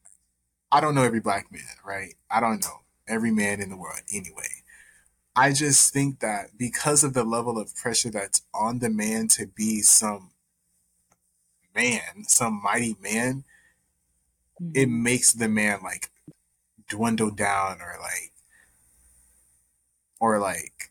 I 0.70 0.80
don't 0.80 0.94
know 0.94 1.02
every 1.02 1.20
black 1.20 1.50
man, 1.52 1.62
right? 1.84 2.14
I 2.30 2.40
don't 2.40 2.62
know 2.62 2.82
every 3.08 3.32
man 3.32 3.60
in 3.60 3.70
the 3.70 3.76
world 3.76 4.00
anyway. 4.12 4.62
I 5.36 5.52
just 5.52 5.92
think 5.92 6.20
that 6.20 6.56
because 6.56 7.02
of 7.02 7.12
the 7.12 7.24
level 7.24 7.58
of 7.58 7.74
pressure 7.74 8.10
that's 8.10 8.42
on 8.54 8.78
the 8.78 8.90
man 8.90 9.26
to 9.28 9.48
be 9.48 9.80
some 9.82 10.30
man, 11.74 12.24
some 12.24 12.62
mighty 12.62 12.96
man, 13.02 13.42
mm-hmm. 14.60 14.70
it 14.74 14.88
makes 14.88 15.32
the 15.32 15.48
man 15.48 15.80
like 15.82 16.10
dwindle 16.94 17.30
down 17.30 17.80
or 17.80 17.96
like 18.00 18.32
or 20.20 20.38
like 20.38 20.90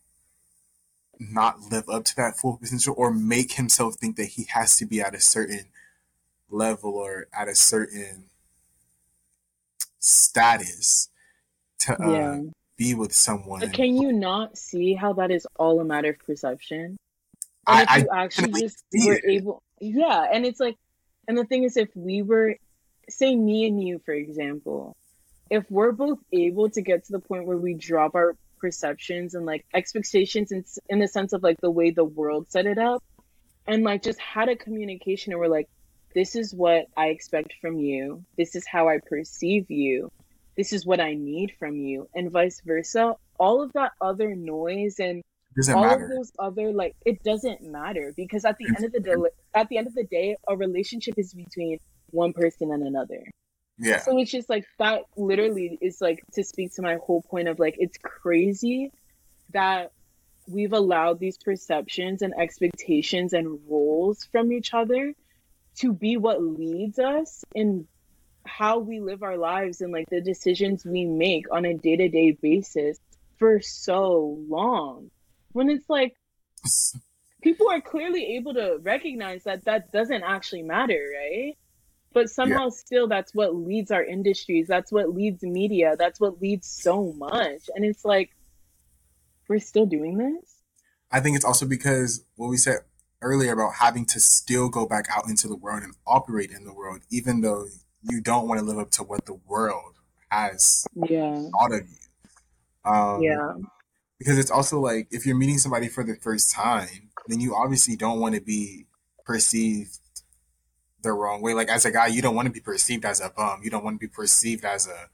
not 1.20 1.60
live 1.72 1.88
up 1.89 2.04
to 2.04 2.16
that 2.16 2.38
full 2.38 2.58
potential 2.58 2.93
or 2.97 3.12
make 3.14 3.54
himself 3.54 3.95
think 3.95 4.18
that 4.18 4.26
he 4.26 4.45
has 4.49 4.76
to 4.78 4.86
be 4.86 5.01
at 5.01 5.16
a 5.16 5.22
certain 5.22 5.66
level 6.49 6.91
or 6.91 7.28
at 7.38 7.47
a 7.47 7.56
certain 7.56 8.26
status 9.99 11.10
to 11.80 12.01
uh, 12.04 12.12
yeah. 12.12 12.41
be 12.78 12.93
with 12.93 13.14
someone. 13.14 13.62
But 13.62 13.74
can 13.74 13.95
you 13.95 14.12
not 14.12 14.58
see 14.58 14.93
how 14.93 15.14
that 15.14 15.32
is 15.32 15.47
all 15.58 15.80
a 15.80 15.86
matter 15.86 16.10
of 16.10 16.20
perception? 16.20 16.97
And 17.66 17.89
I, 17.89 17.97
if 17.97 18.04
you 18.04 18.10
I 18.12 18.24
actually 18.24 18.62
just 18.62 18.84
were 19.06 19.14
it. 19.14 19.24
able, 19.26 19.64
yeah, 19.80 20.28
and 20.32 20.45
it's 20.45 20.60
like, 20.60 20.76
and 21.28 21.38
the 21.38 21.45
thing 21.45 21.64
is, 21.64 21.78
if 21.78 21.89
we 21.95 22.22
were, 22.22 22.56
say, 23.08 23.36
me 23.36 23.66
and 23.66 23.82
you, 23.82 24.01
for 24.06 24.14
example, 24.14 24.97
if 25.54 25.70
we're 25.70 25.91
both 25.91 26.18
able 26.32 26.68
to 26.68 26.82
get 26.82 27.06
to 27.06 27.12
the 27.12 27.20
point 27.20 27.45
where 27.45 27.58
we 27.58 27.76
drop 27.76 28.16
our 28.16 28.36
perceptions 28.58 29.36
and 29.36 29.45
like 29.45 29.64
expectations 29.76 30.51
in, 30.51 30.66
in 30.89 30.97
the 30.97 31.08
sense 31.08 31.32
of 31.32 31.43
like 31.43 31.62
the 31.62 31.70
way 31.70 31.91
the 31.91 32.04
world 32.04 32.49
set 32.49 32.66
it 32.66 32.80
up 32.80 33.04
and 33.68 33.84
like 33.84 34.01
just 34.01 34.20
had 34.20 34.49
a 34.49 34.56
communication 34.56 35.32
and 35.32 35.39
we're 35.39 35.47
like 35.47 35.70
this 36.16 36.36
is 36.36 36.56
what 36.56 36.88
i 36.97 37.08
expect 37.08 37.54
from 37.62 37.78
you. 37.78 38.24
This 38.36 38.56
is 38.56 38.66
how 38.66 38.89
i 38.89 38.97
perceive 38.97 39.70
you. 39.70 40.12
This 40.58 40.74
is 40.74 40.88
what 40.88 40.99
i 40.99 41.14
need 41.14 41.54
from 41.60 41.76
you 41.76 42.10
and 42.16 42.32
vice 42.32 42.60
versa. 42.66 43.14
All 43.38 43.62
of 43.62 43.72
that 43.74 43.91
other 44.01 44.36
noise 44.36 44.95
and 44.99 45.22
all 45.70 45.84
matter. 45.84 46.06
of 46.06 46.10
those 46.10 46.32
other 46.39 46.74
like 46.74 46.95
it 47.06 47.22
doesn't 47.22 47.62
matter 47.62 48.12
because 48.18 48.43
at 48.43 48.58
the 48.58 48.66
end 48.76 48.86
of 48.86 48.91
the 48.91 48.99
day 48.99 49.14
at 49.54 49.70
the 49.70 49.78
end 49.78 49.86
of 49.86 49.93
the 49.93 50.06
day 50.06 50.36
a 50.47 50.58
relationship 50.58 51.14
is 51.18 51.32
between 51.32 51.78
one 52.10 52.34
person 52.34 52.72
and 52.72 52.82
another 52.82 53.24
yeah. 53.84 53.99
So 53.99 54.17
it's 54.17 54.31
just 54.31 54.49
like 54.49 54.65
that 54.79 55.01
literally 55.17 55.77
is 55.81 55.99
like 55.99 56.23
to 56.34 56.43
speak 56.43 56.73
to 56.75 56.81
my 56.81 56.97
whole 57.05 57.21
point 57.21 57.47
of 57.47 57.59
like 57.59 57.75
it's 57.77 57.97
crazy 57.97 58.91
that 59.51 59.91
we've 60.47 60.73
allowed 60.73 61.19
these 61.19 61.38
perceptions 61.38 62.21
and 62.21 62.34
expectations 62.38 63.34
and 63.34 63.59
roles 63.67 64.23
from 64.31 64.51
each 64.51 64.73
other 64.73 65.13
to 65.75 65.93
be 65.93 66.17
what 66.17 66.41
leads 66.41 66.99
us 66.99 67.43
in 67.53 67.88
how 68.45 68.79
we 68.79 68.99
live 68.99 69.23
our 69.23 69.38
lives 69.38 69.81
and 69.81 69.91
like 69.91 70.09
the 70.09 70.21
decisions 70.21 70.86
we 70.86 71.05
make 71.05 71.45
on 71.51 71.65
a 71.65 71.73
day-to-day 71.73 72.38
basis 72.41 72.99
for 73.38 73.61
so 73.61 74.38
long 74.47 75.09
when 75.53 75.69
it's 75.69 75.89
like 75.89 76.13
people 77.41 77.69
are 77.69 77.81
clearly 77.81 78.36
able 78.36 78.53
to 78.53 78.77
recognize 78.81 79.43
that 79.43 79.63
that 79.65 79.91
doesn't 79.91 80.23
actually 80.23 80.63
matter 80.63 80.99
right 81.17 81.57
but 82.14 82.30
somehow 82.30 82.66
yeah. 82.66 82.70
still 82.70 83.07
that's 83.07 83.34
what 83.34 83.55
leads 83.55 83.91
our 83.91 84.03
industries. 84.03 84.68
That's 84.68 84.91
what 84.91 85.14
leads 85.14 85.43
media. 85.43 85.95
That's 85.97 86.20
what 86.20 86.41
leads 86.41 86.68
so 86.68 87.14
much. 87.14 87.70
And 87.76 87.84
it's 87.84 88.05
like 88.05 88.32
we're 89.47 89.59
still 89.59 89.86
doing 89.86 90.18
this? 90.18 90.55
I 91.11 91.20
think 91.20 91.36
it's 91.36 91.45
also 91.45 91.66
because 91.66 92.26
what 92.36 92.47
we 92.47 92.57
said 92.57 92.80
earlier 93.22 93.53
about 93.53 93.76
having 93.76 94.05
to 94.05 94.20
still 94.20 94.70
go 94.70 94.86
back 94.86 95.05
out 95.16 95.30
into 95.30 95.47
the 95.47 95.55
world 95.55 95.84
and 95.84 95.93
operate 96.05 96.51
in 96.51 96.66
the 96.66 96.74
world 96.74 97.01
even 97.09 97.41
though 97.41 97.66
you 98.01 98.20
don't 98.20 98.47
want 98.47 98.59
to 98.59 98.66
live 98.66 98.78
up 98.78 98.91
to 98.91 99.03
what 99.03 99.26
the 99.26 99.39
world 99.47 99.93
has 100.30 100.86
yeah. 100.95 101.41
thought 101.51 101.72
of 101.72 101.88
you. 101.88 102.91
Um, 102.91 103.22
yeah. 103.22 103.53
because 104.20 104.38
it's 104.38 104.51
also 104.51 104.80
like 104.80 105.07
if 105.11 105.26
you're 105.26 105.38
meeting 105.38 105.57
somebody 105.57 105.88
for 105.88 106.03
the 106.03 106.16
first 106.16 106.51
time 106.51 107.11
then 107.28 107.39
you 107.39 107.55
obviously 107.55 107.95
don't 107.95 108.20
want 108.20 108.36
to 108.36 108.41
be 108.41 108.86
perceived 109.24 109.99
the 111.04 111.12
wrong 111.12 111.41
way. 111.41 111.54
Like 111.54 111.70
as 111.70 111.86
a 111.86 111.91
guy, 111.91 112.08
you 112.08 112.22
don't 112.22 112.36
want 112.36 112.47
to 112.47 112.51
be 112.51 112.60
perceived 112.60 113.06
as 113.06 113.22
a 113.22 113.30
bum. 113.30 113.62
You 113.64 113.70
don't 113.70 113.84
want 113.84 113.95
to 113.95 113.99
be 113.99 114.12
perceived 114.12 114.66
as 114.66 114.88
a 114.88 115.10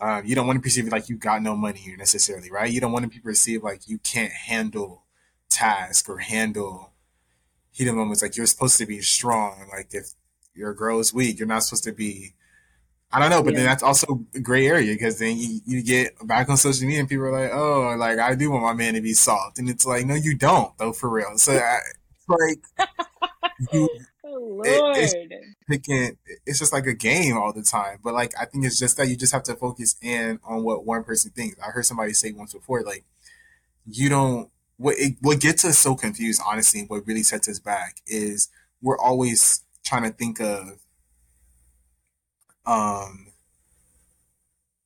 um, 0.00 0.24
you 0.24 0.34
don't 0.34 0.46
want 0.46 0.58
to 0.58 0.62
perceive 0.62 0.88
like 0.88 1.08
you 1.08 1.16
got 1.16 1.42
no 1.42 1.56
money 1.56 1.94
necessarily, 1.96 2.50
right? 2.50 2.70
You 2.70 2.80
don't 2.80 2.92
want 2.92 3.04
to 3.04 3.08
be 3.08 3.20
perceived 3.20 3.62
like 3.62 3.88
you 3.88 3.98
can't 3.98 4.32
handle 4.32 5.04
task 5.48 6.08
or 6.08 6.18
handle 6.18 6.92
heated 7.70 7.94
moments. 7.94 8.22
Like 8.22 8.36
you're 8.36 8.46
supposed 8.46 8.78
to 8.78 8.86
be 8.86 9.00
strong. 9.00 9.68
Like 9.70 9.88
if 9.92 10.08
your 10.54 10.74
girl 10.74 10.98
is 11.00 11.14
weak, 11.14 11.38
you're 11.38 11.48
not 11.48 11.62
supposed 11.62 11.84
to 11.84 11.92
be. 11.92 12.34
I 13.14 13.20
don't 13.20 13.28
know, 13.28 13.42
but 13.42 13.52
yeah. 13.52 13.58
then 13.58 13.66
that's 13.66 13.82
also 13.82 14.24
a 14.34 14.40
gray 14.40 14.66
area 14.66 14.94
because 14.94 15.18
then 15.18 15.36
you, 15.36 15.60
you 15.66 15.82
get 15.82 16.14
back 16.26 16.48
on 16.48 16.56
social 16.56 16.86
media 16.86 17.00
and 17.00 17.08
people 17.08 17.26
are 17.26 17.32
like, 17.32 17.52
oh, 17.52 17.94
like 17.98 18.18
I 18.18 18.34
do 18.34 18.50
want 18.50 18.64
my 18.64 18.72
man 18.72 18.94
to 18.94 19.02
be 19.02 19.12
soft, 19.12 19.58
and 19.58 19.68
it's 19.68 19.84
like, 19.84 20.06
no, 20.06 20.14
you 20.14 20.34
don't 20.34 20.76
though, 20.78 20.92
for 20.92 21.10
real. 21.10 21.36
So 21.36 21.52
I, 21.52 21.78
like 22.28 22.88
you, 23.72 23.88
Lord. 24.38 24.66
It, 24.66 24.82
it's 24.96 25.14
picking. 25.68 26.16
It's 26.46 26.58
just 26.58 26.72
like 26.72 26.86
a 26.86 26.94
game 26.94 27.36
all 27.36 27.52
the 27.52 27.62
time. 27.62 27.98
But 28.02 28.14
like, 28.14 28.32
I 28.40 28.44
think 28.44 28.64
it's 28.64 28.78
just 28.78 28.96
that 28.96 29.08
you 29.08 29.16
just 29.16 29.32
have 29.32 29.42
to 29.44 29.54
focus 29.54 29.96
in 30.02 30.38
on 30.44 30.62
what 30.62 30.84
one 30.84 31.04
person 31.04 31.30
thinks. 31.30 31.56
I 31.60 31.70
heard 31.70 31.86
somebody 31.86 32.12
say 32.12 32.32
once 32.32 32.52
before, 32.52 32.82
like, 32.82 33.04
you 33.86 34.08
don't. 34.08 34.50
What 34.78 34.96
it, 34.98 35.16
what 35.20 35.40
gets 35.40 35.64
us 35.64 35.78
so 35.78 35.94
confused, 35.94 36.42
honestly, 36.44 36.80
and 36.80 36.90
what 36.90 37.06
really 37.06 37.22
sets 37.22 37.48
us 37.48 37.58
back 37.58 37.96
is 38.06 38.48
we're 38.80 38.98
always 38.98 39.62
trying 39.84 40.02
to 40.02 40.10
think 40.10 40.40
of, 40.40 40.78
um, 42.66 43.31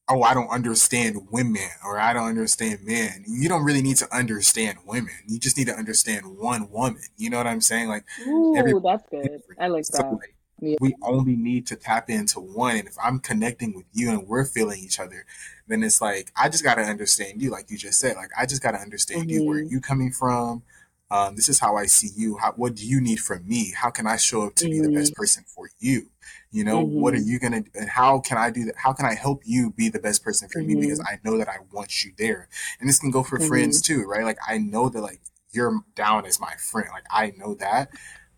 oh, 0.09 0.23
I 0.23 0.35
don't 0.35 0.49
understand 0.49 1.29
women 1.31 1.69
or 1.85 1.99
I 1.99 2.13
don't 2.13 2.29
understand 2.29 2.81
men. 2.85 3.25
You 3.27 3.49
don't 3.49 3.65
really 3.65 3.83
need 3.83 3.97
to 3.99 4.17
understand 4.17 4.79
women. 4.87 5.15
You 5.27 5.39
just 5.39 5.57
need 5.57 5.67
to 5.67 5.75
understand 5.75 6.39
one 6.39 6.71
woman. 6.71 7.03
You 7.17 7.31
know 7.31 7.39
what 7.39 7.47
I'm 7.47 7.61
saying? 7.61 7.89
Like, 7.89 8.05
Ooh, 8.27 8.81
that's 8.83 9.03
good. 9.11 9.43
I 9.59 9.67
like 9.69 9.85
so, 9.85 9.99
that. 9.99 10.13
Like, 10.13 10.37
yeah. 10.61 10.77
We 10.81 10.95
only 11.03 11.37
need 11.37 11.67
to 11.67 11.77
tap 11.77 12.09
into 12.09 12.41
one. 12.41 12.77
And 12.77 12.89
if 12.89 12.97
I'm 13.03 13.19
connecting 13.19 13.75
with 13.75 13.85
you 13.93 14.11
and 14.11 14.27
we're 14.27 14.47
feeling 14.47 14.81
each 14.83 14.99
other, 14.99 15.27
then 15.69 15.83
it's 15.83 16.01
like, 16.01 16.33
I 16.37 16.49
just 16.49 16.65
got 16.65 16.77
to 16.77 16.83
understand 16.83 17.43
you, 17.43 17.51
like 17.51 17.71
you 17.71 17.77
just 17.77 18.01
said. 18.01 18.17
Like, 18.17 18.31
I 18.39 18.47
just 18.47 18.63
got 18.63 18.71
to 18.73 18.79
understand 18.79 19.23
mm-hmm. 19.23 19.31
you, 19.31 19.45
where 19.45 19.59
mm-hmm. 19.59 19.73
you 19.73 19.81
coming 19.81 20.13
from. 20.13 20.63
Um, 21.11 21.37
this 21.37 21.49
is 21.49 21.61
how 21.61 21.77
I 21.77 21.87
see 21.87 22.09
you. 22.17 22.37
How, 22.39 22.53
what 22.53 22.75
do 22.75 22.87
you 22.87 23.01
need 23.01 23.21
from 23.21 23.47
me? 23.47 23.73
How 23.77 23.91
can 23.91 24.07
I 24.07 24.17
show 24.17 24.47
up 24.47 24.55
to 24.57 24.65
mm-hmm. 24.65 24.83
be 24.83 24.87
the 24.87 24.93
best 24.95 25.13
mm-hmm. 25.13 25.21
person 25.21 25.45
for 25.47 25.69
you? 25.79 26.07
You 26.51 26.65
know, 26.65 26.85
mm-hmm. 26.85 27.01
what 27.01 27.15
are 27.15 27.19
mm-hmm. 27.19 27.29
you 27.29 27.39
gonna 27.39 27.65
and 27.75 27.89
how 27.89 28.21
can 28.21 28.39
I 28.39 28.51
do 28.51 28.65
that? 28.67 28.77
How 28.77 28.93
can 28.93 29.07
I 29.07 29.15
help 29.15 29.43
you 29.45 29.73
be 29.73 29.89
the 29.89 29.99
best 29.99 30.25
person 30.25 30.49
for 30.49 30.61
mm-hmm. 30.61 30.75
me? 30.75 30.81
Because 30.81 31.01
I 31.01 31.19
know 31.25 31.37
that 31.39 31.49
I 31.49 31.59
want 31.73 32.05
you 32.05 32.13
there. 32.17 32.49
And 32.81 32.89
this 32.89 32.99
can 32.99 33.11
go 33.11 33.23
for 33.23 33.39
mm-hmm. 33.39 33.49
friends 33.49 33.83
too, 33.83 34.05
right? 34.05 34.25
Like 34.25 34.39
I 34.47 34.59
know 34.59 34.89
that 34.89 35.01
like 35.01 35.21
you're 35.53 35.81
down 35.95 36.27
as 36.27 36.41
my 36.41 36.55
friend. 36.55 36.89
Like 36.93 37.07
I 37.11 37.33
know 37.37 37.55
that. 37.55 37.91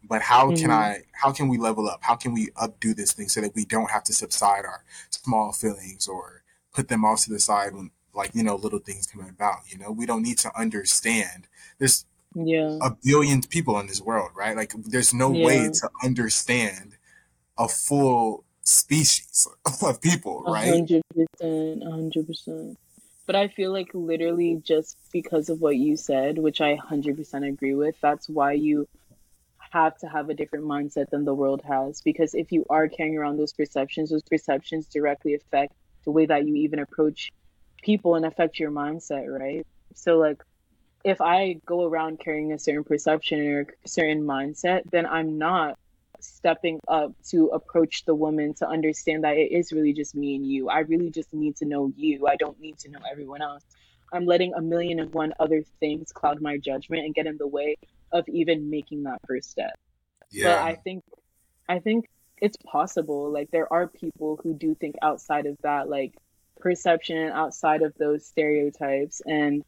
But 0.03 0.23
how 0.23 0.49
can 0.49 0.57
mm-hmm. 0.57 0.71
I 0.71 1.03
how 1.13 1.33
can 1.33 1.49
we 1.49 1.59
level 1.59 1.89
up? 1.89 2.01
How 2.03 2.17
can 2.17 2.33
we 2.33 2.49
updo 2.49 2.97
this 2.97 3.13
thing 3.13 3.29
so 3.29 3.41
that 3.41 3.55
we 3.55 3.65
don't 3.65 3.91
have 3.91 4.05
to 4.05 4.13
subside 4.13 4.65
our 4.65 4.85
small 5.11 5.53
feelings 5.53 6.09
or 6.09 6.43
put 6.73 6.89
them 6.89 7.05
off 7.05 7.25
to 7.25 7.31
the 7.31 7.41
side 7.41 7.75
when 7.75 7.91
like, 8.19 8.35
you 8.35 8.43
know, 8.43 8.57
little 8.57 8.81
things 8.81 9.07
come 9.07 9.27
about. 9.27 9.61
You 9.69 9.79
know, 9.79 9.91
we 9.91 10.05
don't 10.05 10.23
need 10.23 10.39
to 10.39 10.59
understand. 10.59 11.47
There's 11.79 12.05
yeah. 12.35 12.79
a 12.83 12.91
billion 13.03 13.43
people 13.43 13.79
in 13.81 13.87
this 13.87 14.01
world, 14.03 14.33
right? 14.35 14.57
Like 14.57 14.73
there's 14.77 15.15
no 15.15 15.33
yeah. 15.33 15.47
way 15.47 15.71
to 15.73 15.91
understand 16.03 16.97
a 17.59 17.69
full 17.69 18.45
species 18.63 19.47
of 19.83 20.01
people, 20.01 20.43
right? 20.47 20.69
hundred 20.69 21.03
percent, 21.15 21.83
hundred 21.83 22.27
percent. 22.27 22.79
But 23.27 23.37
I 23.37 23.49
feel 23.49 23.73
like 23.73 23.91
literally 23.93 24.63
just 24.65 24.97
because 25.13 25.51
of 25.51 25.61
what 25.61 25.77
you 25.77 25.97
said, 25.97 26.39
which 26.39 26.61
I 26.61 26.77
hundred 26.77 27.17
percent 27.17 27.45
agree 27.45 27.75
with, 27.75 27.97
that's 28.01 28.29
why 28.29 28.53
you 28.53 28.89
have 29.73 29.99
to 29.99 30.07
have 30.07 30.31
a 30.31 30.35
different 30.35 30.65
mindset 30.65 31.11
than 31.11 31.25
the 31.25 31.35
world 31.35 31.63
has. 31.69 32.01
Because 32.01 32.35
if 32.35 32.53
you 32.53 32.65
are 32.71 32.89
carrying 32.89 33.19
around 33.19 33.39
those 33.39 33.53
perceptions, 33.53 34.11
those 34.11 34.23
perceptions 34.23 34.87
directly 34.87 35.35
affect 35.35 35.75
the 36.05 36.11
way 36.11 36.25
that 36.27 36.47
you 36.47 36.55
even 36.55 36.79
approach 36.79 37.31
people 37.83 38.15
and 38.15 38.25
affect 38.25 38.59
your 38.59 38.71
mindset, 38.71 39.27
right? 39.29 39.67
So 39.95 40.17
like 40.17 40.43
if 41.05 41.21
I 41.21 41.61
go 41.67 41.85
around 41.85 42.21
carrying 42.21 42.53
a 42.53 42.59
certain 42.59 42.85
perception 42.85 43.41
or 43.47 43.67
a 43.85 43.89
certain 43.89 44.23
mindset, 44.23 44.83
then 44.91 45.07
I'm 45.07 45.39
not 45.39 45.79
stepping 46.21 46.81
up 46.89 47.13
to 47.31 47.47
approach 47.49 48.05
the 48.05 48.15
woman 48.15 48.55
to 48.55 48.69
understand 48.69 49.25
that 49.25 49.37
it 49.37 49.53
is 49.53 49.73
really 49.73 49.93
just 49.93 50.15
me 50.15 50.37
and 50.37 50.47
you. 50.47 50.69
I 50.69 50.81
really 50.81 51.11
just 51.11 51.33
need 51.33 51.57
to 51.57 51.65
know 51.65 51.93
you. 51.97 52.27
I 52.27 52.37
don't 52.37 52.61
need 52.61 52.79
to 52.81 52.91
know 52.91 53.01
everyone 53.11 53.43
else. 53.43 53.65
I'm 54.13 54.27
letting 54.27 54.55
a 54.55 54.61
million 54.61 55.01
and 55.01 55.13
one 55.13 55.35
other 55.39 55.63
things 55.81 56.13
cloud 56.13 56.41
my 56.41 56.57
judgment 56.59 57.05
and 57.05 57.15
get 57.15 57.27
in 57.27 57.37
the 57.37 57.47
way 57.47 57.77
of 58.13 58.29
even 58.29 58.71
making 58.71 59.05
that 59.05 59.21
first 59.27 59.51
step. 59.51 59.73
Yeah. 60.31 60.55
But 60.55 60.63
I 60.63 60.75
think 60.77 61.05
I 61.69 61.79
think 61.81 62.07
it's 62.41 62.57
possible. 62.57 63.31
Like 63.33 63.51
there 63.51 63.71
are 63.73 63.87
people 63.87 64.41
who 64.43 64.55
do 64.55 64.75
think 64.75 64.97
outside 65.03 65.47
of 65.47 65.57
that 65.63 65.89
like 65.89 66.15
perception, 66.61 67.31
outside 67.31 67.83
of 67.83 67.95
those 67.99 68.27
stereotypes 68.27 69.21
and 69.27 69.63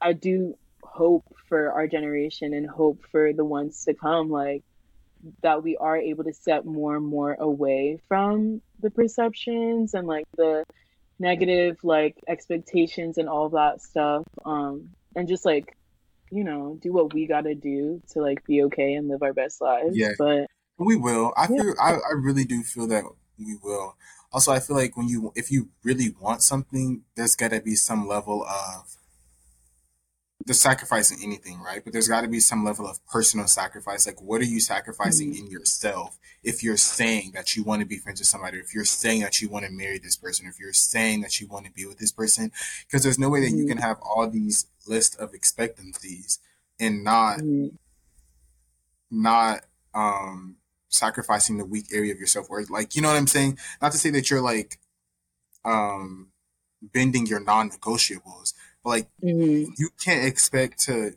I 0.00 0.12
do 0.12 0.54
hope 0.82 1.24
for 1.48 1.72
our 1.72 1.86
generation 1.86 2.54
and 2.54 2.68
hope 2.68 3.02
for 3.10 3.32
the 3.32 3.44
ones 3.44 3.84
to 3.84 3.94
come 3.94 4.30
like 4.30 4.62
that 5.42 5.62
we 5.62 5.76
are 5.76 5.96
able 5.96 6.24
to 6.24 6.32
step 6.32 6.64
more 6.64 6.96
and 6.96 7.06
more 7.06 7.34
away 7.34 7.98
from 8.08 8.60
the 8.80 8.90
perceptions 8.90 9.94
and 9.94 10.06
like 10.06 10.26
the 10.36 10.64
negative 11.18 11.76
like 11.82 12.16
expectations 12.28 13.18
and 13.18 13.28
all 13.28 13.48
that 13.48 13.82
stuff 13.82 14.22
um 14.44 14.90
and 15.16 15.26
just 15.26 15.44
like 15.44 15.76
you 16.30 16.44
know 16.44 16.78
do 16.80 16.92
what 16.92 17.12
we 17.12 17.26
got 17.26 17.42
to 17.42 17.54
do 17.54 18.00
to 18.12 18.20
like 18.20 18.44
be 18.44 18.62
okay 18.64 18.94
and 18.94 19.08
live 19.08 19.22
our 19.22 19.32
best 19.32 19.60
lives. 19.60 19.96
Yeah. 19.96 20.12
But 20.18 20.46
we 20.78 20.96
will. 20.96 21.32
I 21.36 21.46
feel 21.46 21.74
I, 21.80 21.94
I 21.94 22.12
really 22.16 22.44
do 22.44 22.62
feel 22.62 22.86
that 22.88 23.04
we 23.38 23.56
will. 23.62 23.96
Also 24.30 24.52
i 24.52 24.60
feel 24.60 24.76
like 24.76 24.94
when 24.94 25.08
you 25.08 25.32
if 25.34 25.50
you 25.50 25.70
really 25.82 26.14
want 26.20 26.42
something 26.42 27.02
there's 27.14 27.34
got 27.34 27.50
to 27.50 27.62
be 27.62 27.74
some 27.74 28.06
level 28.06 28.44
of 28.44 28.97
the 30.48 30.54
sacrificing 30.54 31.18
anything, 31.22 31.60
right? 31.60 31.84
But 31.84 31.92
there's 31.92 32.08
got 32.08 32.22
to 32.22 32.28
be 32.28 32.40
some 32.40 32.64
level 32.64 32.88
of 32.88 33.04
personal 33.06 33.46
sacrifice. 33.46 34.06
Like, 34.06 34.20
what 34.22 34.40
are 34.40 34.46
you 34.46 34.60
sacrificing 34.60 35.34
mm-hmm. 35.34 35.44
in 35.44 35.50
yourself 35.50 36.18
if 36.42 36.64
you're 36.64 36.78
saying 36.78 37.32
that 37.34 37.54
you 37.54 37.62
want 37.62 37.80
to 37.80 37.86
be 37.86 37.98
friends 37.98 38.18
with 38.18 38.28
somebody, 38.28 38.56
if 38.56 38.74
you're 38.74 38.86
saying 38.86 39.20
that 39.20 39.42
you 39.42 39.50
want 39.50 39.66
to 39.66 39.70
marry 39.70 39.98
this 39.98 40.16
person, 40.16 40.46
if 40.48 40.58
you're 40.58 40.72
saying 40.72 41.20
that 41.20 41.38
you 41.38 41.46
want 41.46 41.66
to 41.66 41.72
be 41.72 41.84
with 41.84 41.98
this 41.98 42.10
person? 42.10 42.50
Because 42.86 43.02
there's 43.02 43.18
no 43.18 43.28
way 43.28 43.40
that 43.42 43.48
mm-hmm. 43.48 43.58
you 43.58 43.66
can 43.66 43.76
have 43.76 43.98
all 44.02 44.28
these 44.28 44.66
list 44.86 45.20
of 45.20 45.34
expectancies 45.34 46.38
and 46.80 47.04
not, 47.04 47.40
mm-hmm. 47.40 47.76
not, 49.10 49.60
um, 49.94 50.56
sacrificing 50.88 51.58
the 51.58 51.66
weak 51.66 51.88
area 51.92 52.14
of 52.14 52.18
yourself. 52.18 52.46
Or 52.48 52.64
like, 52.70 52.96
you 52.96 53.02
know 53.02 53.08
what 53.08 53.18
I'm 53.18 53.26
saying? 53.26 53.58
Not 53.82 53.92
to 53.92 53.98
say 53.98 54.08
that 54.10 54.30
you're 54.30 54.40
like, 54.40 54.78
um, 55.62 56.28
bending 56.80 57.26
your 57.26 57.40
non-negotiables 57.40 58.54
like 58.88 59.08
mm-hmm. 59.22 59.70
you 59.76 59.88
can't 60.02 60.26
expect 60.26 60.80
to 60.80 61.12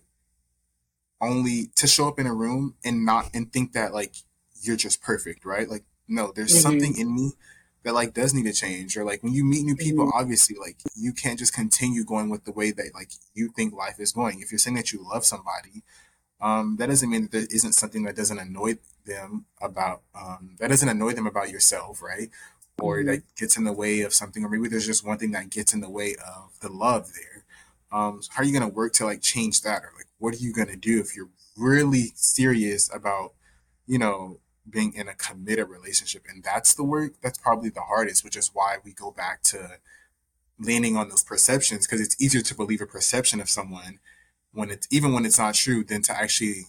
only 1.22 1.70
to 1.76 1.88
show 1.88 2.08
up 2.08 2.20
in 2.20 2.26
a 2.26 2.34
room 2.34 2.76
and 2.84 3.06
not 3.06 3.30
and 3.34 3.52
think 3.54 3.74
that 3.74 3.94
like 3.94 4.16
you're 4.62 4.76
just 4.76 5.02
perfect, 5.02 5.46
right? 5.46 5.70
Like 5.70 5.84
no, 6.08 6.32
there's 6.36 6.52
mm-hmm. 6.52 6.62
something 6.62 6.98
in 6.98 7.16
me 7.16 7.34
that 7.84 7.94
like 7.94 8.14
does 8.14 8.34
need 8.34 8.46
to 8.46 8.54
change. 8.54 8.98
Or 8.98 9.04
like 9.04 9.24
when 9.24 9.34
you 9.34 9.44
meet 9.44 9.64
new 9.64 9.76
people, 9.76 10.06
mm-hmm. 10.06 10.20
obviously 10.20 10.58
like 10.60 10.78
you 10.96 11.14
can't 11.14 11.40
just 11.40 11.54
continue 11.54 12.04
going 12.04 12.30
with 12.30 12.46
the 12.46 12.52
way 12.52 12.72
that 12.72 12.92
like 12.94 13.12
you 13.34 13.50
think 13.56 13.74
life 13.74 14.00
is 14.00 14.12
going. 14.12 14.42
If 14.42 14.52
you're 14.52 14.60
saying 14.60 14.76
that 14.76 14.92
you 14.92 15.06
love 15.08 15.26
somebody, 15.26 15.84
um, 16.42 16.76
that 16.78 16.90
doesn't 16.90 17.10
mean 17.10 17.24
that 17.24 17.32
there 17.32 17.48
isn't 17.50 17.74
something 17.74 18.04
that 18.04 18.16
doesn't 18.16 18.40
annoy 18.40 18.78
them 19.06 19.46
about 19.62 20.02
um, 20.16 20.56
that 20.60 20.70
doesn't 20.70 20.90
annoy 20.90 21.14
them 21.14 21.28
about 21.28 21.50
yourself, 21.50 22.02
right? 22.02 22.30
Or 22.80 22.98
mm-hmm. 22.98 23.08
that 23.08 23.36
gets 23.36 23.58
in 23.58 23.64
the 23.64 23.74
way 23.74 24.02
of 24.02 24.14
something, 24.14 24.44
or 24.44 24.50
maybe 24.50 24.68
there's 24.68 24.88
just 24.88 25.06
one 25.06 25.18
thing 25.18 25.32
that 25.32 25.50
gets 25.50 25.74
in 25.74 25.82
the 25.82 25.90
way 25.90 26.16
of 26.16 26.52
the 26.62 26.70
love 26.70 27.14
there 27.14 27.41
um, 27.92 28.22
how 28.30 28.42
are 28.42 28.46
you 28.46 28.58
going 28.58 28.70
to 28.70 28.76
work 28.76 28.94
to 28.94 29.06
like 29.06 29.22
change 29.22 29.62
that? 29.62 29.84
Or 29.84 29.92
like 29.96 30.08
what 30.18 30.34
are 30.34 30.38
you 30.38 30.54
going 30.54 30.70
to 30.70 30.78
do 30.78 31.00
if 31.00 31.16
you're 31.16 31.30
really 31.58 32.12
serious 32.16 32.94
about 32.94 33.34
you 33.86 34.00
know 34.00 34.40
being 34.70 34.94
in 34.94 35.08
a 35.08 35.16
committed 35.16 35.70
relationship? 35.70 36.24
And 36.30 36.44
that's 36.44 36.74
the 36.74 36.84
work 36.84 37.14
that's 37.22 37.38
probably 37.38 37.70
the 37.70 37.82
hardest 37.82 38.24
which 38.24 38.36
is 38.36 38.52
why 38.54 38.78
we 38.84 38.94
go 38.94 39.12
back 39.12 39.44
to 39.44 39.78
leaning 40.60 40.96
on 40.96 41.10
those 41.10 41.24
perceptions 41.24 41.88
because 41.88 42.02
it's 42.02 42.22
easier 42.22 42.42
to 42.42 42.56
believe 42.56 42.82
a 42.82 42.86
perception 42.86 43.42
of 43.42 43.50
someone 43.50 44.00
when 44.54 44.70
it's 44.70 44.88
even 44.92 45.14
when 45.14 45.26
it's 45.26 45.40
not 45.40 45.56
true 45.56 45.84
than 45.84 46.02
to 46.04 46.18
actually 46.18 46.66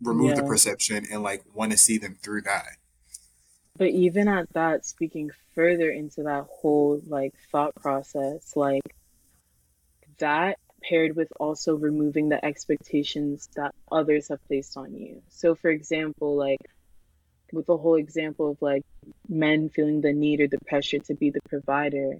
remove 0.00 0.30
yeah. 0.30 0.36
the 0.36 0.42
perception 0.42 1.06
and 1.10 1.22
like 1.22 1.44
want 1.54 1.72
to 1.72 1.78
see 1.78 1.98
them 1.98 2.16
through 2.22 2.42
that. 2.42 2.76
But 3.76 3.88
even 3.88 4.28
at 4.28 4.52
that 4.52 4.84
speaking 4.84 5.30
further 5.54 5.90
into 5.90 6.22
that 6.24 6.46
whole 6.50 7.00
like 7.06 7.34
thought 7.50 7.74
process 7.74 8.56
like 8.56 8.82
that 10.22 10.56
paired 10.88 11.16
with 11.16 11.28
also 11.38 11.74
removing 11.74 12.28
the 12.28 12.44
expectations 12.44 13.48
that 13.56 13.72
others 13.90 14.28
have 14.28 14.38
placed 14.48 14.76
on 14.76 14.94
you. 14.94 15.20
So, 15.28 15.54
for 15.54 15.70
example, 15.70 16.36
like 16.36 16.60
with 17.52 17.66
the 17.66 17.76
whole 17.76 17.96
example 17.96 18.52
of 18.52 18.56
like 18.60 18.82
men 19.28 19.68
feeling 19.68 20.00
the 20.00 20.12
need 20.12 20.40
or 20.40 20.48
the 20.48 20.58
pressure 20.66 20.98
to 20.98 21.14
be 21.14 21.30
the 21.30 21.40
provider, 21.48 22.14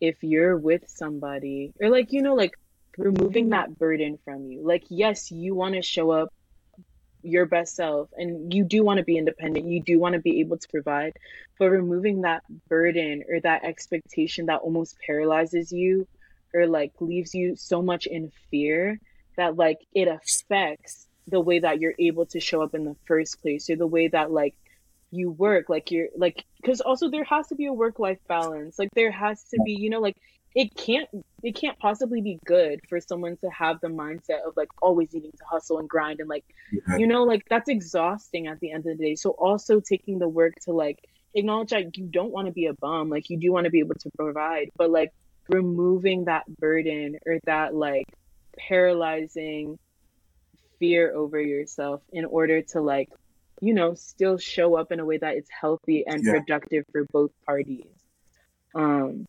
if 0.00 0.22
you're 0.22 0.56
with 0.56 0.84
somebody, 0.86 1.72
or 1.80 1.90
like, 1.90 2.12
you 2.12 2.22
know, 2.22 2.34
like 2.34 2.52
removing 2.96 3.50
that 3.50 3.76
burden 3.76 4.18
from 4.24 4.46
you, 4.46 4.62
like, 4.64 4.84
yes, 4.88 5.30
you 5.30 5.54
want 5.54 5.74
to 5.74 5.82
show 5.82 6.10
up 6.10 6.28
your 7.22 7.46
best 7.46 7.74
self 7.74 8.08
and 8.16 8.54
you 8.54 8.64
do 8.64 8.84
want 8.84 8.98
to 8.98 9.04
be 9.04 9.18
independent 9.18 9.66
you 9.66 9.82
do 9.82 9.98
want 9.98 10.12
to 10.12 10.20
be 10.20 10.38
able 10.38 10.56
to 10.56 10.68
provide 10.68 11.12
but 11.58 11.68
removing 11.68 12.20
that 12.20 12.44
burden 12.68 13.24
or 13.28 13.40
that 13.40 13.64
expectation 13.64 14.46
that 14.46 14.60
almost 14.60 14.96
paralyzes 15.04 15.72
you 15.72 16.06
or 16.54 16.66
like 16.66 16.92
leaves 17.00 17.34
you 17.34 17.56
so 17.56 17.82
much 17.82 18.06
in 18.06 18.32
fear 18.50 19.00
that 19.36 19.56
like 19.56 19.78
it 19.94 20.08
affects 20.08 21.06
the 21.28 21.40
way 21.40 21.58
that 21.58 21.80
you're 21.80 21.94
able 21.98 22.26
to 22.26 22.40
show 22.40 22.62
up 22.62 22.74
in 22.74 22.84
the 22.84 22.96
first 23.06 23.40
place 23.42 23.68
or 23.68 23.76
the 23.76 23.86
way 23.86 24.08
that 24.08 24.30
like 24.30 24.54
you 25.10 25.30
work. 25.30 25.68
Like 25.68 25.90
you're 25.90 26.08
like 26.16 26.44
because 26.60 26.80
also 26.80 27.10
there 27.10 27.24
has 27.24 27.48
to 27.48 27.54
be 27.54 27.66
a 27.66 27.72
work 27.72 27.98
life 27.98 28.18
balance. 28.28 28.78
Like 28.78 28.90
there 28.94 29.10
has 29.10 29.42
to 29.44 29.60
be 29.64 29.72
you 29.72 29.90
know 29.90 30.00
like 30.00 30.16
it 30.54 30.74
can't 30.74 31.08
it 31.42 31.54
can't 31.54 31.78
possibly 31.78 32.20
be 32.20 32.38
good 32.44 32.80
for 32.88 33.00
someone 33.00 33.36
to 33.38 33.48
have 33.50 33.80
the 33.80 33.88
mindset 33.88 34.46
of 34.46 34.56
like 34.56 34.68
always 34.82 35.12
needing 35.12 35.30
to 35.30 35.44
hustle 35.48 35.78
and 35.78 35.88
grind 35.88 36.20
and 36.20 36.28
like 36.28 36.44
you 36.96 37.06
know 37.06 37.24
like 37.24 37.44
that's 37.48 37.68
exhausting 37.68 38.46
at 38.46 38.58
the 38.60 38.72
end 38.72 38.86
of 38.86 38.98
the 38.98 39.04
day. 39.04 39.14
So 39.14 39.30
also 39.30 39.80
taking 39.80 40.18
the 40.18 40.28
work 40.28 40.54
to 40.64 40.72
like 40.72 40.98
acknowledge 41.34 41.70
that 41.70 41.96
you 41.96 42.06
don't 42.06 42.32
want 42.32 42.46
to 42.46 42.52
be 42.52 42.66
a 42.66 42.74
bum. 42.74 43.10
Like 43.10 43.30
you 43.30 43.38
do 43.38 43.52
want 43.52 43.64
to 43.64 43.70
be 43.70 43.80
able 43.80 43.96
to 43.96 44.10
provide 44.16 44.70
but 44.76 44.90
like 44.90 45.12
removing 45.48 46.24
that 46.24 46.44
burden 46.58 47.18
or 47.26 47.38
that 47.44 47.74
like 47.74 48.06
paralyzing 48.56 49.78
fear 50.78 51.14
over 51.14 51.40
yourself 51.40 52.02
in 52.12 52.24
order 52.24 52.62
to 52.62 52.80
like 52.80 53.10
you 53.60 53.74
know 53.74 53.94
still 53.94 54.38
show 54.38 54.76
up 54.76 54.92
in 54.92 55.00
a 55.00 55.04
way 55.04 55.18
that 55.18 55.36
is 55.36 55.46
healthy 55.48 56.06
and 56.06 56.24
yeah. 56.24 56.32
productive 56.32 56.84
for 56.92 57.04
both 57.12 57.30
parties. 57.46 57.86
Um 58.74 59.26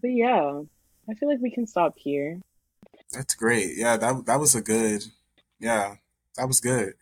but 0.00 0.08
yeah 0.08 0.60
i 1.08 1.14
feel 1.14 1.28
like 1.28 1.40
we 1.40 1.50
can 1.50 1.66
stop 1.66 1.94
here. 1.96 2.40
That's 3.12 3.34
great. 3.34 3.76
Yeah 3.76 3.96
that 3.96 4.26
that 4.26 4.40
was 4.40 4.54
a 4.54 4.62
good 4.62 5.04
yeah 5.58 5.96
that 6.36 6.46
was 6.46 6.60
good. 6.60 6.94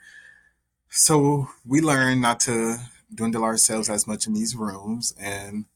So 0.89 1.49
we 1.67 1.81
learned 1.81 2.21
not 2.21 2.41
to 2.41 2.77
dwindle 3.13 3.45
ourselves 3.45 3.89
as 3.89 4.07
much 4.07 4.27
in 4.27 4.33
these 4.33 4.57
rooms 4.57 5.15
and 5.19 5.67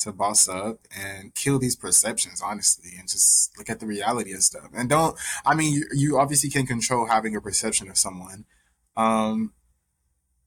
to 0.00 0.12
boss 0.12 0.48
up 0.48 0.78
and 0.96 1.34
kill 1.34 1.58
these 1.58 1.76
perceptions, 1.76 2.42
honestly, 2.42 2.92
and 2.98 3.08
just 3.08 3.56
look 3.56 3.70
at 3.70 3.80
the 3.80 3.86
reality 3.86 4.32
of 4.32 4.42
stuff. 4.42 4.68
And 4.74 4.88
don't, 4.88 5.16
I 5.46 5.54
mean, 5.54 5.74
you, 5.74 5.86
you 5.94 6.18
obviously 6.18 6.50
can 6.50 6.66
control 6.66 7.06
having 7.06 7.36
a 7.36 7.40
perception 7.40 7.88
of 7.88 7.96
someone, 7.96 8.44
um, 8.96 9.52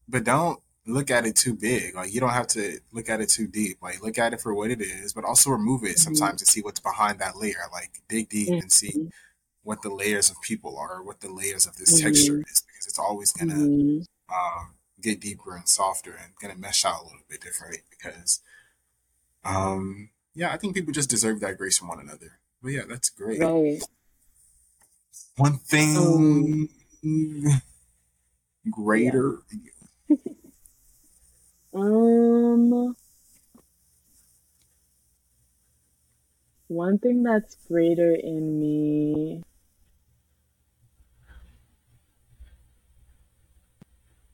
but 0.07 0.23
don't 0.23 0.59
look 0.85 1.11
at 1.11 1.25
it 1.25 1.35
too 1.35 1.53
big. 1.53 1.95
Like, 1.95 2.13
you 2.13 2.19
don't 2.19 2.31
have 2.31 2.47
to 2.47 2.79
look 2.91 3.09
at 3.09 3.21
it 3.21 3.29
too 3.29 3.47
deep. 3.47 3.77
Like, 3.81 4.03
look 4.03 4.17
at 4.17 4.33
it 4.33 4.41
for 4.41 4.53
what 4.53 4.71
it 4.71 4.81
is, 4.81 5.13
but 5.13 5.23
also 5.23 5.51
remove 5.51 5.83
it 5.83 5.95
mm-hmm. 5.95 6.13
sometimes 6.13 6.41
to 6.41 6.45
see 6.45 6.61
what's 6.61 6.79
behind 6.79 7.19
that 7.19 7.37
layer. 7.37 7.55
Like, 7.71 7.91
dig 8.09 8.29
deep 8.29 8.49
mm-hmm. 8.49 8.61
and 8.61 8.71
see 8.71 8.91
mm-hmm. 8.91 9.07
what 9.63 9.81
the 9.81 9.93
layers 9.93 10.29
of 10.29 10.41
people 10.41 10.77
are, 10.77 11.03
what 11.03 11.21
the 11.21 11.31
layers 11.31 11.65
of 11.67 11.77
this 11.77 11.95
mm-hmm. 11.95 12.05
texture 12.07 12.37
is, 12.39 12.63
because 12.67 12.87
it's 12.87 12.99
always 12.99 13.31
gonna 13.31 13.53
mm-hmm. 13.53 14.33
um, 14.33 14.73
get 14.99 15.21
deeper 15.21 15.55
and 15.55 15.69
softer 15.69 16.11
and 16.21 16.33
gonna 16.41 16.59
mesh 16.59 16.83
out 16.83 17.01
a 17.01 17.03
little 17.03 17.19
bit 17.29 17.41
differently 17.41 17.79
because 17.89 18.41
um, 19.45 20.09
yeah, 20.35 20.51
I 20.51 20.57
think 20.57 20.75
people 20.75 20.93
just 20.93 21.09
deserve 21.09 21.39
that 21.41 21.57
grace 21.57 21.77
from 21.77 21.89
one 21.89 21.99
another. 21.99 22.39
But 22.61 22.69
yeah, 22.69 22.83
that's 22.87 23.09
great. 23.09 23.41
Right. 23.41 23.81
One 25.37 25.57
thing 25.57 26.69
um, 27.03 27.49
greater. 28.71 29.39
Yeah. 30.09 30.17
um, 31.73 32.95
one 36.67 36.97
thing 36.97 37.23
that's 37.23 37.55
greater 37.67 38.13
in 38.13 38.59
me 38.59 39.43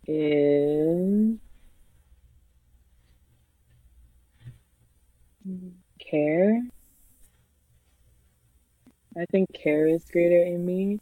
is 0.07 1.38
care. 6.00 6.62
I 9.18 9.26
think 9.32 9.47
care 9.54 9.88
is 9.88 10.06
greater 10.12 10.43
in 10.43 10.66
me. 10.66 11.00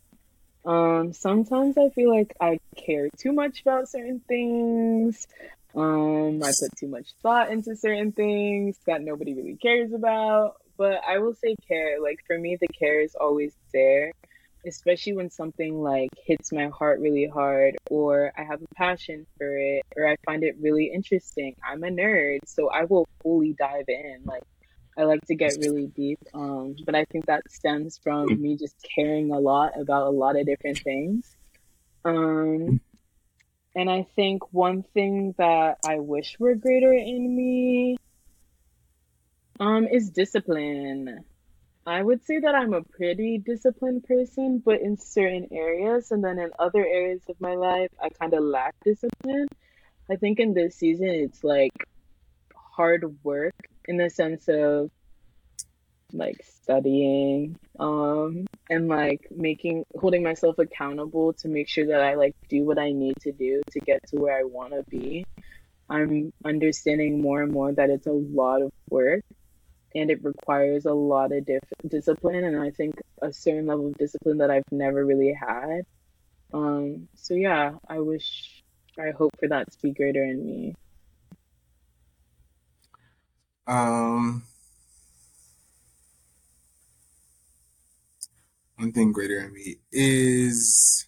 Um, 0.66 1.14
sometimes 1.14 1.78
I 1.78 1.90
feel 1.90 2.10
like 2.14 2.36
I 2.42 2.60
care 2.76 3.10
too 3.18 3.32
much 3.32 3.62
about 3.62 3.90
certain 3.90 4.22
things. 4.28 5.28
Um, 5.76 6.42
I 6.44 6.52
put 6.60 6.72
too 6.78 6.88
much 6.88 7.08
thought 7.22 7.52
into 7.52 7.76
certain 7.76 8.12
things 8.12 8.78
that 8.86 9.02
nobody 9.02 9.34
really 9.34 9.58
cares 9.62 9.94
about. 9.94 10.56
but 10.78 11.02
I 11.08 11.20
will 11.20 11.34
say 11.34 11.56
care. 11.68 12.02
Like 12.02 12.20
for 12.28 12.38
me, 12.38 12.58
the 12.60 12.68
care 12.68 13.02
is 13.02 13.16
always 13.16 13.54
there, 13.74 14.12
especially 14.68 15.14
when 15.14 15.30
something 15.30 15.82
like 15.82 16.10
hits 16.26 16.52
my 16.52 16.68
heart 16.68 17.00
really 17.00 17.28
hard, 17.28 17.78
or 17.90 18.32
I 18.38 18.44
have 18.44 18.62
a 18.62 18.76
passion 18.76 19.26
for 19.38 19.58
it, 19.58 19.84
or 19.96 20.08
I 20.08 20.16
find 20.26 20.44
it 20.44 20.56
really 20.60 20.92
interesting. 20.94 21.56
I'm 21.68 21.84
a 21.84 21.90
nerd, 21.90 22.40
so 22.46 22.70
I 22.70 22.84
will 22.86 23.08
fully 23.24 23.56
dive 23.58 23.86
in. 23.88 24.22
Like 24.26 24.44
I 24.98 25.04
like 25.04 25.26
to 25.28 25.36
get 25.36 25.58
really 25.62 25.88
deep. 25.88 26.20
Um, 26.34 26.76
but 26.86 26.96
I 26.96 27.06
think 27.06 27.28
that 27.28 27.44
stems 27.50 28.00
from 28.04 28.42
me 28.42 28.58
just 28.58 28.76
caring 28.96 29.32
a 29.32 29.40
lot 29.40 29.80
about 29.80 30.08
a 30.08 30.12
lot 30.12 30.38
of 30.38 30.46
different 30.46 30.80
things. 30.80 31.36
Um, 32.04 32.82
and 33.76 33.90
I 33.90 34.08
think 34.16 34.52
one 34.52 34.84
thing 34.94 35.36
that 35.38 35.78
I 35.88 36.00
wish 36.00 36.38
were 36.40 36.56
greater 36.56 36.94
in 36.94 37.36
me 37.36 37.98
um, 39.60 39.88
is 39.88 40.10
discipline. 40.10 41.24
I 41.88 42.04
would 42.04 42.26
say 42.26 42.40
that 42.40 42.54
I'm 42.54 42.74
a 42.74 42.84
pretty 42.84 43.38
disciplined 43.38 44.04
person, 44.04 44.62
but 44.64 44.82
in 44.82 44.98
certain 44.98 45.48
areas, 45.54 46.12
and 46.12 46.22
then 46.22 46.38
in 46.38 46.50
other 46.60 46.86
areas 46.86 47.22
of 47.30 47.40
my 47.40 47.56
life, 47.56 47.88
I 48.04 48.10
kind 48.10 48.34
of 48.34 48.44
lack 48.44 48.76
discipline. 48.84 49.48
I 50.12 50.18
think 50.18 50.40
in 50.42 50.54
this 50.54 50.76
season, 50.76 51.08
it's 51.08 51.46
like 51.46 51.72
hard 52.54 53.06
work 53.24 53.56
in 53.88 53.96
the 53.96 54.10
sense 54.10 54.50
of 54.50 54.92
like 56.14 56.38
studying 56.62 57.58
um 57.80 58.46
and 58.70 58.88
like 58.88 59.28
making 59.36 59.84
holding 60.00 60.24
myself 60.24 60.58
accountable 60.58 61.34
to 61.34 61.50
make 61.50 61.68
sure 61.68 61.86
that 61.86 62.02
I 62.02 62.16
like 62.16 62.34
do 62.50 62.64
what 62.64 62.80
I 62.80 62.92
need 62.92 63.16
to 63.22 63.32
do 63.34 63.62
to 63.72 63.80
get 63.82 64.00
to 64.10 64.18
where 64.18 64.38
I 64.38 64.44
want 64.44 64.74
to 64.74 64.84
be. 64.90 65.26
I'm 65.90 66.32
understanding 66.44 67.22
more 67.22 67.42
and 67.42 67.52
more 67.52 67.72
that 67.72 67.90
it's 67.90 68.08
a 68.08 68.12
lot 68.12 68.62
of 68.62 68.72
work 68.90 69.22
and 70.00 70.12
it 70.12 70.24
requires 70.24 70.86
a 70.86 70.94
lot 70.94 71.32
of 71.32 71.48
discipline 71.88 72.44
and 72.44 72.60
I 72.60 72.72
think 72.72 72.96
a 73.22 73.34
certain 73.34 73.68
level 73.68 73.88
of 73.88 73.98
discipline 73.98 74.40
that 74.40 74.52
I've 74.52 74.64
never 74.72 75.06
really 75.06 75.34
had. 75.34 75.82
Um 76.54 77.10
so 77.16 77.34
yeah, 77.34 77.74
I 77.88 78.00
wish 78.00 78.64
I 79.00 79.12
hope 79.12 79.32
for 79.40 79.48
that 79.50 79.72
to 79.72 79.78
be 79.82 79.92
greater 79.92 80.24
in 80.24 80.46
me. 80.46 80.76
Um, 83.68 84.44
one 88.78 88.92
thing 88.94 89.12
greater 89.12 89.40
in 89.40 89.54
me 89.54 89.78
is 89.92 91.07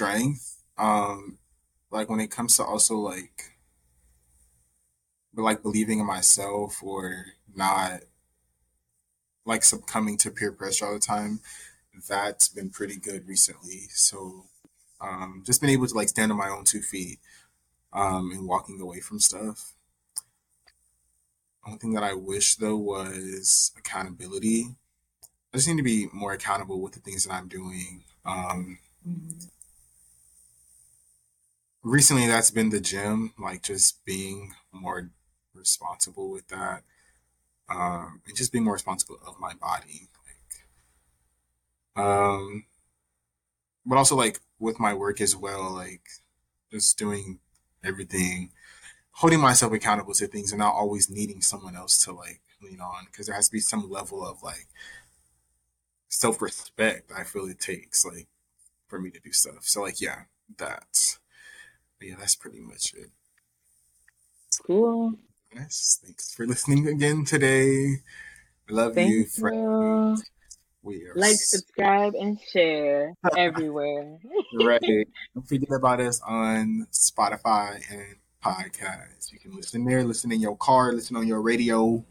strength. 0.00 0.62
Um, 0.78 1.36
like 1.90 2.08
when 2.08 2.20
it 2.20 2.30
comes 2.30 2.56
to 2.56 2.64
also 2.64 2.96
like, 2.96 3.58
like 5.34 5.62
believing 5.62 6.00
in 6.00 6.06
myself 6.06 6.82
or 6.82 7.26
not 7.54 8.00
like 9.44 9.62
succumbing 9.62 10.16
to 10.18 10.30
peer 10.30 10.52
pressure 10.52 10.86
all 10.86 10.94
the 10.94 11.00
time. 11.00 11.40
That's 12.08 12.48
been 12.48 12.70
pretty 12.70 12.96
good 12.96 13.28
recently. 13.28 13.88
So, 13.90 14.46
um, 15.02 15.42
just 15.44 15.60
been 15.60 15.68
able 15.68 15.86
to 15.86 15.94
like 15.94 16.08
stand 16.08 16.32
on 16.32 16.38
my 16.38 16.48
own 16.48 16.64
two 16.64 16.80
feet, 16.80 17.18
um, 17.92 18.30
and 18.32 18.48
walking 18.48 18.80
away 18.80 19.00
from 19.00 19.20
stuff. 19.20 19.74
One 21.64 21.76
thing 21.76 21.92
that 21.92 22.04
I 22.04 22.14
wish 22.14 22.56
though 22.56 22.76
was 22.76 23.72
accountability. 23.76 24.76
I 25.52 25.58
just 25.58 25.68
need 25.68 25.76
to 25.76 25.82
be 25.82 26.08
more 26.12 26.32
accountable 26.32 26.80
with 26.80 26.94
the 26.94 27.00
things 27.00 27.24
that 27.24 27.34
I'm 27.34 27.48
doing. 27.48 28.04
Um, 28.24 28.78
recently, 31.82 32.26
that's 32.26 32.50
been 32.50 32.70
the 32.70 32.80
gym, 32.80 33.32
like 33.38 33.62
just 33.62 34.04
being 34.04 34.54
more 34.72 35.10
responsible 35.54 36.30
with 36.30 36.48
that, 36.48 36.82
um, 37.68 38.22
and 38.26 38.36
just 38.36 38.52
being 38.52 38.64
more 38.64 38.74
responsible 38.74 39.18
of 39.26 39.38
my 39.40 39.54
body. 39.54 40.08
Like, 41.96 42.04
um, 42.06 42.64
but 43.86 43.96
also 43.98 44.16
like 44.16 44.40
with 44.58 44.78
my 44.78 44.94
work 44.94 45.20
as 45.20 45.36
well, 45.36 45.72
like 45.72 46.02
just 46.72 46.98
doing 46.98 47.38
everything, 47.84 48.50
holding 49.12 49.40
myself 49.40 49.72
accountable 49.72 50.14
to 50.14 50.26
things, 50.26 50.52
and 50.52 50.60
not 50.60 50.74
always 50.74 51.10
needing 51.10 51.42
someone 51.42 51.76
else 51.76 52.02
to 52.04 52.12
like 52.12 52.40
lean 52.62 52.80
on, 52.80 53.06
because 53.06 53.26
there 53.26 53.36
has 53.36 53.48
to 53.48 53.52
be 53.52 53.60
some 53.60 53.90
level 53.90 54.26
of 54.26 54.42
like 54.42 54.68
self 56.08 56.42
respect 56.42 57.10
I 57.16 57.24
feel 57.24 57.46
it 57.46 57.60
takes 57.60 58.04
like 58.04 58.28
for 58.88 59.00
me 59.00 59.10
to 59.10 59.20
do 59.20 59.32
stuff. 59.32 59.64
So 59.64 59.82
like 59.82 60.00
yeah, 60.00 60.22
that. 60.58 61.18
But 62.00 62.08
yeah, 62.08 62.14
that's 62.18 62.34
pretty 62.34 62.60
much 62.60 62.94
it. 62.94 63.10
Cool. 64.66 65.14
Yes, 65.54 66.00
thanks 66.02 66.32
for 66.32 66.46
listening 66.46 66.88
again 66.88 67.24
today. 67.26 67.96
Love 68.70 68.96
you, 68.96 69.24
Thank 69.26 69.54
you. 69.54 70.16
We 70.82 71.04
are 71.04 71.12
Like, 71.14 71.32
s- 71.34 71.50
subscribe, 71.50 72.14
and 72.14 72.38
share 72.52 73.12
everywhere. 73.36 74.18
right. 74.54 74.80
Don't 75.34 75.46
forget 75.46 75.70
about 75.72 76.00
us 76.00 76.22
on 76.26 76.86
Spotify 76.90 77.82
and 77.90 78.16
podcasts. 78.42 79.30
You 79.30 79.38
can 79.38 79.54
listen 79.54 79.84
there, 79.84 80.02
listen 80.04 80.32
in 80.32 80.40
your 80.40 80.56
car, 80.56 80.92
listen 80.94 81.16
on 81.16 81.26
your 81.26 81.42
radio, 81.42 82.02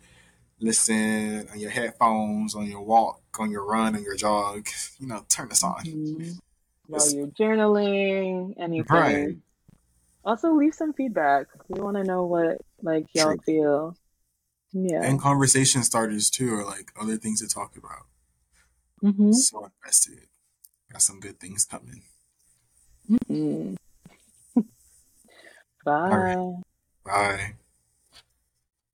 listen 0.59 1.47
on 1.51 1.59
your 1.59 1.71
headphones, 1.71 2.53
on 2.53 2.67
your 2.67 2.81
walk, 2.81 3.21
on 3.39 3.49
your 3.49 3.65
run, 3.65 3.95
on 3.95 4.03
your 4.03 4.15
jog. 4.15 4.67
You 4.99 5.07
know, 5.07 5.25
turn 5.29 5.49
us 5.49 5.63
on. 5.63 5.83
Mhm. 5.83 6.37
While 6.85 7.09
you're 7.11 7.27
journaling, 7.27 8.53
right. 8.89 9.37
Also, 10.29 10.53
leave 10.53 10.75
some 10.75 10.93
feedback. 10.93 11.47
We 11.69 11.81
want 11.81 11.97
to 11.97 12.03
know 12.03 12.23
what 12.23 12.61
like 12.83 13.07
y'all 13.15 13.33
True. 13.33 13.39
feel. 13.47 13.97
Yeah. 14.71 15.01
And 15.01 15.19
conversation 15.19 15.81
starters 15.81 16.29
too, 16.29 16.53
or 16.53 16.63
like 16.63 16.91
other 17.01 17.17
things 17.17 17.41
to 17.41 17.47
talk 17.47 17.75
about. 17.75 18.05
Mm-hmm. 19.03 19.31
So 19.31 19.71
invested. 19.81 20.27
Got 20.91 21.01
some 21.01 21.19
good 21.19 21.39
things 21.39 21.65
coming. 21.65 22.03
Mhm. 23.09 23.75
All 25.87 26.09
right. 26.15 26.37
Bye. 27.03 27.11
Bye. 27.11 27.53